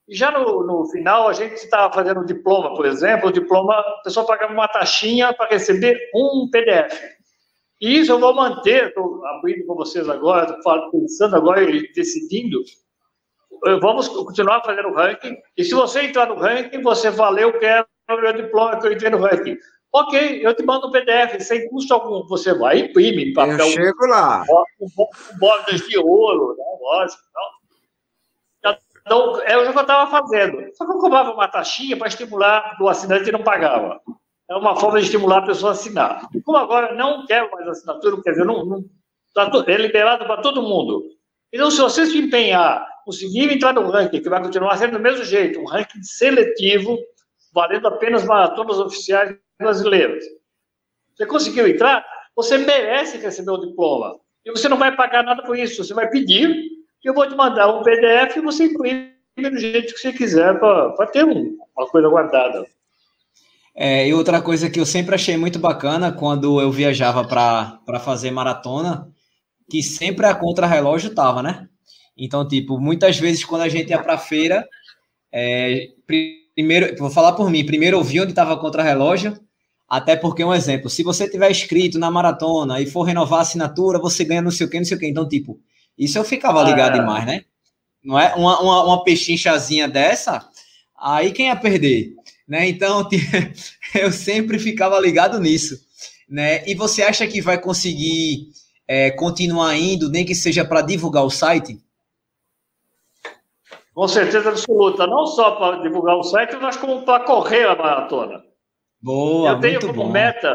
E 0.09 0.13
já 0.13 0.29
no, 0.29 0.61
no 0.65 0.85
final, 0.89 1.29
a 1.29 1.33
gente 1.33 1.53
estava 1.53 1.93
fazendo 1.93 2.19
um 2.19 2.25
diploma, 2.25 2.75
por 2.75 2.85
exemplo, 2.85 3.29
o 3.29 3.31
diploma, 3.31 3.73
a 3.73 4.01
pessoa 4.03 4.25
pagava 4.25 4.51
uma 4.51 4.67
taxinha 4.67 5.33
para 5.33 5.49
receber 5.49 5.97
um 6.13 6.49
PDF. 6.51 6.99
E 7.79 7.99
isso 7.99 8.11
eu 8.11 8.19
vou 8.19 8.35
manter, 8.35 8.87
estou 8.89 9.25
abrindo 9.25 9.65
com 9.65 9.75
vocês 9.75 10.09
agora, 10.09 10.57
estou 10.57 10.91
pensando 10.91 11.37
agora 11.37 11.63
e 11.63 11.89
decidindo. 11.93 12.61
Vamos 13.79 14.09
continuar 14.09 14.61
fazendo 14.65 14.89
o 14.89 14.93
ranking. 14.93 15.37
E 15.55 15.63
se 15.63 15.73
você 15.73 16.01
entrar 16.01 16.27
no 16.27 16.35
ranking, 16.35 16.81
você 16.81 17.09
valeu, 17.09 17.57
quero 17.57 17.87
o 18.15 18.21
meu 18.21 18.33
diploma 18.33 18.79
que 18.79 18.87
eu 18.87 18.93
entrei 18.93 19.09
no 19.09 19.19
ranking. 19.19 19.57
Ok, 19.93 20.45
eu 20.45 20.53
te 20.53 20.63
mando 20.63 20.87
um 20.87 20.91
PDF, 20.91 21.39
sem 21.41 21.69
custo 21.69 21.93
algum. 21.93 22.27
Você 22.27 22.53
vai, 22.53 22.79
imprime 22.79 23.31
em 23.31 23.33
papel. 23.33 23.57
Eu 23.57 23.71
chego 23.71 24.05
lá. 24.07 24.43
Com 24.77 25.09
bordas 25.39 25.81
de 25.87 25.97
ouro, 25.97 26.55
né? 26.57 26.63
lógico. 26.81 27.21
Não. 28.63 28.77
Então, 29.05 29.41
é 29.41 29.57
o 29.57 29.71
que 29.71 29.77
eu 29.77 29.81
estava 29.81 30.11
fazendo. 30.11 30.75
Só 30.75 30.85
que 30.85 30.91
eu 30.91 30.99
cobrava 30.99 31.31
uma 31.31 31.47
taxinha 31.47 31.95
para 31.95 32.09
estimular 32.09 32.77
o 32.81 32.89
assinante 32.89 33.29
e 33.29 33.31
não 33.31 33.41
pagava 33.41 34.01
é 34.49 34.55
uma 34.55 34.75
forma 34.79 34.99
de 34.99 35.05
estimular 35.05 35.39
a 35.39 35.45
pessoa 35.45 35.71
a 35.71 35.73
assinar. 35.73 36.27
Como 36.43 36.57
agora 36.57 36.95
não 36.95 37.25
quero 37.25 37.51
mais 37.51 37.67
assinatura, 37.67 38.21
quer 38.21 38.31
dizer, 38.31 38.45
não, 38.45 38.65
não 38.65 38.85
tá, 39.33 39.51
é 39.67 39.77
liberado 39.77 40.25
para 40.25 40.41
todo 40.41 40.61
mundo. 40.61 41.03
Então, 41.51 41.69
se 41.69 41.79
você 41.79 42.05
se 42.05 42.17
empenhar, 42.17 42.87
conseguir 43.05 43.51
entrar 43.51 43.73
no 43.73 43.89
ranking, 43.89 44.21
que 44.21 44.29
vai 44.29 44.41
continuar 44.41 44.77
sendo 44.77 44.93
do 44.93 44.99
mesmo 44.99 45.23
jeito, 45.23 45.59
um 45.59 45.65
ranking 45.65 46.01
seletivo, 46.01 46.97
valendo 47.57 47.87
apenas 47.87 48.23
maratonas 48.23 48.77
oficiais 48.77 49.35
brasileiras. 49.59 50.23
Você 51.15 51.25
conseguiu 51.25 51.67
entrar, 51.67 52.05
você 52.35 52.57
merece 52.57 53.17
receber 53.17 53.49
o 53.49 53.57
diploma. 53.57 54.15
E 54.45 54.51
você 54.51 54.69
não 54.69 54.77
vai 54.77 54.95
pagar 54.95 55.23
nada 55.23 55.41
por 55.43 55.57
isso. 55.57 55.83
Você 55.83 55.93
vai 55.93 56.07
pedir 56.07 56.77
eu 57.07 57.13
vou 57.13 57.27
te 57.27 57.35
mandar 57.35 57.73
um 57.73 57.83
PDF 57.83 58.35
e 58.35 58.41
você 58.41 58.65
imprime 58.65 59.13
do 59.37 59.57
jeito 59.57 59.93
que 59.93 59.99
você 59.99 60.11
quiser 60.11 60.59
para 60.59 61.07
ter 61.07 61.23
um, 61.23 61.57
uma 61.75 61.87
coisa 61.87 62.09
guardada. 62.09 62.65
É, 63.73 64.07
e 64.07 64.13
outra 64.13 64.41
coisa 64.41 64.69
que 64.69 64.79
eu 64.79 64.85
sempre 64.85 65.15
achei 65.15 65.37
muito 65.37 65.57
bacana 65.57 66.11
quando 66.11 66.59
eu 66.59 66.69
viajava 66.71 67.25
para 67.25 67.99
fazer 67.99 68.31
maratona, 68.31 69.07
que 69.69 69.81
sempre 69.81 70.25
a 70.25 70.35
contra-relógio 70.35 71.15
tava, 71.15 71.41
né? 71.41 71.69
Então, 72.17 72.45
tipo, 72.45 72.79
muitas 72.79 73.17
vezes 73.17 73.45
quando 73.45 73.61
a 73.61 73.69
gente 73.69 73.91
ia 73.91 74.01
para 74.01 74.17
feira, 74.17 74.67
é, 75.31 75.89
primeiro, 76.57 76.97
vou 76.97 77.11
falar 77.11 77.33
por 77.33 77.51
mim, 77.51 77.63
primeiro 77.63 77.97
eu 77.97 78.03
vi 78.03 78.19
onde 78.19 78.31
estava 78.31 78.57
contra-relógio, 78.57 79.39
até 79.87 80.15
porque, 80.15 80.43
um 80.43 80.51
exemplo, 80.51 80.89
se 80.89 81.03
você 81.03 81.29
tiver 81.29 81.51
inscrito 81.51 81.99
na 81.99 82.09
maratona 82.09 82.81
e 82.81 82.87
for 82.87 83.03
renovar 83.03 83.39
a 83.39 83.41
assinatura, 83.43 83.99
você 83.99 84.25
ganha 84.25 84.41
não 84.41 84.49
sei 84.49 84.65
o 84.65 84.69
que, 84.69 84.79
não 84.79 84.85
sei 84.85 84.97
o 84.97 84.99
que. 84.99 85.05
Então, 85.05 85.29
tipo, 85.29 85.59
isso 85.95 86.17
eu 86.17 86.23
ficava 86.23 86.63
ligado 86.63 86.95
ah, 86.95 86.97
demais, 86.97 87.25
né? 87.27 87.45
Não 88.03 88.17
é? 88.17 88.33
Uma, 88.33 88.59
uma, 88.59 88.83
uma 88.85 89.03
pechinchazinha 89.03 89.87
dessa, 89.87 90.49
aí 90.99 91.31
quem 91.31 91.45
ia 91.45 91.55
perder? 91.55 92.15
Né? 92.47 92.67
Então, 92.67 93.07
eu 93.93 94.11
sempre 94.11 94.57
ficava 94.57 94.99
ligado 94.99 95.39
nisso. 95.39 95.79
Né? 96.27 96.67
E 96.67 96.73
você 96.73 97.03
acha 97.03 97.27
que 97.27 97.39
vai 97.39 97.61
conseguir 97.61 98.47
é, 98.87 99.11
continuar 99.11 99.77
indo, 99.77 100.09
nem 100.09 100.25
que 100.25 100.33
seja 100.33 100.65
para 100.65 100.81
divulgar 100.81 101.23
o 101.23 101.29
site? 101.29 101.79
Com 103.97 104.07
certeza 104.07 104.49
absoluta. 104.49 105.07
Não 105.07 105.25
só 105.25 105.51
para 105.51 105.81
divulgar 105.81 106.17
o 106.17 106.23
site, 106.23 106.55
mas 106.57 106.77
como 106.77 107.03
para 107.03 107.23
correr 107.23 107.65
a 107.67 107.75
maratona. 107.75 108.43
Boa, 109.01 109.51
Eu 109.51 109.59
tenho 109.59 109.79
como 109.81 109.93
bom. 109.93 110.11
meta. 110.11 110.53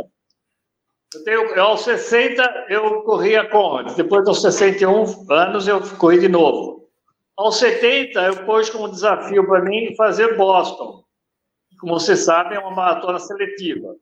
Eu 1.14 1.24
tenho, 1.24 1.40
eu, 1.54 1.62
aos 1.64 1.80
60 1.82 2.66
eu 2.68 3.02
corria 3.02 3.48
com. 3.48 3.82
Depois 3.96 4.24
dos 4.24 4.40
61 4.42 5.30
anos 5.30 5.66
eu 5.66 5.80
corri 5.98 6.20
de 6.20 6.28
novo. 6.28 6.88
Aos 7.36 7.56
70 7.56 8.20
eu 8.20 8.44
pus 8.44 8.70
como 8.70 8.88
desafio 8.88 9.46
para 9.46 9.62
mim 9.62 9.94
fazer 9.96 10.36
Boston 10.36 11.02
como 11.82 11.98
você 11.98 12.14
sabe, 12.14 12.54
é 12.54 12.60
uma 12.60 12.70
maratona 12.70 13.18
seletiva. 13.18 13.96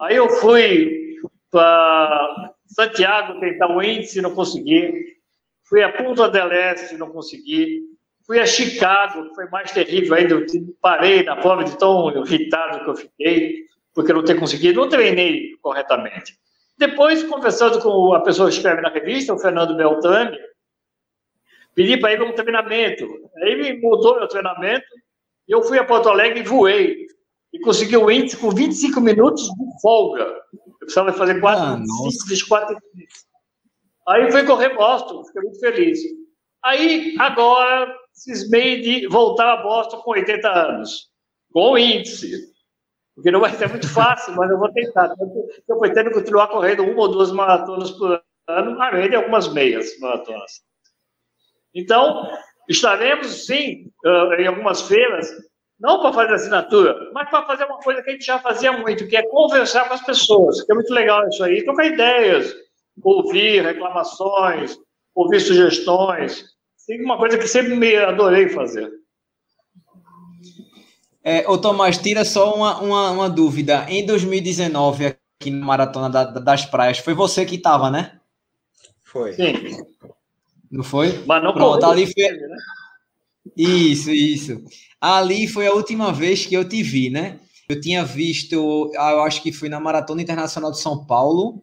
Aí 0.00 0.16
eu 0.16 0.30
fui 0.30 1.18
para 1.50 2.54
Santiago 2.64 3.38
tentar 3.38 3.68
o 3.68 3.82
índice, 3.82 4.22
não 4.22 4.34
consegui. 4.34 5.18
Fui 5.64 5.82
a 5.82 5.92
Punta 5.92 6.30
del 6.30 6.50
Este, 6.50 6.96
não 6.96 7.10
consegui. 7.10 7.82
Fui 8.28 8.38
a 8.38 8.44
Chicago, 8.44 9.26
que 9.26 9.34
foi 9.34 9.48
mais 9.48 9.72
terrível 9.72 10.14
ainda. 10.14 10.34
Eu 10.34 10.46
parei 10.82 11.22
na 11.22 11.34
prova 11.36 11.64
de 11.64 11.78
tão 11.78 12.10
irritado 12.10 12.84
que 12.84 12.90
eu 12.90 12.94
fiquei, 12.94 13.64
porque 13.94 14.12
não 14.12 14.22
ter 14.22 14.38
conseguido. 14.38 14.82
Não 14.82 14.88
treinei 14.90 15.56
corretamente. 15.62 16.38
Depois, 16.76 17.22
conversando 17.22 17.80
com 17.80 18.12
a 18.12 18.20
pessoa 18.20 18.50
que 18.50 18.56
escreve 18.56 18.82
na 18.82 18.90
revista, 18.90 19.32
o 19.32 19.38
Fernando 19.38 19.74
Beltrame, 19.74 20.38
pedi 21.74 21.96
para 21.96 22.12
ele 22.12 22.24
um 22.24 22.34
treinamento. 22.34 23.08
Aí 23.38 23.56
me 23.56 23.80
mudou 23.80 24.18
meu 24.18 24.28
treinamento. 24.28 24.84
e 25.48 25.52
Eu 25.52 25.62
fui 25.62 25.78
a 25.78 25.84
Porto 25.84 26.10
Alegre 26.10 26.40
e 26.40 26.42
voei 26.42 27.06
e 27.50 27.58
conseguiu 27.60 28.04
o 28.04 28.10
índice 28.10 28.36
com 28.36 28.50
25 28.50 29.00
minutos 29.00 29.44
de 29.44 29.80
folga. 29.80 30.24
Eu 30.52 30.76
precisava 30.80 31.14
fazer 31.14 31.40
4 31.40 31.64
ah, 31.64 31.80
4 32.46 32.76
Aí 34.06 34.30
fui 34.30 34.44
correr 34.44 34.74
Boston, 34.74 35.24
fiquei 35.24 35.40
muito 35.40 35.60
feliz. 35.60 35.98
Aí, 36.62 37.14
agora, 37.18 37.94
cismei 38.18 38.80
de 38.80 39.06
voltar 39.08 39.52
a 39.52 39.62
Boston 39.62 39.98
com 39.98 40.10
80 40.10 40.48
anos, 40.48 41.08
com 41.52 41.72
o 41.72 41.78
índice. 41.78 42.52
Porque 43.14 43.30
não 43.30 43.40
vai 43.40 43.52
ser 43.52 43.68
muito 43.68 43.88
fácil, 43.88 44.34
mas 44.36 44.50
eu 44.50 44.58
vou 44.58 44.72
tentar. 44.72 45.12
Eu 45.68 45.78
pretendo 45.78 46.12
continuar 46.12 46.48
correndo 46.48 46.84
uma 46.84 47.00
ou 47.00 47.08
duas 47.08 47.32
maratonas 47.32 47.90
por 47.92 48.22
ano, 48.46 48.80
além 48.80 49.10
de 49.10 49.16
algumas 49.16 49.52
meias 49.52 49.98
maratonas. 49.98 50.62
Então, 51.74 52.30
estaremos, 52.68 53.46
sim, 53.46 53.90
em 54.38 54.46
algumas 54.46 54.82
feiras, 54.82 55.30
não 55.78 56.00
para 56.00 56.12
fazer 56.12 56.34
assinatura, 56.34 57.10
mas 57.12 57.28
para 57.28 57.46
fazer 57.46 57.64
uma 57.64 57.78
coisa 57.78 58.02
que 58.02 58.10
a 58.10 58.12
gente 58.12 58.24
já 58.24 58.38
fazia 58.38 58.72
muito, 58.72 59.06
que 59.06 59.16
é 59.16 59.26
conversar 59.28 59.88
com 59.88 59.94
as 59.94 60.04
pessoas, 60.04 60.62
que 60.62 60.70
é 60.70 60.74
muito 60.74 60.92
legal 60.92 61.28
isso 61.28 61.42
aí, 61.42 61.64
trocar 61.64 61.86
ideias, 61.86 62.54
ouvir 63.02 63.62
reclamações, 63.62 64.76
ouvir 65.14 65.40
sugestões, 65.40 66.44
tem 66.88 67.04
uma 67.04 67.18
coisa 67.18 67.36
que 67.36 67.46
sempre 67.46 67.76
me 67.76 67.94
adorei 67.96 68.48
fazer. 68.48 68.90
É, 71.22 71.46
ô 71.46 71.58
Tomás, 71.58 71.98
tira 71.98 72.24
só 72.24 72.54
uma, 72.54 72.80
uma, 72.80 73.10
uma, 73.10 73.30
dúvida. 73.30 73.84
Em 73.90 74.06
2019, 74.06 75.04
aqui 75.04 75.50
na 75.50 75.66
Maratona 75.66 76.08
da, 76.08 76.24
das 76.24 76.64
Praias, 76.64 76.96
foi 76.96 77.12
você 77.12 77.44
que 77.44 77.56
estava, 77.56 77.90
né? 77.90 78.18
Foi. 79.02 79.34
Sim. 79.34 79.52
Não 80.70 80.82
foi? 80.82 81.22
Mas 81.26 81.44
não 81.44 81.52
Pronto, 81.52 81.84
ali 81.84 82.06
foi... 82.10 82.22
Né? 82.30 82.56
Isso, 83.54 84.10
isso. 84.10 84.64
Ali 84.98 85.46
foi 85.46 85.66
a 85.66 85.74
última 85.74 86.10
vez 86.10 86.46
que 86.46 86.54
eu 86.54 86.66
te 86.66 86.82
vi, 86.82 87.10
né? 87.10 87.38
Eu 87.68 87.78
tinha 87.78 88.02
visto, 88.02 88.90
ah, 88.96 89.10
eu 89.10 89.22
acho 89.24 89.42
que 89.42 89.52
foi 89.52 89.68
na 89.68 89.78
Maratona 89.78 90.22
Internacional 90.22 90.70
de 90.70 90.80
São 90.80 91.04
Paulo, 91.04 91.62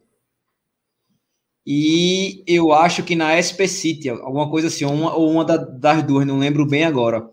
e 1.66 2.44
eu 2.46 2.72
acho 2.72 3.02
que 3.02 3.16
na 3.16 3.34
SP 3.42 3.66
City, 3.66 4.08
alguma 4.08 4.48
coisa 4.48 4.68
assim, 4.68 4.84
uma, 4.84 5.12
ou 5.16 5.28
uma 5.32 5.44
das 5.44 6.02
duas, 6.04 6.24
não 6.24 6.38
lembro 6.38 6.64
bem 6.64 6.84
agora. 6.84 7.28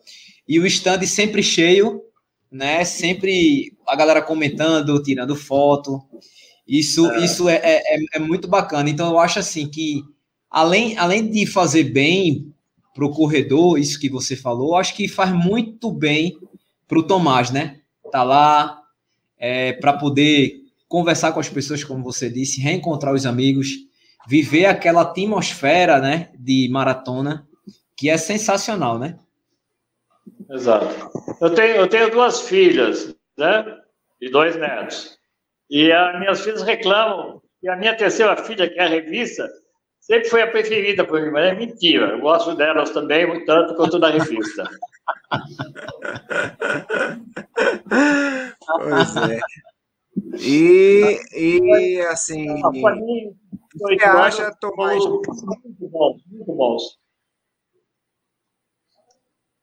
E 0.47 0.59
o 0.59 0.65
stand 0.65 1.03
sempre 1.03 1.43
cheio, 1.43 2.01
né? 2.51 2.83
Sempre 2.83 3.77
a 3.87 3.95
galera 3.95 4.23
comentando, 4.23 5.03
tirando 5.03 5.35
foto. 5.35 6.01
Isso 6.67 7.11
é, 7.11 7.23
isso 7.23 7.47
é, 7.47 7.61
é, 7.63 7.97
é, 8.13 8.19
muito 8.19 8.47
bacana. 8.47 8.89
Então 8.89 9.11
eu 9.11 9.19
acho 9.19 9.37
assim 9.37 9.69
que 9.69 10.03
além, 10.49 10.97
além 10.97 11.29
de 11.29 11.45
fazer 11.45 11.83
bem 11.83 12.51
para 12.95 13.05
o 13.05 13.11
corredor, 13.11 13.77
isso 13.77 13.99
que 13.99 14.09
você 14.09 14.35
falou, 14.35 14.75
acho 14.75 14.95
que 14.95 15.07
faz 15.07 15.31
muito 15.31 15.91
bem 15.91 16.35
para 16.87 16.97
o 16.97 17.03
Tomás, 17.03 17.51
né? 17.51 17.81
Tá 18.11 18.23
lá 18.23 18.81
é, 19.37 19.73
para 19.73 19.93
poder 19.93 20.61
conversar 20.87 21.33
com 21.33 21.39
as 21.39 21.49
pessoas, 21.49 21.83
como 21.83 22.03
você 22.03 22.31
disse, 22.31 22.61
reencontrar 22.61 23.13
os 23.13 23.27
amigos 23.27 23.92
viver 24.27 24.65
aquela 24.65 25.01
atmosfera, 25.01 25.99
né, 25.99 26.29
de 26.37 26.69
maratona, 26.71 27.47
que 27.95 28.09
é 28.09 28.17
sensacional, 28.17 28.97
né? 28.97 29.17
Exato. 30.49 31.11
Eu 31.41 31.53
tenho, 31.53 31.75
eu 31.75 31.87
tenho 31.87 32.11
duas 32.11 32.41
filhas, 32.41 33.15
né, 33.37 33.65
e 34.21 34.29
dois 34.29 34.55
netos. 34.55 35.17
E 35.69 35.91
as 35.91 36.19
minhas 36.19 36.41
filhas 36.41 36.61
reclamam 36.61 37.41
que 37.59 37.69
a 37.69 37.75
minha 37.75 37.95
terceira 37.95 38.35
filha, 38.37 38.69
que 38.69 38.79
é 38.79 38.83
a 38.83 38.89
revista, 38.89 39.49
sempre 39.99 40.29
foi 40.29 40.41
a 40.41 40.51
preferida 40.51 41.05
por 41.05 41.21
mim, 41.21 41.31
mas 41.31 41.45
é 41.45 41.55
mentira. 41.55 42.07
Eu 42.07 42.19
gosto 42.19 42.55
delas 42.55 42.91
também, 42.91 43.45
tanto 43.45 43.75
quanto 43.75 43.99
da 43.99 44.09
revista. 44.09 44.69
pois 48.77 49.15
é. 49.15 49.39
E, 50.39 51.19
e 51.33 52.01
assim. 52.01 52.61
Você 53.75 54.03
acha, 54.03 54.55
Tomás? 54.59 55.03
Muito 55.03 55.89
bom, 55.89 56.17
muito 56.27 56.53
bons. 56.53 56.99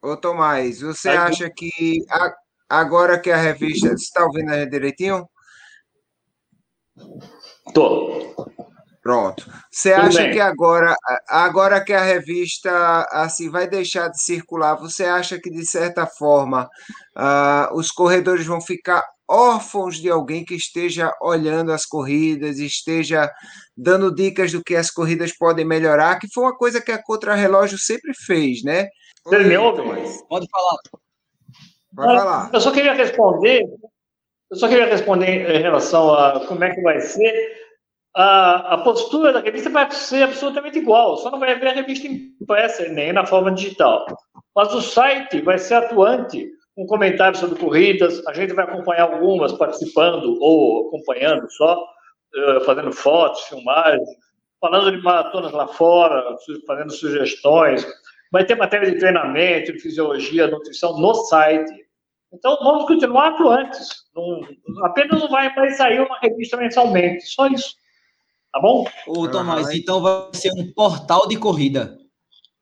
Ô, 0.02 0.16
Tomás, 0.16 0.80
você 0.80 1.10
acha 1.10 1.50
que 1.50 2.04
a, 2.10 2.34
agora 2.68 3.20
que 3.20 3.30
a 3.30 3.36
revista. 3.36 3.88
Você 3.88 3.94
está 3.94 4.24
ouvindo 4.24 4.50
aí 4.50 4.68
direitinho? 4.68 5.28
Tô. 7.74 8.34
Pronto. 9.10 9.44
Você 9.68 9.92
acha 9.92 10.22
bem. 10.22 10.32
que 10.34 10.38
agora, 10.38 10.94
agora 11.28 11.84
que 11.84 11.92
a 11.92 12.00
revista 12.00 12.70
assim 13.10 13.50
vai 13.50 13.68
deixar 13.68 14.06
de 14.06 14.22
circular, 14.22 14.76
você 14.76 15.04
acha 15.04 15.36
que 15.36 15.50
de 15.50 15.66
certa 15.66 16.06
forma 16.06 16.70
uh, 17.16 17.74
os 17.76 17.90
corredores 17.90 18.46
vão 18.46 18.60
ficar 18.60 19.04
órfãos 19.28 19.96
de 19.96 20.08
alguém 20.08 20.44
que 20.44 20.54
esteja 20.54 21.12
olhando 21.20 21.72
as 21.72 21.84
corridas, 21.84 22.60
esteja 22.60 23.28
dando 23.76 24.14
dicas 24.14 24.52
do 24.52 24.62
que 24.62 24.76
as 24.76 24.92
corridas 24.92 25.36
podem 25.36 25.64
melhorar, 25.64 26.20
que 26.20 26.32
foi 26.32 26.44
uma 26.44 26.56
coisa 26.56 26.80
que 26.80 26.92
a 26.92 27.02
Contrarrelógio 27.02 27.78
sempre 27.78 28.12
fez, 28.14 28.62
né? 28.62 28.86
Você 29.24 29.38
me 29.40 29.56
ouve? 29.56 29.82
Pode 30.28 30.46
falar. 30.48 30.78
Pode 31.96 32.16
falar. 32.16 32.50
Eu 32.52 32.60
só 32.60 32.70
queria 32.70 32.94
responder, 32.94 33.64
eu 34.52 34.56
só 34.56 34.68
queria 34.68 34.86
responder 34.86 35.50
em 35.50 35.62
relação 35.62 36.14
a 36.14 36.46
como 36.46 36.62
é 36.62 36.72
que 36.72 36.80
vai 36.80 37.00
ser. 37.00 37.59
A, 38.14 38.74
a 38.74 38.78
postura 38.78 39.32
da 39.32 39.40
revista 39.40 39.70
vai 39.70 39.88
ser 39.92 40.24
absolutamente 40.24 40.78
igual, 40.78 41.16
só 41.16 41.30
não 41.30 41.38
vai 41.38 41.52
haver 41.52 41.68
a 41.68 41.74
revista 41.74 42.08
impressa 42.08 42.88
nem 42.88 43.12
na 43.12 43.24
forma 43.24 43.52
digital. 43.52 44.04
Mas 44.54 44.74
o 44.74 44.80
site 44.80 45.40
vai 45.42 45.58
ser 45.58 45.74
atuante 45.74 46.50
um 46.76 46.86
comentário 46.86 47.38
sobre 47.38 47.58
corridas, 47.58 48.26
a 48.26 48.32
gente 48.32 48.54
vai 48.54 48.64
acompanhar 48.64 49.02
algumas 49.02 49.52
participando 49.52 50.36
ou 50.40 50.88
acompanhando 50.88 51.50
só, 51.52 51.86
eh, 52.34 52.60
fazendo 52.64 52.92
fotos, 52.92 53.42
filmagens, 53.42 54.08
falando 54.60 54.96
de 54.96 55.02
maratonas 55.02 55.52
lá 55.52 55.66
fora, 55.68 56.36
fazendo 56.66 56.92
sugestões. 56.92 57.86
Vai 58.32 58.44
ter 58.44 58.54
matéria 58.54 58.90
de 58.90 58.98
treinamento, 58.98 59.72
de 59.72 59.80
fisiologia, 59.80 60.46
nutrição 60.46 60.98
no 60.98 61.14
site. 61.14 61.72
Então, 62.32 62.56
vamos 62.62 62.86
continuar 62.86 63.28
atuantes. 63.28 63.88
Não, 64.14 64.40
apenas 64.84 65.20
não 65.20 65.28
vai 65.28 65.52
mais 65.54 65.76
sair 65.76 66.00
uma 66.00 66.18
revista 66.20 66.56
mensalmente, 66.56 67.24
só 67.24 67.48
isso. 67.48 67.74
Tá 68.52 68.60
bom? 68.60 68.84
Ô, 69.06 69.28
Tomás, 69.28 69.68
ah, 69.68 69.76
então 69.76 70.00
vai 70.00 70.30
ser 70.32 70.52
um 70.56 70.72
portal 70.72 71.28
de 71.28 71.36
corrida. 71.36 71.98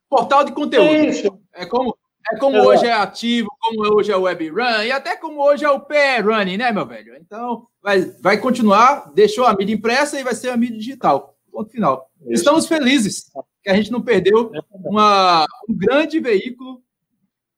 Portal 0.09 0.45
de 0.45 0.53
conteúdo. 0.53 0.89
É, 0.89 1.07
isso. 1.07 1.41
é 1.55 1.66
como 1.66 1.97
é 2.30 2.36
como 2.36 2.59
hoje 2.59 2.86
é 2.86 2.93
ativo, 2.93 3.49
como 3.59 3.97
hoje 3.97 4.12
é 4.12 4.16
o 4.16 4.22
web 4.22 4.51
run, 4.51 4.82
e 4.84 4.93
até 4.93 5.16
como 5.16 5.41
hoje 5.43 5.64
é 5.64 5.70
o 5.70 5.80
pé 5.80 6.18
running, 6.18 6.59
né, 6.59 6.70
meu 6.70 6.84
velho? 6.84 7.16
Então, 7.16 7.66
vai, 7.82 8.03
vai 8.20 8.39
continuar, 8.39 9.11
deixou 9.14 9.47
a 9.47 9.57
mídia 9.57 9.74
impressa 9.74 10.20
e 10.20 10.24
vai 10.24 10.34
ser 10.34 10.51
a 10.51 10.57
mídia 10.57 10.76
digital. 10.76 11.34
Ponto 11.51 11.70
final. 11.70 12.11
Isso. 12.20 12.32
Estamos 12.32 12.66
felizes 12.66 13.30
que 13.62 13.70
a 13.70 13.74
gente 13.74 13.91
não 13.91 14.03
perdeu 14.03 14.53
uma, 14.84 15.47
um 15.68 15.74
grande 15.74 16.20
veículo 16.20 16.82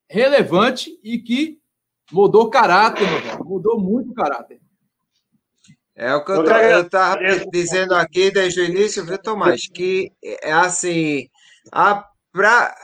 relevante 0.08 0.98
e 1.02 1.18
que 1.18 1.58
mudou 2.12 2.48
caráter, 2.48 3.08
meu 3.10 3.20
velho. 3.22 3.44
Mudou 3.44 3.80
muito 3.80 4.12
o 4.12 4.14
caráter. 4.14 4.59
É 6.00 6.14
o 6.14 6.24
que 6.24 6.32
eu 6.32 6.80
estava 6.80 7.20
dizendo 7.52 7.94
aqui 7.94 8.30
desde 8.30 8.62
o 8.62 8.64
início, 8.64 9.04
viu, 9.04 9.18
Tomás? 9.18 9.68
Que 9.70 10.10
é 10.22 10.50
assim, 10.50 11.28
a 11.70 12.02
pra, 12.32 12.74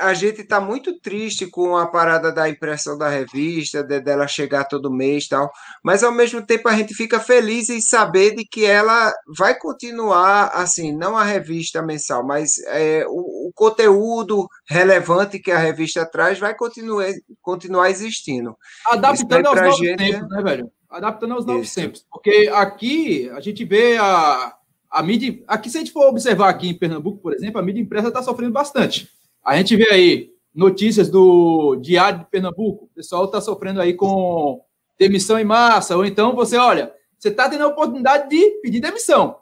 a 0.00 0.12
gente 0.12 0.42
está 0.42 0.60
muito 0.60 1.00
triste 1.00 1.46
com 1.46 1.78
a 1.78 1.86
parada 1.86 2.30
da 2.30 2.46
impressão 2.46 2.98
da 2.98 3.08
revista, 3.08 3.82
de, 3.82 4.00
dela 4.00 4.26
chegar 4.26 4.64
todo 4.64 4.92
mês 4.92 5.28
tal, 5.28 5.50
mas 5.82 6.02
ao 6.02 6.12
mesmo 6.12 6.44
tempo 6.44 6.68
a 6.68 6.76
gente 6.76 6.92
fica 6.92 7.18
feliz 7.18 7.70
em 7.70 7.80
saber 7.80 8.34
de 8.34 8.44
que 8.44 8.66
ela 8.66 9.12
vai 9.38 9.58
continuar, 9.58 10.48
assim, 10.48 10.94
não 10.94 11.16
a 11.16 11.24
revista 11.24 11.80
mensal, 11.80 12.22
mas 12.26 12.58
é, 12.66 13.02
o, 13.08 13.48
o, 13.48 13.52
conteúdo 13.54 14.46
relevante 14.68 15.38
que 15.38 15.50
a 15.50 15.58
revista 15.58 16.04
traz 16.04 16.38
vai 16.38 16.54
continuar, 16.54 17.06
continuar 17.40 17.88
existindo. 17.88 18.54
Adaptando 18.90 19.46
aos 19.46 19.60
novos 19.60 19.78
gente... 19.78 19.96
tempos, 19.96 20.28
né, 20.28 20.42
velho? 20.42 20.77
Adaptando 20.90 21.34
aos 21.34 21.44
novos 21.44 21.66
Isso. 21.66 21.74
tempos. 21.74 22.06
Porque 22.10 22.50
aqui 22.52 23.28
a 23.30 23.40
gente 23.40 23.64
vê 23.64 23.96
a 23.98 24.58
a 24.90 25.02
mídia. 25.02 25.42
Aqui, 25.46 25.68
se 25.68 25.76
a 25.76 25.80
gente 25.80 25.92
for 25.92 26.08
observar 26.08 26.48
aqui 26.48 26.68
em 26.68 26.74
Pernambuco, 26.74 27.18
por 27.18 27.34
exemplo, 27.34 27.60
a 27.60 27.62
mídia 27.62 27.80
impressa 27.80 28.08
está 28.08 28.22
sofrendo 28.22 28.52
bastante. 28.52 29.08
A 29.44 29.56
gente 29.56 29.76
vê 29.76 29.90
aí 29.90 30.30
notícias 30.54 31.10
do 31.10 31.76
Diário 31.76 32.20
de 32.20 32.24
Pernambuco, 32.26 32.86
o 32.86 32.94
pessoal 32.94 33.26
está 33.26 33.40
sofrendo 33.40 33.80
aí 33.80 33.94
com 33.94 34.60
demissão 34.98 35.38
em 35.38 35.44
massa, 35.44 35.96
ou 35.96 36.04
então 36.04 36.34
você, 36.34 36.56
olha, 36.56 36.92
você 37.18 37.28
está 37.28 37.48
tendo 37.48 37.64
a 37.64 37.68
oportunidade 37.68 38.28
de 38.28 38.50
pedir 38.62 38.80
demissão. 38.80 39.38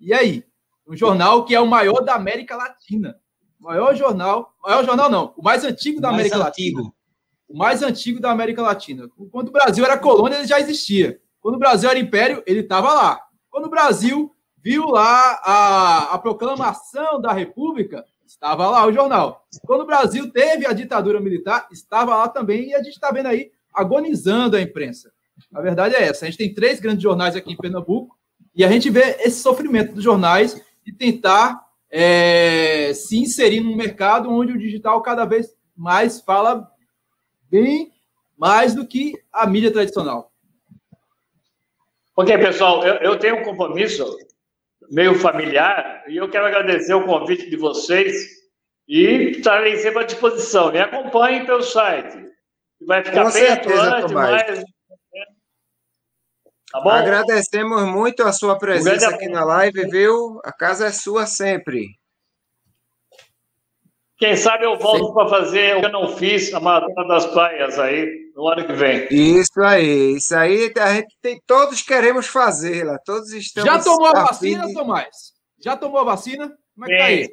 E 0.00 0.14
aí? 0.14 0.44
Um 0.86 0.96
jornal 0.96 1.44
que 1.44 1.54
é 1.54 1.60
o 1.60 1.66
maior 1.66 2.00
da 2.00 2.14
América 2.14 2.56
Latina. 2.56 3.16
O 3.60 3.64
maior 3.64 3.94
jornal, 3.94 4.54
maior 4.62 4.84
jornal 4.84 5.10
não, 5.10 5.34
o 5.36 5.42
mais 5.42 5.64
antigo 5.64 6.00
da 6.00 6.10
mais 6.10 6.32
América 6.32 6.48
antigo. 6.48 6.78
Latina. 6.78 6.94
O 7.48 7.56
mais 7.56 7.82
antigo 7.82 8.20
da 8.20 8.30
América 8.30 8.62
Latina. 8.62 9.08
Quando 9.30 9.48
o 9.48 9.52
Brasil 9.52 9.84
era 9.84 9.98
colônia, 9.98 10.36
ele 10.36 10.46
já 10.46 10.58
existia. 10.58 11.20
Quando 11.40 11.56
o 11.56 11.58
Brasil 11.58 11.90
era 11.90 11.98
império, 11.98 12.42
ele 12.46 12.60
estava 12.60 12.92
lá. 12.92 13.20
Quando 13.50 13.66
o 13.66 13.70
Brasil 13.70 14.34
viu 14.62 14.86
lá 14.86 15.40
a, 15.44 16.14
a 16.14 16.18
proclamação 16.18 17.20
da 17.20 17.32
República, 17.32 18.04
estava 18.26 18.68
lá 18.70 18.86
o 18.86 18.92
jornal. 18.92 19.46
Quando 19.66 19.82
o 19.82 19.86
Brasil 19.86 20.30
teve 20.32 20.66
a 20.66 20.72
ditadura 20.72 21.20
militar, 21.20 21.68
estava 21.70 22.16
lá 22.16 22.28
também, 22.28 22.70
e 22.70 22.74
a 22.74 22.82
gente 22.82 22.94
está 22.94 23.10
vendo 23.10 23.26
aí 23.26 23.50
agonizando 23.74 24.56
a 24.56 24.60
imprensa. 24.60 25.12
A 25.52 25.60
verdade 25.60 25.94
é 25.94 26.04
essa: 26.04 26.24
a 26.24 26.28
gente 26.28 26.38
tem 26.38 26.54
três 26.54 26.80
grandes 26.80 27.02
jornais 27.02 27.36
aqui 27.36 27.52
em 27.52 27.56
Pernambuco, 27.56 28.16
e 28.54 28.64
a 28.64 28.68
gente 28.68 28.88
vê 28.88 29.16
esse 29.20 29.40
sofrimento 29.42 29.94
dos 29.94 30.02
jornais 30.02 30.60
de 30.84 30.92
tentar 30.92 31.60
é, 31.90 32.92
se 32.94 33.18
inserir 33.18 33.60
num 33.60 33.76
mercado 33.76 34.30
onde 34.30 34.52
o 34.52 34.58
digital 34.58 35.00
cada 35.02 35.24
vez 35.24 35.54
mais 35.76 36.20
fala 36.20 36.70
bem 37.62 37.92
mais 38.36 38.74
do 38.74 38.86
que 38.86 39.14
a 39.32 39.46
mídia 39.46 39.72
tradicional. 39.72 40.32
Ok, 42.16 42.36
pessoal, 42.38 42.84
eu, 42.84 42.94
eu 42.96 43.18
tenho 43.18 43.40
um 43.40 43.44
compromisso 43.44 44.04
meio 44.90 45.18
familiar, 45.18 46.04
e 46.08 46.16
eu 46.16 46.28
quero 46.28 46.46
agradecer 46.46 46.94
o 46.94 47.06
convite 47.06 47.48
de 47.48 47.56
vocês 47.56 48.14
e 48.86 49.30
estarei 49.30 49.76
sempre 49.78 50.00
à 50.00 50.06
disposição. 50.06 50.70
Me 50.70 50.80
acompanhem 50.80 51.46
pelo 51.46 51.62
site. 51.62 52.28
Vai 52.86 53.02
ficar 53.02 53.24
Com 53.24 53.32
bem 53.32 53.46
certeza, 53.46 53.82
atuante, 53.82 54.14
mas... 54.14 54.64
Tá 56.70 56.80
bom? 56.80 56.90
Agradecemos 56.90 57.84
muito 57.84 58.24
a 58.24 58.32
sua 58.32 58.58
presença 58.58 59.08
aqui 59.08 59.28
na 59.28 59.44
live, 59.44 59.88
viu? 59.88 60.40
A 60.44 60.52
casa 60.52 60.86
é 60.86 60.92
sua 60.92 61.24
sempre. 61.24 61.86
Quem 64.16 64.36
sabe 64.36 64.64
eu 64.64 64.78
volto 64.78 65.12
para 65.12 65.28
fazer 65.28 65.76
o 65.76 65.80
que 65.80 65.86
eu 65.86 65.92
não 65.92 66.16
fiz, 66.16 66.54
a 66.54 66.60
Maratona 66.60 67.08
das 67.08 67.26
Praias 67.26 67.78
aí, 67.78 68.30
no 68.34 68.46
ano 68.48 68.64
que 68.64 68.72
vem. 68.72 69.08
Isso 69.10 69.60
aí, 69.60 70.16
isso 70.16 70.34
aí 70.36 70.72
a 70.78 70.94
gente 70.94 71.16
tem, 71.20 71.40
todos 71.46 71.82
queremos 71.82 72.28
fazê-la, 72.28 72.96
todos 73.04 73.32
estamos. 73.32 73.68
Já 73.68 73.82
tomou 73.82 74.06
a 74.06 74.24
vacina, 74.24 74.66
de... 74.66 74.74
Tomás? 74.74 75.08
Já 75.60 75.76
tomou 75.76 76.00
a 76.00 76.04
vacina? 76.04 76.48
Como 76.74 76.86
é 76.86 76.88
que 76.88 76.96
tá 76.96 77.04
aí? 77.04 77.28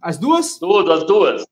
As 0.00 0.16
duas? 0.16 0.58
Tudo, 0.58 0.92
as 0.92 1.04
duas. 1.04 1.44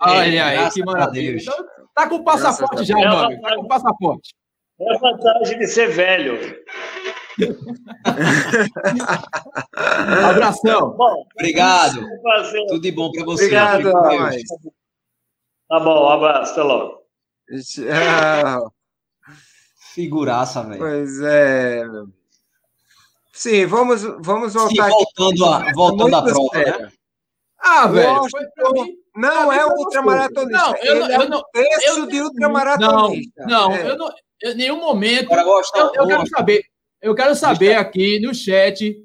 Olha 0.00 0.46
aí, 0.46 0.70
que 0.70 0.82
maravilha. 0.82 1.36
Então, 1.40 1.64
tá 1.94 2.08
com 2.08 2.16
o 2.16 2.24
passaporte 2.24 2.84
já, 2.84 2.96
amigo. 2.96 3.42
Tá 3.42 3.56
com 3.56 3.62
o 3.62 3.68
passaporte. 3.68 4.34
É 4.80 4.94
a 4.94 4.98
vantagem 4.98 5.58
de 5.58 5.66
ser 5.66 5.90
velho. 5.90 6.38
Abração. 10.30 10.96
Bom, 10.96 11.26
Obrigado. 11.34 12.00
Tudo 12.68 12.80
de 12.80 12.90
bom 12.90 13.12
para 13.12 13.24
você. 13.24 13.44
Obrigado. 13.44 13.92
Tá 15.68 15.80
bom, 15.80 16.04
um 16.04 16.08
abraço. 16.08 16.52
Até 16.52 16.62
logo. 16.62 17.02
Tchau. 17.62 18.72
Figuraça, 19.92 20.62
velho. 20.62 20.78
Pois 20.78 21.20
é. 21.20 21.82
Sim, 23.32 23.66
vamos, 23.66 24.02
vamos 24.20 24.54
voltar 24.54 24.84
Sim, 24.84 24.90
voltando 24.90 25.44
aqui. 25.46 25.68
A, 25.68 25.72
voltando 25.72 26.16
à 26.16 26.22
prova, 26.22 26.58
né? 26.58 26.92
Ah, 27.58 27.86
velho, 27.86 28.30
foi 28.30 28.46
pra 28.54 28.70
mim. 28.70 28.96
Não, 29.16 29.52
é 29.52 29.66
ultramaratonista. 29.66 30.58
Não, 30.58 30.74
eu, 30.76 31.04
Ele 31.04 31.14
eu, 31.14 31.22
é 31.22 31.36
um 31.36 31.42
terço 31.52 32.06
de 32.06 32.20
ultramaratonista. 32.20 33.44
Não, 33.46 33.68
não, 33.68 33.72
é. 33.72 33.90
eu 33.90 33.98
não, 33.98 34.10
em 34.42 34.54
nenhum 34.54 34.80
momento. 34.80 35.32
eu, 35.32 35.92
eu 35.94 36.06
quero 36.06 36.28
saber, 36.28 36.62
eu 37.00 37.14
quero 37.14 37.34
saber 37.34 37.74
aqui 37.74 38.20
no 38.20 38.34
chat, 38.34 38.96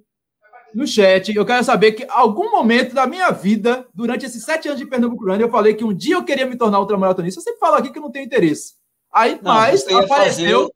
no 0.74 0.86
chat, 0.86 1.34
eu 1.34 1.46
quero 1.46 1.64
saber 1.64 1.94
que 1.94 2.06
algum 2.10 2.52
momento 2.52 2.94
da 2.94 3.08
minha 3.08 3.32
vida, 3.32 3.88
durante 3.94 4.26
esses 4.26 4.44
sete 4.44 4.68
anos 4.68 4.80
de 4.80 4.86
Pernambuco 4.86 5.30
eu 5.30 5.50
falei 5.50 5.74
que 5.74 5.86
um 5.86 5.94
dia 5.94 6.16
eu 6.16 6.24
queria 6.24 6.46
me 6.46 6.58
tornar 6.58 6.80
ultramaratonista. 6.80 7.40
Eu 7.40 7.44
sempre 7.44 7.60
falo 7.60 7.76
aqui 7.76 7.92
que 7.92 7.98
eu 7.98 8.04
não 8.04 8.12
tenho 8.12 8.26
interesse. 8.26 8.74
Aí, 9.12 9.40
não, 9.42 9.54
mas 9.54 9.88
apareceu. 9.88 10.08
Fazer, 10.08 10.72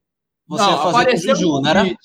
você 0.48 0.64
não, 0.64 0.72
ia 0.72 0.78
fazer 0.78 0.96
apareceu 0.96 1.28
com 1.28 1.32
o 1.34 1.36
Juju, 1.36 1.62
não 1.62 1.70
era? 1.70 1.96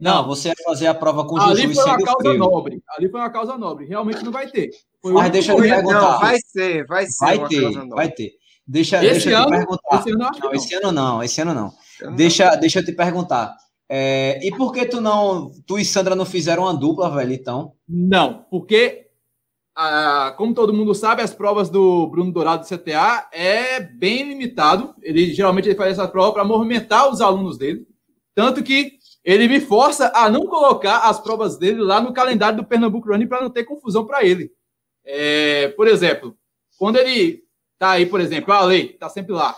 Não, 0.00 0.26
você 0.26 0.48
ia 0.48 0.54
fazer 0.64 0.86
a 0.88 0.94
prova 0.94 1.24
com 1.24 1.36
o 1.36 1.40
Ali 1.40 1.62
Juju 1.62 1.74
foi 1.74 1.84
uma 1.84 2.04
causa 2.04 2.28
frio. 2.28 2.38
nobre. 2.38 2.82
Ali 2.98 3.08
foi 3.08 3.20
uma 3.20 3.30
causa 3.30 3.58
nobre. 3.58 3.86
Realmente 3.86 4.24
não 4.24 4.32
vai 4.32 4.48
ter. 4.48 4.70
Foi 5.00 5.12
mas 5.12 5.30
deixa 5.30 5.52
eu 5.52 5.56
perguntar. 5.56 6.00
Não, 6.00 6.18
vai 6.18 6.38
ser, 6.44 6.84
vai 6.86 7.06
ser. 7.06 7.24
Vai 7.24 7.48
ter, 7.48 7.88
vai 7.88 8.10
ter. 8.10 8.32
Deixa, 8.66 9.04
esse 9.04 9.24
deixa 9.24 9.38
ano, 9.38 9.46
eu 9.46 9.50
te 9.50 9.56
perguntar. 9.58 9.98
Esse 9.98 10.10
ano, 10.10 10.18
não, 10.18 10.30
não, 10.30 10.52
esse 10.52 10.74
ano 10.74 10.92
não, 10.92 11.22
esse 11.22 11.40
ano 11.40 11.54
não. 11.54 12.16
Deixa, 12.16 12.54
deixa 12.56 12.78
eu 12.80 12.84
te 12.84 12.92
perguntar. 12.92 13.54
É, 13.88 14.40
e 14.42 14.50
por 14.56 14.72
que 14.72 14.86
tu 14.86 15.00
não. 15.00 15.50
Tu 15.66 15.78
e 15.78 15.84
Sandra 15.84 16.14
não 16.14 16.24
fizeram 16.24 16.62
uma 16.62 16.74
dupla, 16.74 17.10
velho, 17.10 17.32
então? 17.32 17.74
Não, 17.86 18.46
porque, 18.50 19.08
ah, 19.76 20.34
como 20.38 20.54
todo 20.54 20.72
mundo 20.72 20.94
sabe, 20.94 21.22
as 21.22 21.34
provas 21.34 21.68
do 21.68 22.06
Bruno 22.06 22.32
Dourado 22.32 22.62
do 22.62 22.68
CTA 22.68 23.28
é 23.32 23.80
bem 23.80 24.28
limitado. 24.28 24.94
Ele 25.02 25.34
geralmente 25.34 25.68
ele 25.68 25.76
faz 25.76 25.92
essa 25.92 26.08
prova 26.08 26.32
para 26.32 26.44
movimentar 26.44 27.10
os 27.10 27.20
alunos 27.20 27.58
dele. 27.58 27.86
Tanto 28.34 28.62
que 28.62 28.92
ele 29.24 29.46
me 29.46 29.60
força 29.60 30.10
a 30.14 30.30
não 30.30 30.46
colocar 30.46 31.00
as 31.08 31.20
provas 31.20 31.58
dele 31.58 31.80
lá 31.80 32.00
no 32.00 32.12
calendário 32.12 32.56
do 32.56 32.64
Pernambuco 32.64 33.08
Running 33.08 33.26
para 33.26 33.42
não 33.42 33.50
ter 33.50 33.64
confusão 33.64 34.06
para 34.06 34.24
ele. 34.24 34.50
É, 35.04 35.68
por 35.76 35.86
exemplo, 35.86 36.36
quando 36.78 36.96
ele 36.96 37.42
tá 37.82 37.90
aí, 37.90 38.06
por 38.06 38.20
exemplo, 38.20 38.54
a 38.54 38.64
lei 38.64 38.90
tá 38.90 39.08
sempre 39.08 39.32
lá, 39.32 39.56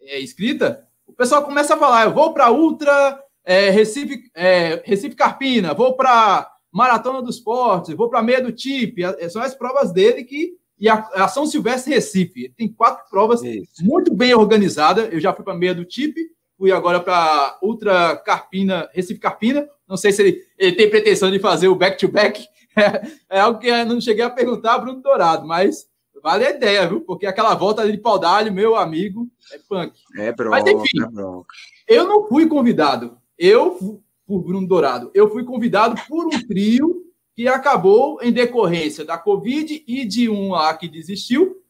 é 0.00 0.18
escrita, 0.18 0.88
o 1.06 1.12
pessoal 1.12 1.44
começa 1.44 1.74
a 1.74 1.76
falar, 1.76 2.06
eu 2.06 2.14
vou 2.14 2.32
para 2.32 2.50
Ultra 2.50 3.22
é, 3.44 3.68
Recife, 3.68 4.22
é, 4.34 4.80
Recife 4.86 5.14
Carpina, 5.14 5.74
vou 5.74 5.94
para 5.94 6.50
Maratona 6.72 7.20
dos 7.20 7.36
Esportes, 7.36 7.94
vou 7.94 8.08
para 8.08 8.22
Meia 8.22 8.40
do 8.40 8.50
TIP, 8.50 9.02
são 9.28 9.42
as 9.42 9.54
provas 9.54 9.92
dele 9.92 10.24
que 10.24 10.54
e 10.78 10.88
a, 10.88 11.06
a 11.12 11.28
São 11.28 11.44
Silvestre 11.44 11.92
Recife, 11.92 12.54
tem 12.56 12.72
quatro 12.72 13.04
provas 13.10 13.42
Isso. 13.42 13.84
muito 13.84 14.14
bem 14.14 14.32
organizadas, 14.32 15.12
eu 15.12 15.20
já 15.20 15.34
fui 15.34 15.44
para 15.44 15.52
Meia 15.52 15.74
do 15.74 15.84
TIP, 15.84 16.14
fui 16.56 16.72
agora 16.72 17.00
para 17.00 17.58
Ultra 17.60 18.16
Carpina, 18.16 18.88
Recife 18.94 19.20
Carpina, 19.20 19.68
não 19.86 19.98
sei 19.98 20.10
se 20.10 20.22
ele, 20.22 20.42
ele 20.56 20.72
tem 20.72 20.88
pretensão 20.88 21.30
de 21.30 21.38
fazer 21.38 21.68
o 21.68 21.74
back-to-back, 21.74 22.40
-back. 22.40 22.48
é, 23.30 23.36
é, 23.36 23.40
algo 23.40 23.58
que 23.58 23.66
eu 23.66 23.84
não 23.84 24.00
cheguei 24.00 24.24
a 24.24 24.30
perguntar 24.30 24.76
a 24.76 24.78
Bruno 24.78 25.02
Dourado, 25.02 25.46
mas 25.46 25.89
Vale 26.22 26.46
a 26.46 26.50
ideia, 26.50 26.88
viu? 26.88 27.00
Porque 27.00 27.26
aquela 27.26 27.54
volta 27.54 27.90
de 27.90 27.98
pau 27.98 28.20
meu 28.52 28.76
amigo, 28.76 29.28
é 29.52 29.58
punk. 29.68 29.98
É 30.16 30.32
bronca, 30.32 30.50
Mas 30.50 30.66
enfim, 30.66 31.02
é 31.02 31.06
bronca. 31.06 31.54
eu 31.88 32.06
não 32.06 32.26
fui 32.26 32.46
convidado. 32.46 33.18
Eu, 33.38 34.02
por 34.26 34.42
Bruno 34.42 34.66
Dourado, 34.66 35.10
eu 35.14 35.30
fui 35.30 35.44
convidado 35.44 36.00
por 36.08 36.26
um 36.26 36.46
trio 36.46 37.06
que 37.34 37.48
acabou 37.48 38.18
em 38.22 38.32
decorrência 38.32 39.04
da 39.04 39.16
Covid 39.16 39.82
e 39.86 40.04
de 40.04 40.28
um 40.28 40.50
lá 40.50 40.74
que 40.76 40.88
desistiu, 40.88 41.62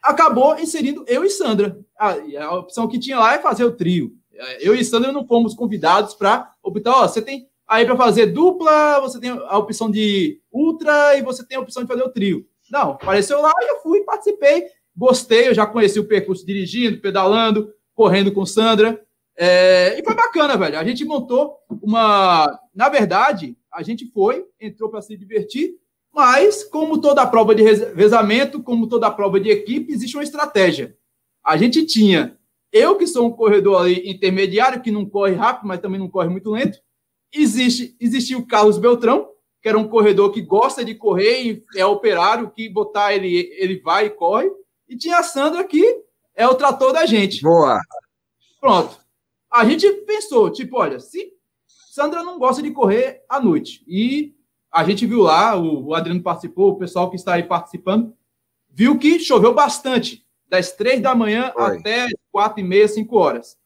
acabou 0.00 0.56
inserindo 0.58 1.04
eu 1.08 1.24
e 1.24 1.30
Sandra. 1.30 1.78
A, 1.98 2.12
a 2.44 2.58
opção 2.58 2.86
que 2.86 2.98
tinha 2.98 3.18
lá 3.18 3.34
é 3.34 3.42
fazer 3.42 3.64
o 3.64 3.72
trio. 3.72 4.14
Eu 4.60 4.74
e 4.74 4.84
Sandra 4.84 5.10
não 5.10 5.26
fomos 5.26 5.54
convidados 5.54 6.14
para 6.14 6.52
optar, 6.62 6.92
ó, 6.92 7.08
você 7.08 7.22
tem 7.22 7.48
aí 7.66 7.84
para 7.84 7.96
fazer 7.96 8.26
dupla, 8.26 9.00
você 9.00 9.18
tem 9.18 9.30
a 9.30 9.58
opção 9.58 9.90
de 9.90 10.40
ultra 10.52 11.16
e 11.16 11.22
você 11.22 11.44
tem 11.44 11.56
a 11.56 11.60
opção 11.60 11.82
de 11.82 11.88
fazer 11.88 12.02
o 12.02 12.10
trio. 12.10 12.46
Não, 12.74 12.90
apareceu 12.90 13.40
lá 13.40 13.52
eu 13.68 13.78
fui, 13.82 14.00
participei, 14.00 14.66
gostei, 14.96 15.46
eu 15.46 15.54
já 15.54 15.64
conheci 15.64 16.00
o 16.00 16.08
percurso 16.08 16.44
dirigindo, 16.44 17.00
pedalando, 17.00 17.72
correndo 17.94 18.32
com 18.32 18.44
Sandra. 18.44 19.00
É, 19.38 19.96
e 19.96 20.02
foi 20.02 20.12
bacana, 20.12 20.56
velho. 20.56 20.76
A 20.76 20.82
gente 20.82 21.04
montou 21.04 21.56
uma. 21.80 22.58
Na 22.74 22.88
verdade, 22.88 23.56
a 23.72 23.80
gente 23.84 24.10
foi, 24.10 24.44
entrou 24.60 24.90
para 24.90 25.00
se 25.02 25.16
divertir, 25.16 25.76
mas, 26.12 26.64
como 26.64 27.00
toda 27.00 27.24
prova 27.24 27.54
de 27.54 27.62
revezamento, 27.62 28.60
como 28.60 28.88
toda 28.88 29.08
prova 29.08 29.38
de 29.38 29.50
equipe, 29.50 29.92
existe 29.92 30.16
uma 30.16 30.24
estratégia. 30.24 30.96
A 31.44 31.56
gente 31.56 31.86
tinha 31.86 32.36
eu, 32.72 32.96
que 32.96 33.06
sou 33.06 33.28
um 33.28 33.30
corredor 33.30 33.82
ali 33.82 34.10
intermediário, 34.10 34.82
que 34.82 34.90
não 34.90 35.06
corre 35.06 35.34
rápido, 35.34 35.68
mas 35.68 35.78
também 35.78 36.00
não 36.00 36.10
corre 36.10 36.28
muito 36.28 36.50
lento. 36.50 36.80
Existe, 37.32 37.96
existia 38.00 38.36
o 38.36 38.44
Carlos 38.44 38.78
Beltrão, 38.78 39.28
que 39.64 39.68
era 39.70 39.78
um 39.78 39.88
corredor 39.88 40.30
que 40.30 40.42
gosta 40.42 40.84
de 40.84 40.94
correr 40.94 41.42
e 41.42 41.64
é 41.74 41.86
operário, 41.86 42.50
que 42.50 42.68
botar 42.68 43.14
ele, 43.14 43.50
ele 43.56 43.80
vai 43.80 44.04
e 44.04 44.10
corre. 44.10 44.52
E 44.86 44.94
tinha 44.94 45.16
a 45.16 45.22
Sandra, 45.22 45.64
que 45.64 46.02
é 46.34 46.46
o 46.46 46.54
trator 46.54 46.92
da 46.92 47.06
gente. 47.06 47.40
Boa. 47.40 47.80
Pronto. 48.60 48.98
A 49.50 49.64
gente 49.64 49.90
pensou, 50.02 50.50
tipo, 50.50 50.78
olha, 50.78 51.00
se 51.00 51.32
Sandra 51.90 52.22
não 52.22 52.38
gosta 52.38 52.60
de 52.60 52.72
correr 52.72 53.24
à 53.26 53.40
noite, 53.40 53.82
e 53.88 54.34
a 54.70 54.84
gente 54.84 55.06
viu 55.06 55.22
lá, 55.22 55.56
o, 55.56 55.86
o 55.86 55.94
Adriano 55.94 56.22
participou, 56.22 56.72
o 56.72 56.78
pessoal 56.78 57.08
que 57.08 57.16
está 57.16 57.32
aí 57.32 57.44
participando, 57.44 58.14
viu 58.68 58.98
que 58.98 59.18
choveu 59.18 59.54
bastante, 59.54 60.26
das 60.46 60.72
três 60.72 61.00
da 61.00 61.14
manhã 61.14 61.50
Oi. 61.56 61.78
até 61.78 62.06
quatro 62.30 62.60
e 62.60 62.62
meia, 62.62 62.86
cinco 62.86 63.16
horas. 63.16 63.56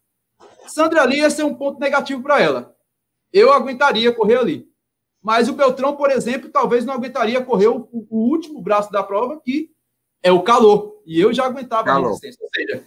Sandra 0.68 1.03
ali 1.03 1.18
ia 1.18 1.28
ser 1.28 1.42
um 1.42 1.57
ponto 1.57 1.80
negativo 1.80 2.22
para 2.22 2.40
ela. 2.40 2.76
Eu 3.32 3.53
aguentaria 3.53 4.12
correr 4.12 4.36
ali. 4.36 4.68
Mas 5.23 5.49
o 5.49 5.53
Beltrão, 5.53 5.97
por 5.97 6.11
exemplo, 6.11 6.49
talvez 6.51 6.85
não 6.85 6.95
aguentaria 6.95 7.43
correr 7.43 7.69
o, 7.69 7.89
o 7.93 8.31
último 8.31 8.62
braço 8.62 8.91
da 8.91 9.03
prova, 9.03 9.41
que 9.41 9.71
é 10.23 10.31
o 10.33 10.43
calor. 10.43 11.01
E 11.05 11.21
eu 11.21 11.33
já 11.33 11.45
aguentava 11.45 11.85
calor. 11.85 12.07
a 12.07 12.09
resistência. 12.09 12.41
Ou 12.43 12.51
seja, 12.55 12.85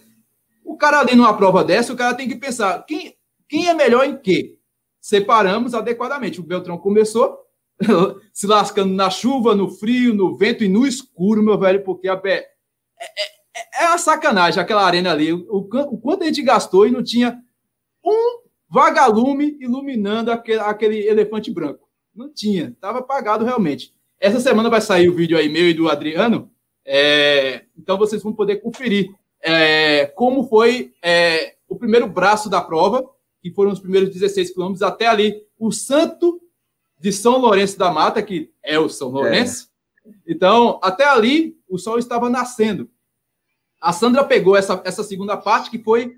o 0.64 0.76
cara 0.76 1.00
ali 1.00 1.14
numa 1.14 1.36
prova 1.36 1.64
dessa, 1.64 1.92
o 1.92 1.96
cara 1.96 2.14
tem 2.14 2.28
que 2.28 2.36
pensar 2.36 2.84
quem, 2.86 3.16
quem 3.48 3.68
é 3.68 3.74
melhor 3.74 4.04
em 4.04 4.16
quê? 4.16 4.58
Separamos 5.00 5.74
adequadamente. 5.74 6.40
O 6.40 6.44
Beltrão 6.44 6.78
começou 6.78 7.38
se 8.32 8.46
lascando 8.46 8.94
na 8.94 9.10
chuva, 9.10 9.54
no 9.54 9.68
frio, 9.68 10.14
no 10.14 10.36
vento 10.36 10.64
e 10.64 10.68
no 10.68 10.86
escuro, 10.86 11.42
meu 11.42 11.58
velho, 11.58 11.82
porque 11.82 12.08
a 12.08 12.20
é, 12.24 12.46
é, 13.02 13.84
é 13.84 13.88
uma 13.88 13.98
sacanagem 13.98 14.60
aquela 14.60 14.84
arena 14.84 15.10
ali. 15.10 15.32
O, 15.32 15.44
o 15.50 15.98
quanto 15.98 16.22
a 16.22 16.26
gente 16.26 16.42
gastou 16.42 16.86
e 16.86 16.90
não 16.90 17.02
tinha 17.02 17.38
um 18.04 18.42
vagalume 18.68 19.58
iluminando 19.60 20.32
aquele, 20.32 20.60
aquele 20.60 21.06
elefante 21.06 21.50
branco. 21.50 21.91
Não 22.14 22.32
tinha, 22.32 22.68
estava 22.68 22.98
apagado 22.98 23.44
realmente. 23.44 23.94
Essa 24.20 24.40
semana 24.40 24.70
vai 24.70 24.80
sair 24.80 25.08
o 25.08 25.14
vídeo 25.14 25.36
aí 25.36 25.48
meu 25.48 25.68
e 25.68 25.74
do 25.74 25.88
Adriano, 25.88 26.50
é, 26.84 27.64
então 27.76 27.96
vocês 27.96 28.22
vão 28.22 28.32
poder 28.32 28.56
conferir 28.56 29.12
é, 29.40 30.06
como 30.06 30.48
foi 30.48 30.92
é, 31.02 31.56
o 31.68 31.76
primeiro 31.76 32.06
braço 32.06 32.48
da 32.48 32.60
prova, 32.60 33.08
que 33.40 33.50
foram 33.50 33.72
os 33.72 33.80
primeiros 33.80 34.10
16 34.10 34.52
quilômetros 34.52 34.82
até 34.82 35.06
ali, 35.06 35.42
o 35.58 35.72
Santo 35.72 36.40
de 36.98 37.12
São 37.12 37.38
Lourenço 37.38 37.76
da 37.78 37.90
Mata, 37.90 38.22
que 38.22 38.52
é 38.62 38.78
o 38.78 38.88
São 38.88 39.08
Lourenço. 39.08 39.68
É. 40.06 40.10
Então, 40.28 40.78
até 40.82 41.04
ali, 41.04 41.58
o 41.68 41.78
sol 41.78 41.98
estava 41.98 42.30
nascendo. 42.30 42.88
A 43.80 43.92
Sandra 43.92 44.24
pegou 44.24 44.56
essa, 44.56 44.80
essa 44.84 45.02
segunda 45.02 45.36
parte, 45.36 45.70
que 45.70 45.78
foi 45.78 46.14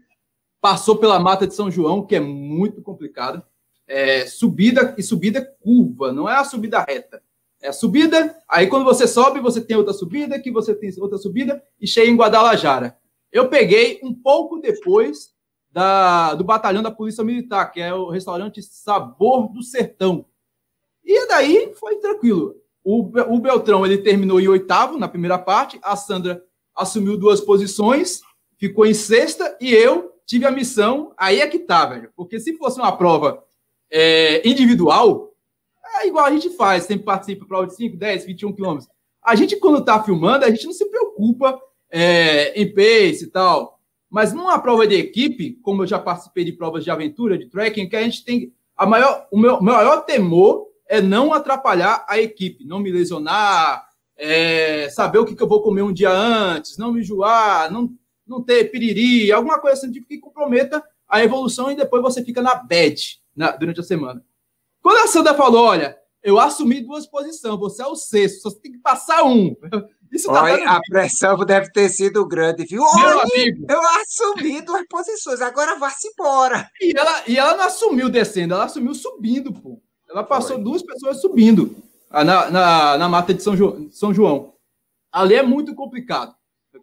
passou 0.61 0.97
pela 0.97 1.21
Mata 1.21 1.47
de 1.47 1.55
São 1.55 1.71
João, 1.71 2.05
que 2.05 2.17
é 2.17 2.21
muito 2.21 2.83
complicada 2.83 3.47
é, 3.87 4.27
subida 4.27 4.95
e 4.97 5.03
subida 5.03 5.45
curva, 5.61 6.13
não 6.13 6.29
é 6.29 6.35
a 6.35 6.45
subida 6.45 6.81
reta. 6.81 7.23
É 7.61 7.69
a 7.69 7.73
subida, 7.73 8.37
aí 8.49 8.67
quando 8.67 8.85
você 8.85 9.07
sobe, 9.07 9.41
você 9.41 9.61
tem 9.61 9.77
outra 9.77 9.95
subida, 9.95 10.39
que 10.39 10.51
você 10.51 10.75
tem 10.75 10.93
outra 10.99 11.17
subida, 11.17 11.63
e 11.81 11.87
chega 11.87 12.11
em 12.11 12.17
Guadalajara. 12.17 12.97
Eu 13.33 13.49
peguei 13.49 14.01
um 14.03 14.15
pouco 14.15 14.61
depois 14.61 15.35
da, 15.71 16.35
do 16.35 16.45
batalhão 16.45 16.83
da 16.83 16.91
Polícia 16.91 17.25
Militar, 17.25 17.73
que 17.73 17.81
é 17.81 17.93
o 17.93 18.11
restaurante 18.11 18.63
Sabor 18.63 19.53
do 19.53 19.63
Sertão. 19.63 20.27
E 21.05 21.27
daí 21.27 21.73
foi 21.75 21.97
tranquilo. 21.97 22.55
O, 22.83 23.01
o 23.01 23.41
Beltrão 23.41 23.85
ele 23.85 23.99
terminou 23.99 24.41
em 24.41 24.47
oitavo 24.47 24.99
na 24.99 25.09
primeira 25.09 25.39
parte, 25.39 25.81
a 25.83 25.97
Sandra 25.97 26.45
assumiu 26.77 27.17
duas 27.17 27.41
posições, 27.41 28.21
ficou 28.57 28.85
em 28.87 28.95
sexta, 28.95 29.57
e 29.61 29.73
eu 29.73 30.13
tive 30.27 30.45
a 30.45 30.51
missão. 30.51 31.13
Aí 31.17 31.41
é 31.41 31.49
que 31.49 31.59
tá, 31.59 31.87
velho. 31.87 32.11
Porque 32.15 32.39
se 32.39 32.57
fosse 32.57 32.79
uma 32.79 32.97
prova 32.97 33.43
é, 33.97 34.47
individual, 34.47 35.33
é 36.01 36.09
igual 36.09 36.25
a 36.25 36.31
gente 36.33 36.51
faz, 36.51 36.83
sempre 36.83 37.05
participa 37.05 37.65
de 37.65 37.77
5, 37.77 37.97
10, 37.97 38.25
21 38.27 38.53
quilômetros. 38.53 38.91
A 39.23 39.37
gente, 39.37 39.55
quando 39.57 39.85
tá 39.85 40.03
filmando, 40.03 40.45
a 40.45 40.51
gente 40.51 40.67
não 40.67 40.73
se 40.73 40.85
preocupa 40.91 41.57
é, 41.89 42.61
em 42.61 42.75
pace 42.75 43.25
e 43.25 43.27
tal. 43.29 43.79
Mas 44.11 44.33
numa 44.33 44.59
prova 44.59 44.85
de 44.85 44.97
equipe, 44.97 45.61
como 45.63 45.85
eu 45.85 45.87
já 45.87 46.01
participei 46.01 46.45
de 46.45 46.53
provas 46.53 46.83
de 46.83 46.91
aventura, 46.91 47.39
de 47.39 47.47
trekking, 47.47 47.89
que 47.89 47.95
a 47.95 48.03
gente 48.03 48.25
tem. 48.25 48.53
A 48.77 48.85
maior, 48.85 49.29
o 49.31 49.39
meu 49.39 49.63
maior 49.63 50.05
temor 50.05 50.67
é 50.89 51.01
não 51.01 51.33
atrapalhar 51.33 52.05
a 52.09 52.19
equipe, 52.19 52.65
não 52.65 52.81
me 52.81 52.91
lesionar, 52.91 53.87
é, 54.17 54.89
saber 54.91 55.19
o 55.19 55.25
que, 55.25 55.37
que, 55.37 55.43
eu 55.43 55.49
vou 55.49 55.63
comer 55.63 55.83
um 55.83 55.93
dia 55.93 56.11
antes, 56.11 56.77
não 56.77 56.93
me 56.93 57.01
enjoar, 57.01 57.73
não, 57.73 57.93
não 58.27 58.43
ter 58.43 58.71
piriri, 58.73 59.31
alguma 59.31 59.61
coisa 59.61 59.79
assim 59.79 59.93
tipo 59.93 60.09
que 60.09 60.19
comprometa 60.19 60.83
a 61.09 61.23
evolução 61.23 61.71
e 61.71 61.77
depois 61.77 62.03
você 62.03 62.25
fica 62.25 62.43
na 62.43 62.57
bad 62.57 63.24
na, 63.37 63.51
durante 63.53 63.81
a 63.81 63.85
semana. 63.85 64.25
Quando 64.83 64.99
a 64.99 65.07
Sandra 65.07 65.35
falou, 65.35 65.65
olha, 65.65 65.97
eu 66.23 66.39
assumi 66.39 66.81
duas 66.81 67.07
posições, 67.07 67.59
você 67.59 67.83
é 67.83 67.87
o 67.87 67.95
sexto, 67.95 68.43
só 68.43 68.51
tem 68.59 68.73
que 68.73 68.79
passar 68.79 69.23
um. 69.25 69.55
Isso 70.13 70.29
tá 70.29 70.77
a 70.77 70.81
pressão 70.89 71.37
deve 71.45 71.73
ter 71.73 71.89
sido 71.89 72.25
grande, 72.25 72.65
viu? 72.65 72.83
Olha, 72.83 73.25
eu 73.69 73.81
assumi 74.01 74.63
duas 74.63 74.87
posições, 74.89 75.41
agora 75.41 75.77
vá-se 75.77 76.07
embora. 76.07 76.71
E 76.81 76.97
ela, 76.97 77.23
e 77.27 77.37
ela 77.37 77.57
não 77.57 77.65
assumiu 77.65 78.09
descendo, 78.09 78.55
ela 78.55 78.65
assumiu 78.65 78.95
subindo, 78.95 79.53
pô. 79.53 79.83
Ela 80.09 80.23
passou 80.23 80.55
Foi. 80.55 80.65
duas 80.65 80.83
pessoas 80.83 81.21
subindo 81.21 81.75
na, 82.13 82.49
na, 82.49 82.99
na 82.99 83.09
mata 83.09 83.35
de 83.35 83.43
São, 83.43 83.57
jo, 83.57 83.89
São 83.91 84.15
João. 84.15 84.55
Ali 85.11 85.35
é 85.35 85.43
muito 85.43 85.75
complicado. 85.75 86.33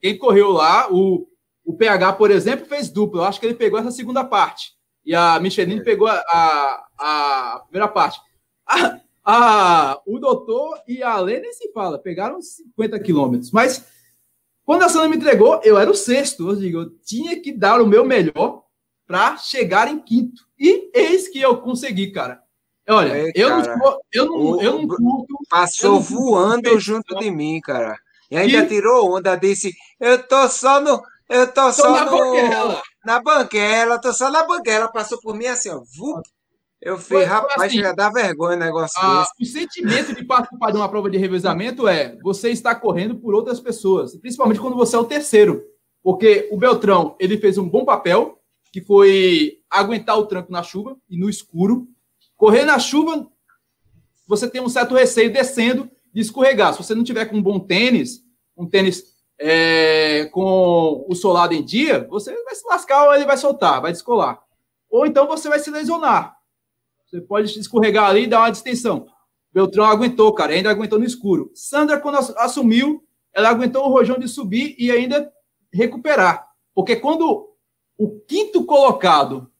Quem 0.02 0.18
correu 0.18 0.52
lá, 0.52 0.92
o, 0.92 1.26
o 1.64 1.74
PH, 1.78 2.14
por 2.14 2.32
exemplo, 2.32 2.66
fez 2.66 2.90
dupla. 2.90 3.22
Eu 3.22 3.26
acho 3.26 3.40
que 3.40 3.46
ele 3.46 3.56
pegou 3.56 3.80
essa 3.80 3.92
segunda 3.92 4.26
parte. 4.26 4.72
E 5.06 5.16
a 5.16 5.40
Michelin 5.40 5.80
é. 5.80 5.84
pegou 5.84 6.08
a, 6.08 6.16
a, 6.16 6.86
a, 6.98 7.60
primeira 7.64 7.88
parte. 7.88 8.20
A, 8.68 9.00
a, 9.24 10.02
o 10.06 10.20
doutor 10.20 10.82
e 10.88 11.04
a 11.04 11.20
Lê 11.20 11.40
nem 11.40 11.54
se 11.54 11.72
fala, 11.72 12.00
pegaram 12.00 12.42
50 12.42 13.00
quilômetros. 13.00 13.52
Mas 13.52 13.86
quando 14.64 14.84
a 14.84 14.90
Sandra 14.90 15.10
me 15.10 15.18
entregou, 15.18 15.60
eu 15.64 15.78
era 15.78 15.90
o 15.90 15.96
sexto. 15.96 16.50
Eu 16.50 16.56
digo, 16.56 16.80
eu 16.80 16.90
tinha 17.04 17.40
que 17.40 17.52
dar 17.52 17.82
o 17.82 17.88
meu 17.88 18.06
melhor 18.06 18.64
para 19.06 19.38
chegar 19.38 19.88
em 19.90 20.00
quinto. 20.00 20.44
E 20.58 20.90
eis 20.94 21.28
que 21.28 21.42
eu 21.42 21.58
consegui, 21.58 22.12
cara. 22.12 22.42
Olha, 22.90 23.16
é, 23.16 23.32
eu, 23.36 23.50
não, 23.50 24.00
eu, 24.12 24.26
não, 24.26 24.36
o, 24.36 24.62
eu 24.62 24.74
não 24.74 24.88
curto. 24.88 25.38
Passou 25.50 25.96
não 25.96 26.02
voando 26.02 26.80
junto 26.80 27.16
de 27.20 27.30
mim, 27.30 27.60
cara. 27.62 27.98
E 28.30 28.38
ainda 28.38 28.66
tirou 28.66 29.16
onda, 29.16 29.36
disse: 29.36 29.74
Eu 30.00 30.22
tô 30.26 30.48
só 30.48 30.80
no. 30.80 31.02
Eu 31.32 31.48
tô, 31.48 31.68
tô 31.68 31.72
só 31.72 31.92
na 31.92 32.06
no. 32.06 32.12
Banguela. 32.12 32.82
Na 33.06 33.22
banguela, 33.22 34.02
tô 34.02 34.12
só 34.12 34.30
na 34.30 34.46
banguela. 34.46 34.92
Passou 34.92 35.18
por 35.22 35.34
mim 35.34 35.46
assim, 35.46 35.70
ó. 35.70 35.82
Vup. 35.98 36.22
Eu 36.82 36.98
falei, 36.98 37.26
rapaz, 37.26 37.62
assim, 37.62 37.84
a 37.84 37.94
dar 37.94 38.12
vergonha 38.12 38.58
o 38.58 38.60
negócio 38.60 39.00
a, 39.00 39.22
desse. 39.22 39.32
O 39.40 39.46
sentimento 39.46 40.16
de 40.16 40.26
participar 40.26 40.72
de 40.72 40.78
uma 40.78 40.90
prova 40.90 41.10
de 41.10 41.18
revezamento 41.18 41.88
é 41.88 42.18
você 42.24 42.50
está 42.50 42.74
correndo 42.74 43.16
por 43.16 43.36
outras 43.36 43.60
pessoas, 43.60 44.16
principalmente 44.18 44.60
quando 44.60 44.76
você 44.76 44.96
é 44.96 45.00
o 45.00 45.06
terceiro. 45.06 45.64
Porque 46.04 46.50
o 46.52 46.58
Beltrão, 46.58 47.16
ele 47.20 47.38
fez 47.38 47.58
um 47.60 47.70
bom 47.70 47.86
papel, 47.86 48.40
que 48.72 48.82
foi 48.82 49.60
aguentar 49.70 50.18
o 50.18 50.26
tranco 50.26 50.52
na 50.52 50.64
chuva 50.64 50.98
e 51.08 51.18
no 51.18 51.30
escuro. 51.30 51.88
Correr 52.36 52.66
na 52.66 52.80
chuva, 52.80 53.28
você 54.28 54.50
tem 54.50 54.60
um 54.60 54.70
certo 54.70 54.96
receio 54.96 55.32
descendo 55.32 55.90
de 56.12 56.20
escorregar. 56.20 56.74
Se 56.74 56.84
você 56.84 56.96
não 56.96 57.04
tiver 57.04 57.26
com 57.26 57.38
um 57.38 57.44
bom 57.44 57.60
tênis, 57.60 58.24
um 58.58 58.68
tênis 58.68 59.11
é, 59.44 60.26
com 60.26 61.04
o 61.10 61.16
solado 61.16 61.56
em 61.56 61.64
dia, 61.64 62.06
você 62.08 62.32
vai 62.44 62.54
se 62.54 62.66
lascar 62.68 63.08
ou 63.08 63.16
ele 63.16 63.26
vai 63.26 63.38
soltar, 63.38 63.82
vai 63.82 63.92
descolar. 63.92 64.40
Ou 64.90 65.06
então 65.06 65.28
você 65.28 65.50
vai 65.50 65.58
se 65.58 65.72
lesionar. 65.72 66.38
Você 67.08 67.20
pode 67.20 67.60
escorregar 67.60 68.10
ali 68.10 68.24
e 68.24 68.28
dar 68.28 68.42
uma 68.42 68.52
distensão. 68.52 69.08
Beltrão 69.52 69.86
aguentou, 69.86 70.32
cara, 70.34 70.54
ainda 70.54 70.70
aguentou 70.70 71.00
no 71.00 71.06
escuro. 71.06 71.52
Sandra, 71.56 72.00
quando 72.00 72.18
assumiu, 72.38 73.04
ela 73.34 73.50
aguentou 73.50 73.84
o 73.84 73.90
rojão 73.90 74.20
de 74.20 74.28
subir 74.28 74.76
e 74.78 74.92
ainda 74.92 75.32
recuperar. 75.74 76.48
Porque 76.74 76.96
quando 76.96 77.50
o 77.98 78.20
quinto 78.22 78.64
colocado, 78.64 79.52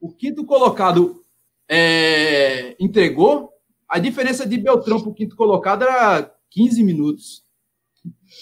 o 0.00 0.12
quinto 0.12 0.44
colocado 0.44 1.24
é, 1.66 2.76
entregou, 2.78 3.50
a 3.88 3.98
diferença 3.98 4.46
de 4.46 4.58
Beltrão 4.58 5.00
para 5.00 5.10
o 5.10 5.14
quinto 5.14 5.34
colocado 5.34 5.84
era 5.84 6.32
15 6.50 6.82
minutos. 6.84 7.49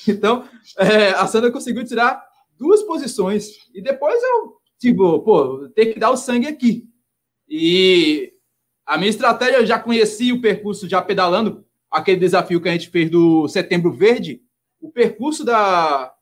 Então, 0.06 0.48
é, 0.78 1.10
a 1.10 1.26
Sandra 1.26 1.50
conseguiu 1.50 1.84
tirar 1.84 2.22
duas 2.58 2.82
posições. 2.82 3.50
E 3.74 3.82
depois 3.82 4.22
eu, 4.22 4.56
tipo, 4.78 5.20
pô, 5.20 5.68
ter 5.74 5.86
que 5.86 6.00
dar 6.00 6.10
o 6.10 6.16
sangue 6.16 6.46
aqui. 6.46 6.88
E 7.48 8.32
a 8.84 8.98
minha 8.98 9.10
estratégia, 9.10 9.58
eu 9.58 9.66
já 9.66 9.78
conheci 9.78 10.32
o 10.32 10.40
percurso 10.40 10.88
já 10.88 11.00
pedalando, 11.00 11.64
aquele 11.90 12.18
desafio 12.18 12.60
que 12.60 12.68
a 12.68 12.72
gente 12.72 12.90
fez 12.90 13.10
do 13.10 13.48
Setembro 13.48 13.92
Verde, 13.92 14.42
o 14.80 14.90
percurso 14.90 15.44
da, 15.44 16.12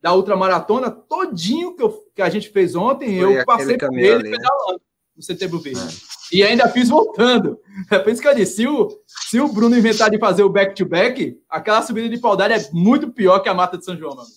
da 0.00 0.14
ultramaratona 0.14 0.90
todinho 0.90 1.74
que, 1.74 1.82
eu, 1.82 1.90
que 2.14 2.22
a 2.22 2.28
gente 2.28 2.50
fez 2.50 2.74
ontem, 2.74 3.18
Foi 3.20 3.40
eu 3.40 3.44
passei 3.44 3.78
por 3.78 3.92
ele 3.98 4.12
ali, 4.12 4.30
né? 4.30 4.36
pedalando 4.36 4.82
no 5.16 5.22
Setembro 5.22 5.58
Verde. 5.58 5.80
É. 5.80 6.15
E 6.32 6.42
ainda 6.42 6.68
fiz 6.68 6.88
voltando. 6.88 7.58
É 7.90 7.98
por 7.98 8.12
isso 8.12 8.22
que 8.22 8.28
eu 8.28 8.34
disse: 8.34 8.56
se 8.56 8.66
o, 8.66 8.88
se 9.06 9.40
o 9.40 9.48
Bruno 9.48 9.76
inventar 9.76 10.10
de 10.10 10.18
fazer 10.18 10.42
o 10.42 10.48
back-to-back, 10.48 11.24
-back, 11.24 11.38
aquela 11.48 11.82
subida 11.82 12.08
de 12.08 12.18
Paudalho 12.18 12.54
é 12.54 12.68
muito 12.72 13.10
pior 13.12 13.40
que 13.40 13.48
a 13.48 13.54
Mata 13.54 13.78
de 13.78 13.84
São 13.84 13.96
João, 13.96 14.16
mano. 14.16 14.28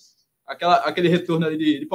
Aquela, 0.45 0.75
aquele 0.77 1.07
retorno 1.07 1.45
ali 1.45 1.57
de, 1.57 1.79
de. 1.79 1.87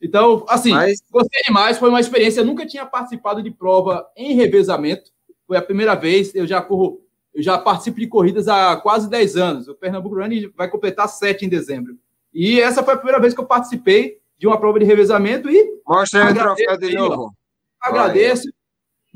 Então, 0.00 0.44
assim, 0.48 0.72
Mas... 0.72 1.02
gostei 1.10 1.42
demais. 1.42 1.78
Foi 1.78 1.88
uma 1.88 2.00
experiência. 2.00 2.40
Eu 2.40 2.44
nunca 2.44 2.66
tinha 2.66 2.86
participado 2.86 3.42
de 3.42 3.50
prova 3.50 4.06
em 4.16 4.34
revezamento. 4.34 5.10
Foi 5.46 5.56
a 5.56 5.62
primeira 5.62 5.94
vez. 5.94 6.34
Eu 6.34 6.46
já 6.46 6.60
corro, 6.60 7.00
eu 7.34 7.42
já 7.42 7.58
participo 7.58 7.98
de 7.98 8.06
corridas 8.06 8.48
há 8.48 8.76
quase 8.76 9.08
10 9.08 9.36
anos. 9.36 9.68
O 9.68 9.74
Pernambuco 9.74 10.16
Running 10.16 10.52
vai 10.56 10.68
completar 10.68 11.08
7 11.08 11.44
em 11.44 11.48
dezembro. 11.48 11.96
E 12.32 12.60
essa 12.60 12.82
foi 12.82 12.94
a 12.94 12.96
primeira 12.98 13.20
vez 13.20 13.34
que 13.34 13.40
eu 13.40 13.46
participei 13.46 14.18
de 14.38 14.46
uma 14.46 14.58
prova 14.58 14.78
de 14.78 14.84
revezamento 14.84 15.48
e. 15.48 15.80
Mostra 15.86 16.26
aí 16.26 16.32
o 16.32 16.36
troféu 16.36 16.76
de 16.78 16.94
novo. 16.94 17.32
Agradeço. 17.80 18.48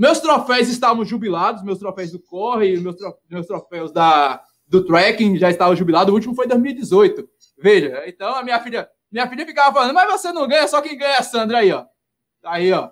Meus 0.00 0.18
troféus 0.18 0.68
estavam 0.68 1.04
jubilados, 1.04 1.62
meus 1.62 1.78
troféus 1.78 2.10
do 2.10 2.18
Corre, 2.18 2.80
meus, 2.80 2.96
meus 3.28 3.46
troféus 3.46 3.92
da, 3.92 4.42
do 4.66 4.82
Tracking 4.82 5.36
já 5.36 5.50
estavam 5.50 5.76
jubilados. 5.76 6.10
O 6.10 6.14
último 6.14 6.34
foi 6.34 6.46
em 6.46 6.48
2018. 6.48 7.28
Veja, 7.58 8.04
então 8.06 8.34
a 8.34 8.42
minha 8.42 8.58
filha, 8.60 8.88
minha 9.12 9.28
filha 9.28 9.44
ficava 9.44 9.74
falando, 9.74 9.92
mas 9.92 10.10
você 10.10 10.32
não 10.32 10.48
ganha, 10.48 10.66
só 10.66 10.80
quem 10.80 10.96
ganha 10.96 11.16
é 11.16 11.18
a 11.18 11.22
Sandra 11.22 11.58
aí, 11.58 11.70
ó. 11.70 11.84
Aí, 12.46 12.72
ó. 12.72 12.88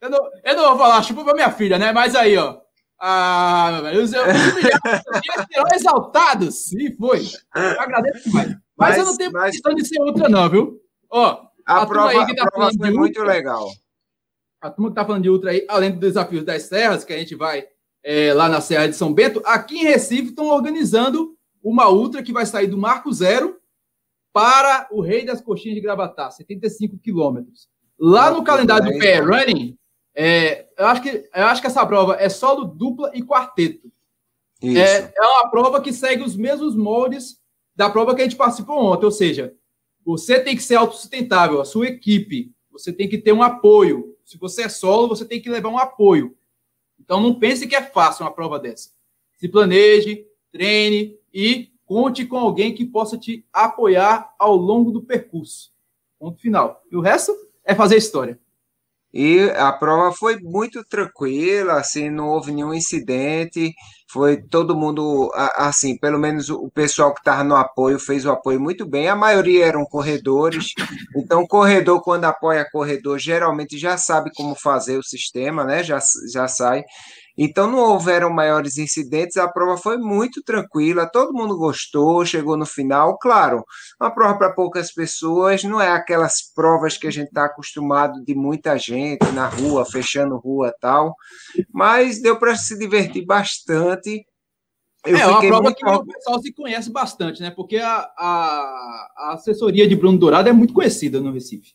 Eu 0.00 0.08
não, 0.08 0.30
eu 0.44 0.56
não 0.56 0.68
vou 0.68 0.78
falar 0.78 1.02
chupa 1.02 1.24
pra 1.24 1.34
minha 1.34 1.50
filha, 1.50 1.80
né? 1.80 1.90
Mas 1.90 2.14
aí, 2.14 2.38
ó. 2.38 2.60
Ah, 3.00 3.82
os, 4.00 4.12
os 4.12 5.72
exaltados. 5.74 6.66
Sim, 6.66 6.96
foi. 6.96 7.26
Eu 7.56 7.80
agradeço 7.80 8.22
demais. 8.22 8.50
Mas, 8.50 8.58
mas, 8.76 8.98
eu 8.98 9.04
não 9.04 9.16
tenho 9.16 9.32
mas... 9.32 9.50
questão 9.50 9.74
de 9.74 9.84
ser 9.84 10.00
outra, 10.00 10.28
não, 10.28 10.48
viu? 10.48 10.80
Ó, 11.10 11.40
a, 11.66 11.82
a 11.82 11.86
prova, 11.86 12.10
aí 12.10 12.24
que 12.24 12.36
tá 12.36 12.44
a 12.44 12.50
prova 12.52 12.70
foi 12.78 12.90
muito 12.92 13.20
legal 13.24 13.68
a 14.66 14.70
turma 14.70 14.90
que 14.90 14.92
está 14.92 15.04
falando 15.04 15.22
de 15.22 15.30
ultra 15.30 15.50
aí, 15.50 15.64
além 15.68 15.90
dos 15.90 16.00
desafios 16.00 16.44
das 16.44 16.62
serras, 16.64 17.04
que 17.04 17.12
a 17.12 17.18
gente 17.18 17.34
vai 17.34 17.66
é, 18.02 18.32
lá 18.32 18.48
na 18.48 18.60
Serra 18.60 18.88
de 18.88 18.96
São 18.96 19.12
Bento, 19.12 19.40
aqui 19.44 19.78
em 19.78 19.84
Recife 19.84 20.28
estão 20.28 20.46
organizando 20.46 21.36
uma 21.62 21.88
ultra 21.88 22.22
que 22.22 22.32
vai 22.32 22.46
sair 22.46 22.66
do 22.66 22.78
Marco 22.78 23.12
Zero 23.12 23.56
para 24.32 24.86
o 24.90 25.00
Rei 25.00 25.24
das 25.24 25.40
Coxinhas 25.40 25.76
de 25.76 25.80
Gravatá, 25.80 26.30
75 26.30 26.98
quilômetros. 26.98 27.68
Lá 27.98 28.30
no 28.30 28.44
calendário 28.44 28.92
do 28.92 28.98
PR 28.98 29.24
Running, 29.24 29.76
é, 30.14 30.66
eu, 30.78 30.86
acho 30.86 31.02
que, 31.02 31.08
eu 31.34 31.44
acho 31.46 31.60
que 31.60 31.66
essa 31.66 31.86
prova 31.86 32.16
é 32.20 32.28
solo, 32.28 32.64
dupla 32.64 33.10
e 33.14 33.22
quarteto. 33.22 33.90
É, 34.62 35.12
é 35.14 35.22
uma 35.22 35.50
prova 35.50 35.80
que 35.80 35.92
segue 35.92 36.22
os 36.22 36.36
mesmos 36.36 36.74
moldes 36.74 37.38
da 37.74 37.90
prova 37.90 38.14
que 38.14 38.22
a 38.22 38.24
gente 38.24 38.36
participou 38.36 38.78
ontem, 38.78 39.04
ou 39.04 39.10
seja, 39.10 39.54
você 40.04 40.40
tem 40.40 40.56
que 40.56 40.62
ser 40.62 40.76
autossustentável, 40.76 41.60
a 41.60 41.64
sua 41.64 41.86
equipe, 41.86 42.52
você 42.70 42.92
tem 42.92 43.08
que 43.08 43.18
ter 43.18 43.32
um 43.32 43.42
apoio, 43.42 44.15
se 44.26 44.36
você 44.36 44.64
é 44.64 44.68
solo, 44.68 45.06
você 45.06 45.24
tem 45.24 45.40
que 45.40 45.48
levar 45.48 45.68
um 45.68 45.78
apoio. 45.78 46.36
Então 46.98 47.20
não 47.20 47.38
pense 47.38 47.66
que 47.66 47.76
é 47.76 47.82
fácil 47.82 48.24
uma 48.24 48.32
prova 48.32 48.58
dessa. 48.58 48.90
Se 49.36 49.48
planeje, 49.48 50.26
treine 50.50 51.16
e 51.32 51.70
conte 51.84 52.26
com 52.26 52.36
alguém 52.36 52.74
que 52.74 52.84
possa 52.84 53.16
te 53.16 53.46
apoiar 53.52 54.34
ao 54.36 54.56
longo 54.56 54.90
do 54.90 55.00
percurso. 55.00 55.72
Ponto 56.18 56.40
final. 56.40 56.82
E 56.90 56.96
o 56.96 57.00
resto 57.00 57.32
é 57.64 57.72
fazer 57.72 57.96
história. 57.96 58.40
E 59.18 59.50
a 59.56 59.72
prova 59.72 60.12
foi 60.14 60.38
muito 60.42 60.84
tranquila, 60.84 61.74
assim, 61.74 62.10
não 62.10 62.28
houve 62.28 62.52
nenhum 62.52 62.74
incidente. 62.74 63.72
foi 64.12 64.36
todo 64.42 64.76
mundo, 64.76 65.30
assim, 65.56 65.96
pelo 65.98 66.18
menos 66.18 66.50
o 66.50 66.70
pessoal 66.70 67.14
que 67.14 67.20
estava 67.20 67.42
no 67.42 67.56
apoio 67.56 67.98
fez 67.98 68.24
o 68.26 68.30
apoio 68.30 68.60
muito 68.60 68.86
bem. 68.86 69.08
A 69.08 69.16
maioria 69.16 69.64
eram 69.66 69.84
corredores, 69.86 70.72
então 71.16 71.46
corredor, 71.46 72.02
quando 72.02 72.24
apoia 72.26 72.68
corredor, 72.70 73.18
geralmente 73.18 73.78
já 73.78 73.96
sabe 73.96 74.30
como 74.36 74.54
fazer 74.54 74.98
o 74.98 75.02
sistema, 75.02 75.64
né? 75.64 75.82
Já, 75.82 75.98
já 76.32 76.46
sai. 76.46 76.84
Então 77.36 77.70
não 77.70 77.78
houveram 77.78 78.30
maiores 78.30 78.78
incidentes, 78.78 79.36
a 79.36 79.46
prova 79.46 79.76
foi 79.76 79.98
muito 79.98 80.42
tranquila, 80.42 81.10
todo 81.10 81.34
mundo 81.34 81.56
gostou, 81.56 82.24
chegou 82.24 82.56
no 82.56 82.64
final. 82.64 83.18
Claro, 83.18 83.62
uma 84.00 84.10
prova 84.10 84.38
para 84.38 84.52
poucas 84.52 84.90
pessoas, 84.92 85.62
não 85.62 85.80
é 85.80 85.90
aquelas 85.90 86.40
provas 86.54 86.96
que 86.96 87.06
a 87.06 87.10
gente 87.10 87.28
está 87.28 87.44
acostumado 87.44 88.24
de 88.24 88.34
muita 88.34 88.78
gente 88.78 89.26
na 89.32 89.48
rua, 89.48 89.84
fechando 89.84 90.38
rua 90.38 90.74
tal, 90.80 91.14
mas 91.72 92.22
deu 92.22 92.38
para 92.38 92.56
se 92.56 92.78
divertir 92.78 93.26
bastante. 93.26 94.24
Eu 95.04 95.16
é 95.16 95.26
uma 95.26 95.40
prova 95.40 95.62
muito... 95.62 95.76
que 95.76 95.86
o 95.86 96.04
pessoal 96.06 96.40
se 96.40 96.52
conhece 96.52 96.90
bastante, 96.90 97.40
né? 97.40 97.50
Porque 97.50 97.76
a, 97.76 98.10
a, 98.18 99.08
a 99.16 99.32
assessoria 99.34 99.86
de 99.86 99.94
Bruno 99.94 100.18
Dourado 100.18 100.48
é 100.48 100.52
muito 100.52 100.74
conhecida 100.74 101.20
no 101.20 101.32
Recife. 101.32 101.74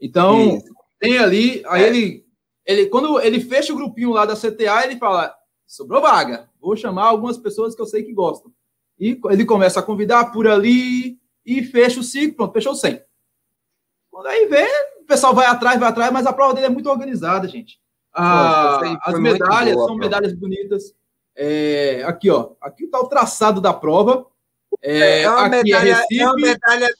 Então, 0.00 0.56
Isso. 0.56 0.74
tem 0.98 1.18
ali, 1.18 1.62
aí 1.66 1.82
é. 1.82 1.88
ele 1.88 2.29
ele, 2.64 2.86
quando 2.86 3.20
ele 3.20 3.40
fecha 3.40 3.72
o 3.72 3.76
grupinho 3.76 4.10
lá 4.10 4.24
da 4.24 4.36
CTA, 4.36 4.84
ele 4.84 4.96
fala: 4.96 5.34
sobrou 5.66 6.00
vaga, 6.00 6.48
vou 6.60 6.76
chamar 6.76 7.04
algumas 7.04 7.38
pessoas 7.38 7.74
que 7.74 7.82
eu 7.82 7.86
sei 7.86 8.02
que 8.02 8.12
gostam. 8.12 8.52
E 8.98 9.18
ele 9.30 9.44
começa 9.44 9.80
a 9.80 9.82
convidar 9.82 10.32
por 10.32 10.46
ali 10.46 11.18
e 11.44 11.62
fecha 11.62 12.00
o 12.00 12.04
ciclo, 12.04 12.36
pronto, 12.36 12.52
fechou 12.52 12.74
100. 12.74 13.02
Quando 14.10 14.26
aí 14.26 14.46
vê, 14.46 14.66
o 15.00 15.04
pessoal 15.06 15.34
vai 15.34 15.46
atrás, 15.46 15.80
vai 15.80 15.88
atrás, 15.88 16.12
mas 16.12 16.26
a 16.26 16.32
prova 16.32 16.52
dele 16.52 16.66
é 16.66 16.70
muito 16.70 16.90
organizada, 16.90 17.48
gente. 17.48 17.80
Ah, 18.12 18.98
as 19.04 19.18
medalhas 19.18 19.74
boa, 19.74 19.86
são 19.86 19.96
medalhas 19.96 20.34
bonitas. 20.34 20.94
É, 21.34 22.02
aqui, 22.04 22.28
ó, 22.28 22.52
aqui 22.60 22.84
está 22.84 23.00
o 23.00 23.06
traçado 23.06 23.60
da 23.60 23.72
prova. 23.72 24.26
É, 24.82 25.22
é, 25.22 25.30
uma, 25.30 25.46
é 25.46 25.62
medalha, 25.62 26.06
é, 26.10 26.16
é 26.16 26.26
uma 26.26 26.34
medalha 26.34 26.94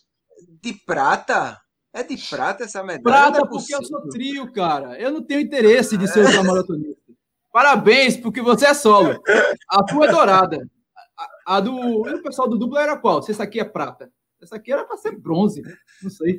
de 0.62 0.72
prata. 0.72 1.59
É 1.92 2.02
de 2.02 2.16
prata 2.16 2.64
essa 2.64 2.82
medalha? 2.82 3.02
Prata, 3.02 3.38
é 3.38 3.48
porque 3.48 3.74
eu 3.74 3.84
sou 3.84 4.08
trio, 4.08 4.52
cara. 4.52 4.98
Eu 5.00 5.10
não 5.10 5.22
tenho 5.22 5.40
interesse 5.40 5.96
de 5.96 6.06
ser 6.06 6.24
ultramaratonista. 6.24 7.00
Parabéns, 7.52 8.16
porque 8.16 8.40
você 8.40 8.66
é 8.66 8.74
solo. 8.74 9.20
A 9.68 9.82
tua 9.82 10.06
é 10.06 10.12
dourada. 10.12 10.68
A, 11.18 11.56
a 11.56 11.60
do. 11.60 12.08
E 12.08 12.14
o 12.14 12.22
pessoal 12.22 12.48
do 12.48 12.56
duplo 12.56 12.78
era 12.78 12.96
qual? 12.96 13.22
Se 13.22 13.32
essa 13.32 13.42
aqui 13.42 13.58
é 13.58 13.64
prata. 13.64 14.10
Essa 14.40 14.56
aqui 14.56 14.72
era 14.72 14.84
para 14.84 14.96
ser 14.96 15.18
bronze. 15.18 15.62
Não 16.02 16.10
sei. 16.10 16.38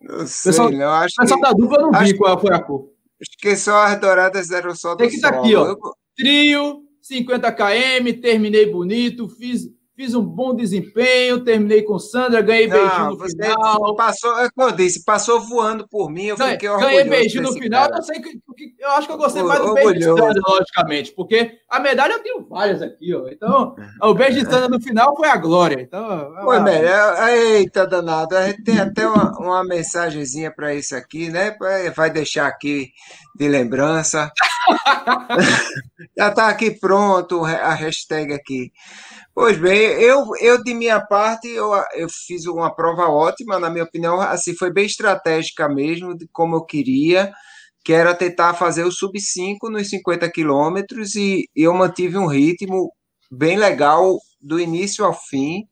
Não 0.00 0.26
sei, 0.26 0.50
pessoal, 0.50 0.70
não. 0.70 0.90
Acho 0.90 1.14
o 1.18 1.22
pessoal 1.22 1.40
que, 1.40 1.46
da 1.46 1.52
dupla 1.52 1.78
eu 1.78 1.92
não 1.92 2.00
vi 2.00 2.16
qual 2.16 2.40
foi 2.40 2.54
a 2.54 2.60
cor. 2.60 2.90
Acho 3.20 3.38
que 3.38 3.56
só 3.56 3.84
as 3.84 4.00
douradas 4.00 4.50
eram 4.50 4.74
só 4.74 4.94
do 4.94 4.98
Tem 4.98 5.08
que 5.08 5.14
estar 5.14 5.32
tá 5.32 5.38
aqui, 5.38 5.54
ó. 5.54 5.76
Trio, 6.16 6.82
50 7.00 7.52
km, 7.52 8.20
terminei 8.20 8.70
bonito, 8.70 9.28
fiz 9.28 9.68
Fiz 9.96 10.12
um 10.14 10.24
bom 10.24 10.54
desempenho, 10.54 11.44
terminei 11.44 11.82
com 11.82 11.98
Sandra, 11.98 12.42
ganhei 12.42 12.66
não, 12.66 12.76
beijinho 12.76 13.10
no 13.10 13.28
final. 13.28 13.96
Passou, 13.96 14.38
é 14.40 14.50
como 14.50 14.68
eu 14.68 14.72
disse, 14.72 15.04
passou 15.04 15.40
voando 15.40 15.86
por 15.88 16.10
mim, 16.10 16.24
eu 16.24 16.36
fiquei 16.36 16.68
orgulhoso. 16.68 16.94
Ganhei 16.96 17.04
beijinho 17.04 17.44
no 17.44 17.52
final, 17.52 17.88
eu, 17.90 18.02
sei 18.02 18.20
que, 18.20 18.40
eu 18.78 18.90
acho 18.90 19.06
que 19.06 19.12
eu 19.12 19.18
gostei 19.18 19.42
mais 19.42 19.60
do 19.60 19.72
beijo 19.72 19.92
de 19.94 20.04
Sandra, 20.04 20.42
logicamente, 20.48 21.12
porque 21.12 21.58
a 21.70 21.78
medalha 21.78 22.14
eu 22.14 22.22
tenho 22.22 22.48
várias 22.48 22.82
aqui, 22.82 23.14
ó. 23.14 23.28
Então, 23.28 23.76
o 24.02 24.14
beijo 24.14 24.40
de 24.40 24.50
Sandra 24.50 24.68
no 24.68 24.80
final 24.80 25.16
foi 25.16 25.28
a 25.28 25.36
glória. 25.36 25.80
Então, 25.80 26.34
Pô, 26.42 26.60
melhor, 26.60 27.28
eita, 27.28 27.86
danado, 27.86 28.36
a 28.36 28.48
gente 28.48 28.64
tem 28.64 28.80
até 28.80 29.06
uma, 29.06 29.30
uma 29.38 29.64
mensagenzinha 29.64 30.50
para 30.50 30.74
isso 30.74 30.96
aqui, 30.96 31.30
né? 31.30 31.56
Vai 31.94 32.10
deixar 32.10 32.48
aqui 32.48 32.88
de 33.36 33.48
lembrança. 33.48 34.30
Já 36.16 36.28
está 36.28 36.48
aqui 36.48 36.70
pronto 36.70 37.44
a 37.44 37.74
hashtag 37.74 38.32
aqui. 38.32 38.72
Pois 39.34 39.58
bem, 39.58 39.78
eu, 40.00 40.24
eu 40.40 40.62
de 40.62 40.72
minha 40.74 41.00
parte, 41.04 41.48
eu, 41.48 41.72
eu 41.94 42.08
fiz 42.08 42.46
uma 42.46 42.72
prova 42.74 43.08
ótima, 43.08 43.58
na 43.58 43.68
minha 43.68 43.84
opinião, 43.84 44.20
assim, 44.20 44.54
foi 44.56 44.72
bem 44.72 44.86
estratégica 44.86 45.68
mesmo, 45.68 46.16
de 46.16 46.28
como 46.32 46.54
eu 46.56 46.64
queria, 46.64 47.32
que 47.84 47.92
era 47.92 48.14
tentar 48.14 48.54
fazer 48.54 48.84
o 48.84 48.92
sub-5 48.92 49.68
nos 49.70 49.90
50 49.90 50.30
quilômetros, 50.30 51.16
e 51.16 51.48
eu 51.54 51.74
mantive 51.74 52.16
um 52.16 52.26
ritmo 52.28 52.92
bem 53.30 53.56
legal 53.58 54.18
do 54.40 54.60
início 54.60 55.04
ao 55.04 55.12
fim, 55.14 55.64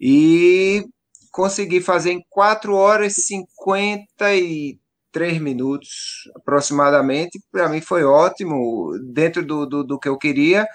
e 0.00 0.84
consegui 1.32 1.80
fazer 1.80 2.12
em 2.12 2.22
4 2.28 2.74
horas 2.74 3.16
e 3.18 3.22
53 3.22 5.40
minutos 5.40 5.88
aproximadamente. 6.36 7.40
Para 7.50 7.68
mim 7.70 7.80
foi 7.80 8.04
ótimo, 8.04 8.92
dentro 9.12 9.42
do, 9.44 9.66
do, 9.66 9.82
do 9.84 9.98
que 9.98 10.08
eu 10.08 10.18
queria. 10.18 10.66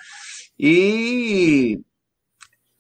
E 0.59 1.79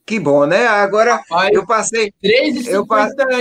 que 0.05 0.19
bom, 0.19 0.45
né? 0.45 0.67
Agora 0.67 1.15
Rapaz, 1.15 1.53
eu 1.53 1.65
passei. 1.65 2.11
3,50 2.23 2.67
eu 2.69 2.85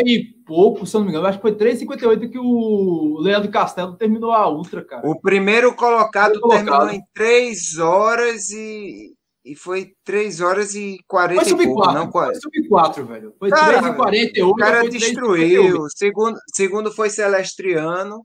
e 0.06 0.24
pouco, 0.46 0.86
se 0.86 0.94
eu 0.94 1.00
não 1.00 1.06
me 1.06 1.12
engano. 1.12 1.26
Acho 1.26 1.38
que 1.38 1.42
foi 1.42 1.54
3,58 1.54 2.30
que 2.30 2.38
o 2.38 3.18
Leandro 3.20 3.50
Castelo 3.50 3.96
terminou 3.96 4.32
a 4.32 4.48
Ultra, 4.48 4.84
cara. 4.84 5.08
O 5.08 5.20
primeiro 5.20 5.74
colocado, 5.74 6.40
colocado. 6.40 6.64
terminou 6.64 6.90
em 6.90 7.02
3 7.14 7.78
horas 7.78 8.50
e. 8.50 9.12
E 9.44 9.56
foi 9.56 9.88
3 10.04 10.40
horas 10.40 10.76
e 10.76 10.98
40 11.08 11.40
foi 11.40 11.50
sub 11.50 11.74
4, 11.74 11.92
não, 11.94 12.12
foi 12.12 12.34
sub 12.36 12.68
4, 12.68 13.06
velho. 13.06 13.34
Foi 13.40 13.50
cara, 13.50 13.80
3 13.80 13.92
e 13.92 13.96
48. 13.96 14.48
O 14.48 14.54
cara 14.54 14.88
destruiu. 14.88 15.86
Segundo, 15.96 16.38
segundo 16.54 16.92
foi 16.92 17.10
Celestriano. 17.10 18.24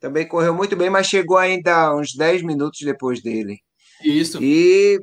Também 0.00 0.26
correu 0.26 0.54
muito 0.54 0.74
bem, 0.74 0.88
mas 0.88 1.06
chegou 1.06 1.36
ainda 1.36 1.94
uns 1.94 2.14
10 2.14 2.42
minutos 2.42 2.80
depois 2.82 3.22
dele. 3.22 3.58
Isso. 4.02 4.42
E 4.42 4.98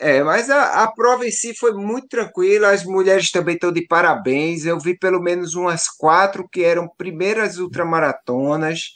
é, 0.00 0.22
mas 0.22 0.48
a, 0.48 0.82
a 0.82 0.92
prova 0.92 1.26
em 1.26 1.30
si 1.30 1.54
foi 1.54 1.72
muito 1.74 2.08
tranquila, 2.08 2.70
as 2.70 2.84
mulheres 2.84 3.30
também 3.30 3.54
estão 3.54 3.70
de 3.70 3.86
parabéns. 3.86 4.64
Eu 4.64 4.78
vi 4.78 4.98
pelo 4.98 5.20
menos 5.20 5.54
umas 5.54 5.88
quatro 5.88 6.48
que 6.48 6.64
eram 6.64 6.88
primeiras 6.96 7.58
ultramaratonas, 7.58 8.92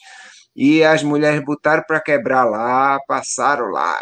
e 0.56 0.82
as 0.84 1.02
mulheres 1.02 1.44
botaram 1.44 1.82
para 1.86 2.00
quebrar 2.00 2.44
lá, 2.44 2.98
passaram 3.06 3.66
lá, 3.66 4.00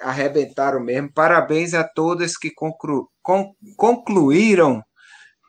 arrebentaram 0.00 0.80
mesmo. 0.80 1.12
Parabéns 1.12 1.74
a 1.74 1.84
todas 1.84 2.36
que 2.36 2.50
conclu, 2.50 3.08
con, 3.22 3.54
concluíram 3.76 4.82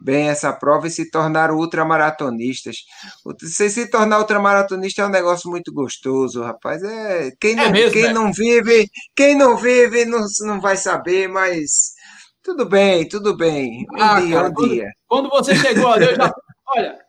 bem 0.04 0.28
essa 0.28 0.52
prova 0.52 0.88
e 0.88 0.92
se 0.92 1.10
tornaram 1.10 1.56
ultramaratonistas. 1.56 2.78
Você 3.24 3.70
se 3.70 3.90
tornar 3.90 4.20
ultramaratonista 4.20 5.02
é 5.02 5.06
um 5.06 5.10
negócio 5.10 5.50
muito 5.50 5.72
gostoso, 5.72 6.42
rapaz. 6.42 6.84
É, 6.84 7.32
quem 7.40 7.54
é 7.54 7.56
não, 7.56 7.64
é 7.64 7.72
mesmo, 7.72 7.92
quem 7.94 8.14
não 8.14 8.34
vive, 8.34 8.90
quem 9.16 9.36
não 9.36 9.56
vive 9.56 10.06
não, 10.06 10.26
não 10.42 10.60
vai 10.60 10.76
saber, 10.76 11.30
mas 11.30 11.94
tudo 12.44 12.66
bem, 12.66 13.08
tudo 13.08 13.36
bem. 13.38 13.86
Um 13.94 14.02
ah, 14.02 14.20
dia, 14.20 14.36
cara, 14.36 14.50
um 14.50 14.54
quando, 14.54 14.70
dia. 14.70 14.92
Quando 15.08 15.30
você 15.30 15.56
chegou 15.56 15.88
ali, 15.88 16.06
eu 16.06 16.16
já. 16.16 16.34
Olha, 16.76 17.00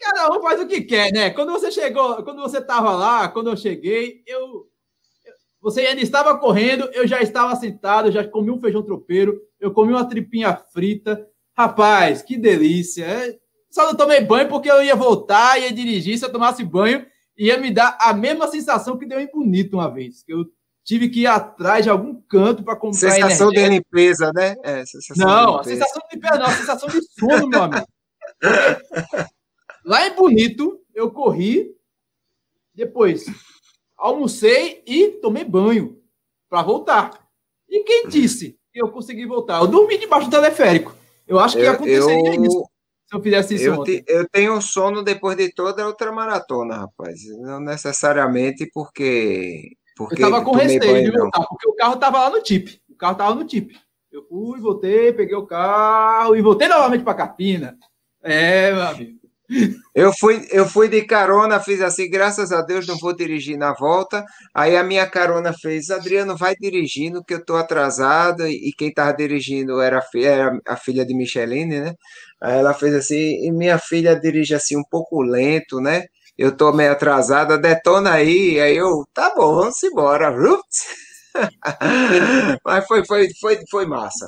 cada 0.00 0.32
um 0.32 0.40
faz 0.40 0.60
o 0.60 0.66
que 0.66 0.80
quer, 0.80 1.12
né? 1.12 1.30
Quando 1.30 1.52
você 1.52 1.70
chegou, 1.70 2.22
quando 2.22 2.40
você 2.40 2.58
estava 2.58 2.92
lá, 2.92 3.28
quando 3.28 3.50
eu 3.50 3.56
cheguei, 3.56 4.22
eu. 4.26 4.66
Você 5.60 5.80
ainda 5.80 6.02
estava 6.02 6.38
correndo, 6.38 6.90
eu 6.92 7.06
já 7.06 7.22
estava 7.22 7.56
sentado, 7.56 8.12
já 8.12 8.22
comi 8.26 8.50
um 8.50 8.60
feijão 8.60 8.82
tropeiro, 8.82 9.40
eu 9.58 9.72
comi 9.72 9.92
uma 9.92 10.06
tripinha 10.06 10.54
frita, 10.74 11.26
Rapaz, 11.56 12.22
que 12.22 12.36
delícia. 12.36 13.04
É, 13.04 13.38
só 13.70 13.86
não 13.86 13.94
tomei 13.94 14.20
banho 14.20 14.48
porque 14.48 14.70
eu 14.70 14.82
ia 14.82 14.96
voltar, 14.96 15.60
ia 15.60 15.72
dirigir. 15.72 16.18
Se 16.18 16.24
eu 16.24 16.32
tomasse 16.32 16.64
banho, 16.64 17.06
ia 17.36 17.58
me 17.58 17.70
dar 17.70 17.96
a 18.00 18.12
mesma 18.12 18.48
sensação 18.48 18.96
que 18.98 19.06
deu 19.06 19.20
em 19.20 19.30
Bonito 19.30 19.74
uma 19.74 19.92
vez. 19.92 20.22
Que 20.22 20.32
eu 20.32 20.44
tive 20.84 21.08
que 21.08 21.20
ir 21.20 21.26
atrás 21.26 21.84
de 21.84 21.90
algum 21.90 22.14
canto 22.22 22.62
para 22.62 22.76
comprar 22.76 22.98
Sensação 23.12 23.48
energia. 23.52 23.68
de 23.68 23.74
limpeza, 23.76 24.32
né? 24.34 24.56
É, 24.62 24.84
sensação 24.84 25.26
não, 25.26 25.58
a 25.58 25.64
sensação 25.64 26.02
de 26.08 26.16
limpeza 26.16 26.38
não, 26.38 26.46
a 26.46 26.52
sensação 26.52 26.88
de 26.88 27.00
sono, 27.18 27.48
meu 27.48 27.62
amigo. 27.62 27.86
lá 29.84 30.06
em 30.06 30.14
Bonito, 30.14 30.80
eu 30.94 31.10
corri, 31.10 31.74
depois 32.74 33.24
almocei 33.96 34.82
e 34.86 35.08
tomei 35.22 35.44
banho 35.44 35.98
para 36.48 36.62
voltar. 36.62 37.10
E 37.68 37.82
quem 37.84 38.08
disse 38.08 38.58
que 38.72 38.82
eu 38.82 38.90
consegui 38.90 39.24
voltar? 39.24 39.60
Eu 39.60 39.66
dormi 39.66 39.96
debaixo 39.96 40.28
do 40.28 40.30
teleférico. 40.30 40.94
Eu 41.26 41.40
acho 41.40 41.56
que 41.56 41.62
eu, 41.62 41.72
aconteceria 41.72 42.34
eu, 42.34 42.44
isso 42.44 42.64
se 43.06 43.14
eu 43.14 43.22
fizesse 43.22 43.54
isso. 43.54 43.64
Eu, 43.66 43.84
te, 43.84 44.04
eu 44.06 44.28
tenho 44.28 44.60
sono 44.60 45.02
depois 45.02 45.36
de 45.36 45.52
toda 45.52 45.82
a 45.82 45.86
outra 45.86 46.10
maratona, 46.10 46.76
rapaz. 46.78 47.20
Não 47.38 47.60
necessariamente 47.60 48.68
porque. 48.72 49.76
porque 49.96 50.22
eu 50.22 50.28
estava 50.28 50.44
com 50.44 50.52
receio 50.52 51.10
de 51.10 51.16
voltar, 51.16 51.44
porque 51.46 51.68
o 51.68 51.74
carro 51.74 51.94
estava 51.94 52.18
lá 52.20 52.30
no 52.30 52.42
tip. 52.42 52.80
O 52.88 52.96
carro 52.96 53.12
estava 53.12 53.34
no 53.34 53.44
tip. 53.44 53.72
Eu 54.10 54.24
fui, 54.24 54.60
voltei, 54.60 55.12
peguei 55.12 55.34
o 55.34 55.46
carro 55.46 56.36
e 56.36 56.42
voltei 56.42 56.68
novamente 56.68 57.04
para 57.04 57.14
Carpina. 57.14 57.76
É, 58.22 58.72
meu 58.72 58.82
amigo. 58.82 59.23
Eu 59.94 60.12
fui, 60.18 60.46
eu 60.50 60.66
fui 60.66 60.88
de 60.88 61.02
carona, 61.02 61.60
fiz 61.60 61.80
assim, 61.80 62.08
graças 62.10 62.50
a 62.52 62.62
Deus 62.62 62.86
não 62.86 62.96
vou 62.98 63.14
dirigir 63.14 63.56
na 63.58 63.72
volta. 63.74 64.24
Aí 64.54 64.76
a 64.76 64.82
minha 64.82 65.06
carona 65.08 65.52
fez, 65.52 65.90
Adriano, 65.90 66.36
vai 66.36 66.54
dirigindo, 66.56 67.22
que 67.22 67.34
eu 67.34 67.38
estou 67.38 67.56
atrasado. 67.56 68.46
E 68.46 68.72
quem 68.76 68.88
estava 68.88 69.12
dirigindo 69.12 69.80
era 69.80 69.98
a, 69.98 70.02
filha, 70.02 70.28
era 70.28 70.58
a 70.66 70.76
filha 70.76 71.04
de 71.06 71.14
Micheline, 71.14 71.80
né? 71.80 71.94
Aí 72.42 72.58
ela 72.58 72.74
fez 72.74 72.94
assim, 72.94 73.46
e 73.46 73.50
minha 73.52 73.78
filha 73.78 74.18
dirige 74.18 74.54
assim 74.54 74.76
um 74.76 74.84
pouco 74.90 75.22
lento, 75.22 75.80
né? 75.80 76.04
Eu 76.36 76.48
estou 76.50 76.72
meio 76.72 76.92
atrasada, 76.92 77.56
detona 77.58 78.12
aí. 78.14 78.60
Aí 78.60 78.76
eu, 78.76 79.04
tá 79.14 79.32
bom, 79.36 79.54
vamos 79.56 79.82
embora. 79.82 80.32
Mas 82.64 82.86
foi, 82.86 83.04
foi, 83.06 83.28
foi, 83.40 83.58
foi 83.70 83.86
massa. 83.86 84.26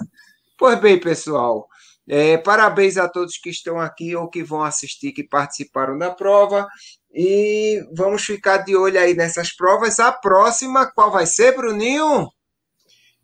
Pois 0.59 0.81
bem, 0.81 1.01
pessoal, 1.01 1.69
é, 2.09 2.39
parabéns 2.39 2.97
a 2.97 3.09
todos 3.09 3.37
que 3.37 3.51
estão 3.51 3.81
aqui 3.81 4.15
ou 4.15 4.29
que 4.29 4.45
vão 4.45 4.63
assistir, 4.63 5.13
que 5.13 5.25
participaram 5.25 5.99
da 5.99 6.11
prova. 6.11 6.67
E 7.13 7.83
vamos 7.95 8.23
ficar 8.23 8.59
de 8.59 8.77
olho 8.77 8.99
aí 9.01 9.15
nessas 9.15 9.55
provas. 9.55 9.99
A 9.99 10.13
próxima, 10.13 10.87
qual 10.95 11.11
vai 11.11 11.27
ser, 11.27 11.57
Bruninho? 11.57 12.29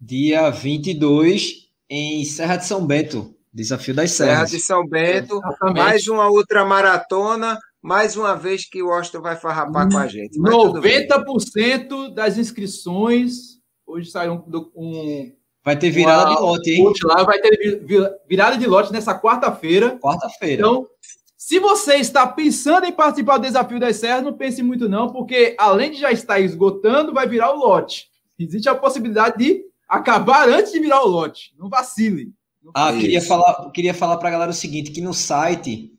Dia 0.00 0.50
22, 0.50 1.68
em 1.88 2.24
Serra 2.24 2.56
de 2.56 2.66
São 2.66 2.84
Bento. 2.84 3.36
Desafio 3.52 3.94
das 3.94 4.10
Serras. 4.12 4.50
Serra 4.50 4.58
de 4.58 4.60
São 4.60 4.86
Bento. 4.88 5.36
Exatamente. 5.36 5.78
Mais 5.78 6.08
uma 6.08 6.28
outra 6.28 6.64
maratona. 6.64 7.58
Mais 7.80 8.16
uma 8.16 8.34
vez 8.34 8.68
que 8.68 8.82
o 8.82 8.90
Austin 8.90 9.18
vai 9.18 9.36
farrapar 9.36 9.88
com 9.88 9.98
a 9.98 10.06
gente. 10.06 10.38
Mas 10.38 10.52
90% 10.54 12.14
das 12.14 12.38
inscrições. 12.38 13.60
Hoje 13.86 14.10
saiu 14.10 14.34
um, 14.34 14.70
um 14.74 15.32
Vai 15.64 15.78
ter 15.78 15.90
virada 15.90 16.34
de 16.34 16.40
lote, 16.40 16.70
hein? 16.70 16.92
Lá 17.04 17.22
vai 17.22 17.40
ter 17.40 17.84
virada 18.28 18.56
de 18.56 18.66
lote 18.66 18.92
nessa 18.92 19.18
quarta-feira. 19.18 19.96
Quarta-feira. 20.00 20.54
Então, 20.54 20.88
se 21.36 21.60
você 21.60 21.96
está 21.96 22.26
pensando 22.26 22.84
em 22.84 22.92
participar 22.92 23.38
do 23.38 23.42
Desafio 23.42 23.78
das 23.78 23.96
Serras, 23.96 24.24
não 24.24 24.32
pense 24.32 24.60
muito 24.62 24.88
não, 24.88 25.12
porque 25.12 25.54
além 25.58 25.92
de 25.92 26.00
já 26.00 26.10
estar 26.10 26.40
esgotando, 26.40 27.12
vai 27.12 27.28
virar 27.28 27.52
o 27.52 27.58
lote. 27.58 28.08
Existe 28.38 28.68
a 28.68 28.74
possibilidade 28.74 29.38
de 29.38 29.64
acabar 29.88 30.48
antes 30.48 30.72
de 30.72 30.80
virar 30.80 31.04
o 31.04 31.08
lote. 31.08 31.54
Não 31.56 31.68
vacile. 31.68 32.32
Não 32.62 32.72
ah, 32.74 32.92
queria 32.92 33.20
falar, 33.20 33.70
queria 33.70 33.94
falar 33.94 34.16
para 34.16 34.28
a 34.28 34.32
galera 34.32 34.50
o 34.50 34.54
seguinte, 34.54 34.90
que 34.90 35.00
no 35.00 35.14
site 35.14 35.92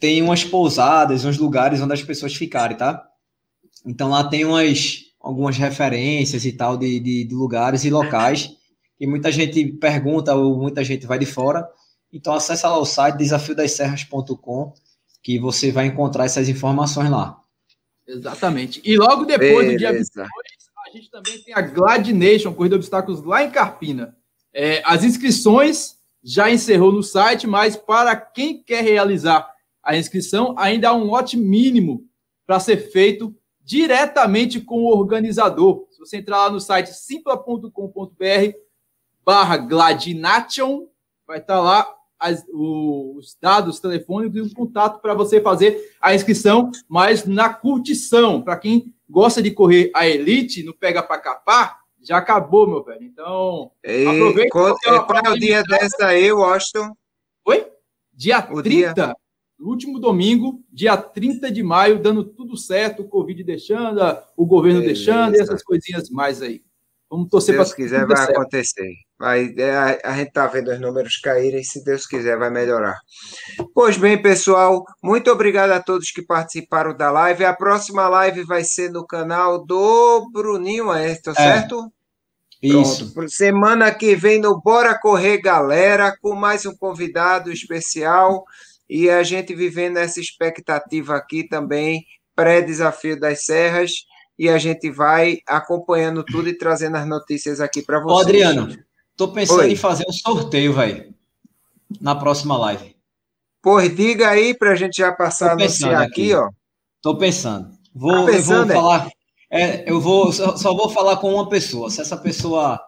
tem 0.00 0.20
umas 0.20 0.42
pousadas, 0.42 1.24
uns 1.24 1.38
lugares 1.38 1.80
onde 1.80 1.92
as 1.92 2.02
pessoas 2.02 2.34
ficarem, 2.34 2.76
tá? 2.76 3.06
Então 3.86 4.08
lá 4.08 4.24
tem 4.24 4.44
umas 4.44 5.02
algumas 5.20 5.56
referências 5.56 6.44
e 6.44 6.52
tal 6.52 6.76
de, 6.76 7.00
de, 7.00 7.24
de 7.24 7.34
lugares 7.34 7.84
e 7.84 7.90
locais 7.90 8.56
e 8.98 9.06
muita 9.06 9.30
gente 9.30 9.64
pergunta 9.72 10.34
ou 10.34 10.56
muita 10.56 10.84
gente 10.84 11.06
vai 11.06 11.18
de 11.18 11.26
fora. 11.26 11.68
Então 12.12 12.34
acessa 12.34 12.68
lá 12.68 12.78
o 12.78 12.84
site 12.84 13.16
desafiodasserras.com 13.16 14.72
que 15.22 15.38
você 15.38 15.72
vai 15.72 15.86
encontrar 15.86 16.26
essas 16.26 16.48
informações 16.48 17.10
lá. 17.10 17.40
Exatamente. 18.06 18.80
E 18.84 18.96
logo 18.96 19.24
depois 19.24 19.72
do 19.72 19.78
dia 19.78 19.92
22, 19.92 20.28
a 20.28 20.90
gente 20.92 21.10
também 21.10 21.42
tem 21.42 21.54
a 21.54 21.62
Glad 21.62 22.06
Nation, 22.08 22.52
Corrida 22.52 22.76
de 22.76 22.80
Obstáculos 22.80 23.22
lá 23.22 23.42
em 23.42 23.50
Carpina. 23.50 24.16
É, 24.52 24.82
as 24.84 25.02
inscrições 25.02 25.96
já 26.22 26.50
encerrou 26.50 26.92
no 26.92 27.02
site, 27.02 27.46
mas 27.46 27.76
para 27.76 28.14
quem 28.14 28.62
quer 28.62 28.84
realizar 28.84 29.50
a 29.82 29.96
inscrição, 29.96 30.54
ainda 30.56 30.90
há 30.90 30.94
um 30.94 31.04
lote 31.04 31.36
mínimo 31.36 32.06
para 32.46 32.60
ser 32.60 32.90
feito 32.90 33.34
diretamente 33.62 34.60
com 34.60 34.82
o 34.82 34.96
organizador. 34.96 35.86
Se 35.90 35.98
você 35.98 36.18
entrar 36.18 36.36
lá 36.38 36.50
no 36.50 36.60
site 36.60 36.90
simpla.com.br, 36.94 38.54
barra 39.24 39.56
Gladination, 39.56 40.86
vai 41.26 41.38
estar 41.38 41.60
lá 41.60 41.88
as, 42.18 42.44
os 42.52 43.36
dados 43.40 43.80
telefônicos 43.80 44.36
e 44.36 44.40
o 44.40 44.54
contato 44.54 45.00
para 45.00 45.14
você 45.14 45.40
fazer 45.40 45.94
a 46.00 46.14
inscrição, 46.14 46.70
mas 46.88 47.26
na 47.26 47.52
curtição, 47.52 48.40
para 48.40 48.56
quem 48.56 48.94
gosta 49.08 49.42
de 49.42 49.50
correr 49.50 49.90
a 49.94 50.06
elite, 50.06 50.62
no 50.62 50.74
pega 50.74 51.02
para 51.02 51.20
capar, 51.20 51.78
já 52.02 52.18
acabou, 52.18 52.66
meu 52.66 52.82
velho. 52.82 53.02
Então, 53.02 53.70
aproveita. 53.82 54.50
Qual, 54.50 54.68
é, 54.68 55.30
o 55.30 55.38
dia 55.38 55.62
dessa 55.62 56.06
aí, 56.06 56.30
Washington? 56.30 56.94
Oi? 57.46 57.66
Dia 58.12 58.46
o 58.50 58.62
30. 58.62 58.92
Dia. 58.94 59.16
Último 59.58 59.98
domingo, 59.98 60.62
dia 60.70 60.96
30 60.96 61.50
de 61.50 61.62
maio, 61.62 61.98
dando 61.98 62.24
tudo 62.24 62.56
certo, 62.56 63.02
o 63.02 63.08
Covid 63.08 63.42
deixando, 63.42 64.00
o 64.36 64.44
governo 64.44 64.80
Beleza. 64.80 65.04
deixando 65.04 65.36
e 65.36 65.40
essas 65.40 65.62
coisinhas 65.62 66.10
mais 66.10 66.42
aí. 66.42 66.62
Vamos 67.08 67.30
torcer 67.30 67.54
para. 67.54 67.64
Se 67.64 67.76
Deus 67.76 67.76
quiser, 67.76 68.06
vai 68.06 68.16
certo. 68.16 68.30
acontecer. 68.30 68.92
É, 69.24 69.70
a, 69.70 70.12
a 70.12 70.16
gente 70.16 70.28
está 70.28 70.46
vendo 70.46 70.70
os 70.70 70.80
números 70.80 71.16
caírem, 71.16 71.62
se 71.62 71.82
Deus 71.84 72.06
quiser, 72.06 72.36
vai 72.38 72.50
melhorar. 72.50 72.98
Pois 73.74 73.96
bem, 73.96 74.20
pessoal, 74.20 74.84
muito 75.02 75.30
obrigado 75.30 75.70
a 75.70 75.80
todos 75.80 76.10
que 76.10 76.22
participaram 76.22 76.96
da 76.96 77.10
live. 77.10 77.44
A 77.44 77.54
próxima 77.54 78.08
live 78.08 78.44
vai 78.44 78.64
ser 78.64 78.90
no 78.90 79.06
canal 79.06 79.64
do 79.64 80.28
Bruninho, 80.32 80.92
é, 80.92 81.14
tá 81.16 81.32
é. 81.32 81.34
certo? 81.34 81.92
Isso. 82.62 83.12
Pronto. 83.12 83.30
Semana 83.30 83.92
que 83.92 84.16
vem 84.16 84.40
no 84.40 84.60
Bora 84.60 84.98
Correr 84.98 85.40
Galera, 85.40 86.16
com 86.20 86.34
mais 86.34 86.64
um 86.64 86.74
convidado 86.74 87.52
especial. 87.52 88.44
E 88.88 89.10
a 89.10 89.22
gente 89.22 89.54
vivendo 89.54 89.96
essa 89.96 90.20
expectativa 90.20 91.16
aqui 91.16 91.46
também, 91.48 92.04
pré-desafio 92.34 93.18
das 93.18 93.44
Serras 93.44 93.92
e 94.38 94.48
a 94.48 94.58
gente 94.58 94.90
vai 94.90 95.38
acompanhando 95.46 96.24
tudo 96.24 96.48
e 96.48 96.58
trazendo 96.58 96.96
as 96.96 97.06
notícias 97.06 97.60
aqui 97.60 97.82
para 97.82 98.00
vocês. 98.00 98.18
Ô, 98.18 98.20
Adriano, 98.20 98.83
tô 99.16 99.28
pensando 99.28 99.60
Oi. 99.60 99.72
em 99.72 99.76
fazer 99.76 100.04
um 100.08 100.12
sorteio, 100.12 100.72
velho, 100.72 101.14
na 102.00 102.14
próxima 102.14 102.56
live. 102.56 102.94
Pois 103.62 103.94
diga 103.94 104.28
aí 104.28 104.52
para 104.52 104.72
a 104.72 104.74
gente 104.74 104.98
já 104.98 105.12
passar 105.12 105.50
a 105.50 105.52
anunciar 105.52 106.02
aqui, 106.02 106.32
aqui, 106.32 106.34
ó. 106.34 106.50
Tô 107.00 107.16
pensando. 107.16 107.70
Vou, 107.94 108.26
tá 108.26 108.32
pensando, 108.32 108.40
eu 108.40 108.66
vou 108.66 108.70
é? 108.70 108.74
falar. 108.74 109.10
É, 109.50 109.90
eu 109.90 110.00
vou 110.00 110.32
só, 110.32 110.56
só 110.56 110.74
vou 110.74 110.90
falar 110.90 111.16
com 111.18 111.32
uma 111.32 111.48
pessoa. 111.48 111.90
Se 111.90 112.00
essa 112.00 112.16
pessoa 112.16 112.80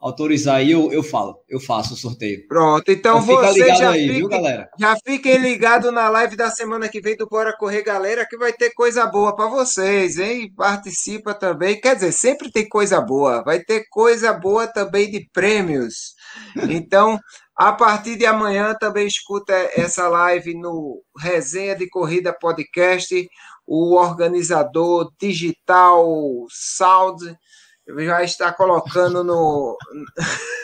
autorizar 0.00 0.56
aí, 0.56 0.70
eu, 0.70 0.90
eu 0.90 1.02
falo, 1.02 1.36
eu 1.46 1.60
faço 1.60 1.92
o 1.92 1.96
sorteio. 1.96 2.46
Pronto, 2.48 2.90
então, 2.90 3.20
então 3.20 3.36
você 3.36 3.68
já, 3.76 3.90
aí, 3.90 4.06
fique, 4.06 4.14
viu, 4.14 4.28
galera? 4.28 4.70
já 4.78 4.96
fiquem 5.04 5.36
ligados 5.36 5.92
na 5.92 6.08
live 6.08 6.36
da 6.36 6.50
semana 6.50 6.88
que 6.88 7.02
vem 7.02 7.16
do 7.16 7.28
Bora 7.28 7.54
Correr 7.56 7.82
Galera, 7.82 8.26
que 8.26 8.38
vai 8.38 8.52
ter 8.52 8.70
coisa 8.70 9.06
boa 9.06 9.36
para 9.36 9.46
vocês, 9.46 10.18
hein? 10.18 10.50
Participa 10.56 11.34
também. 11.34 11.78
Quer 11.78 11.96
dizer, 11.96 12.12
sempre 12.12 12.50
tem 12.50 12.66
coisa 12.66 12.98
boa. 13.00 13.42
Vai 13.44 13.60
ter 13.60 13.84
coisa 13.90 14.32
boa 14.32 14.66
também 14.66 15.10
de 15.10 15.28
prêmios. 15.32 16.18
Então, 16.70 17.18
a 17.56 17.72
partir 17.72 18.16
de 18.16 18.24
amanhã 18.24 18.74
também 18.78 19.06
escuta 19.06 19.52
essa 19.74 20.08
live 20.08 20.54
no 20.54 21.02
Resenha 21.18 21.74
de 21.74 21.88
Corrida 21.88 22.32
Podcast, 22.32 23.28
o 23.66 23.96
organizador 23.96 25.10
digital 25.20 26.06
Sound 26.48 27.36
já 27.98 28.22
está 28.22 28.52
colocando 28.52 29.24
no. 29.24 29.76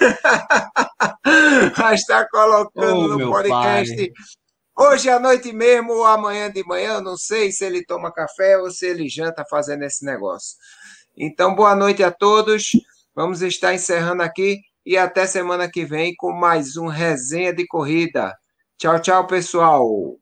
já 1.76 1.94
está 1.94 2.28
colocando 2.28 3.14
oh, 3.14 3.18
no 3.18 3.30
podcast. 3.30 3.96
Pai. 3.96 4.12
Hoje 4.78 5.08
à 5.08 5.18
noite 5.18 5.52
mesmo 5.52 5.94
ou 5.94 6.04
amanhã 6.04 6.50
de 6.50 6.62
manhã, 6.66 7.00
não 7.00 7.16
sei 7.16 7.50
se 7.50 7.64
ele 7.64 7.82
toma 7.84 8.12
café 8.12 8.58
ou 8.58 8.70
se 8.70 8.86
ele 8.86 9.08
janta 9.08 9.42
fazendo 9.48 9.84
esse 9.84 10.04
negócio. 10.04 10.56
Então, 11.16 11.54
boa 11.54 11.74
noite 11.74 12.02
a 12.02 12.10
todos. 12.10 12.72
Vamos 13.14 13.40
estar 13.40 13.72
encerrando 13.72 14.22
aqui 14.22 14.60
e 14.84 14.98
até 14.98 15.26
semana 15.26 15.70
que 15.70 15.86
vem 15.86 16.14
com 16.14 16.30
mais 16.30 16.76
um 16.76 16.88
resenha 16.88 17.54
de 17.54 17.66
corrida. 17.66 18.36
Tchau, 18.76 19.00
tchau, 19.00 19.26
pessoal. 19.26 20.18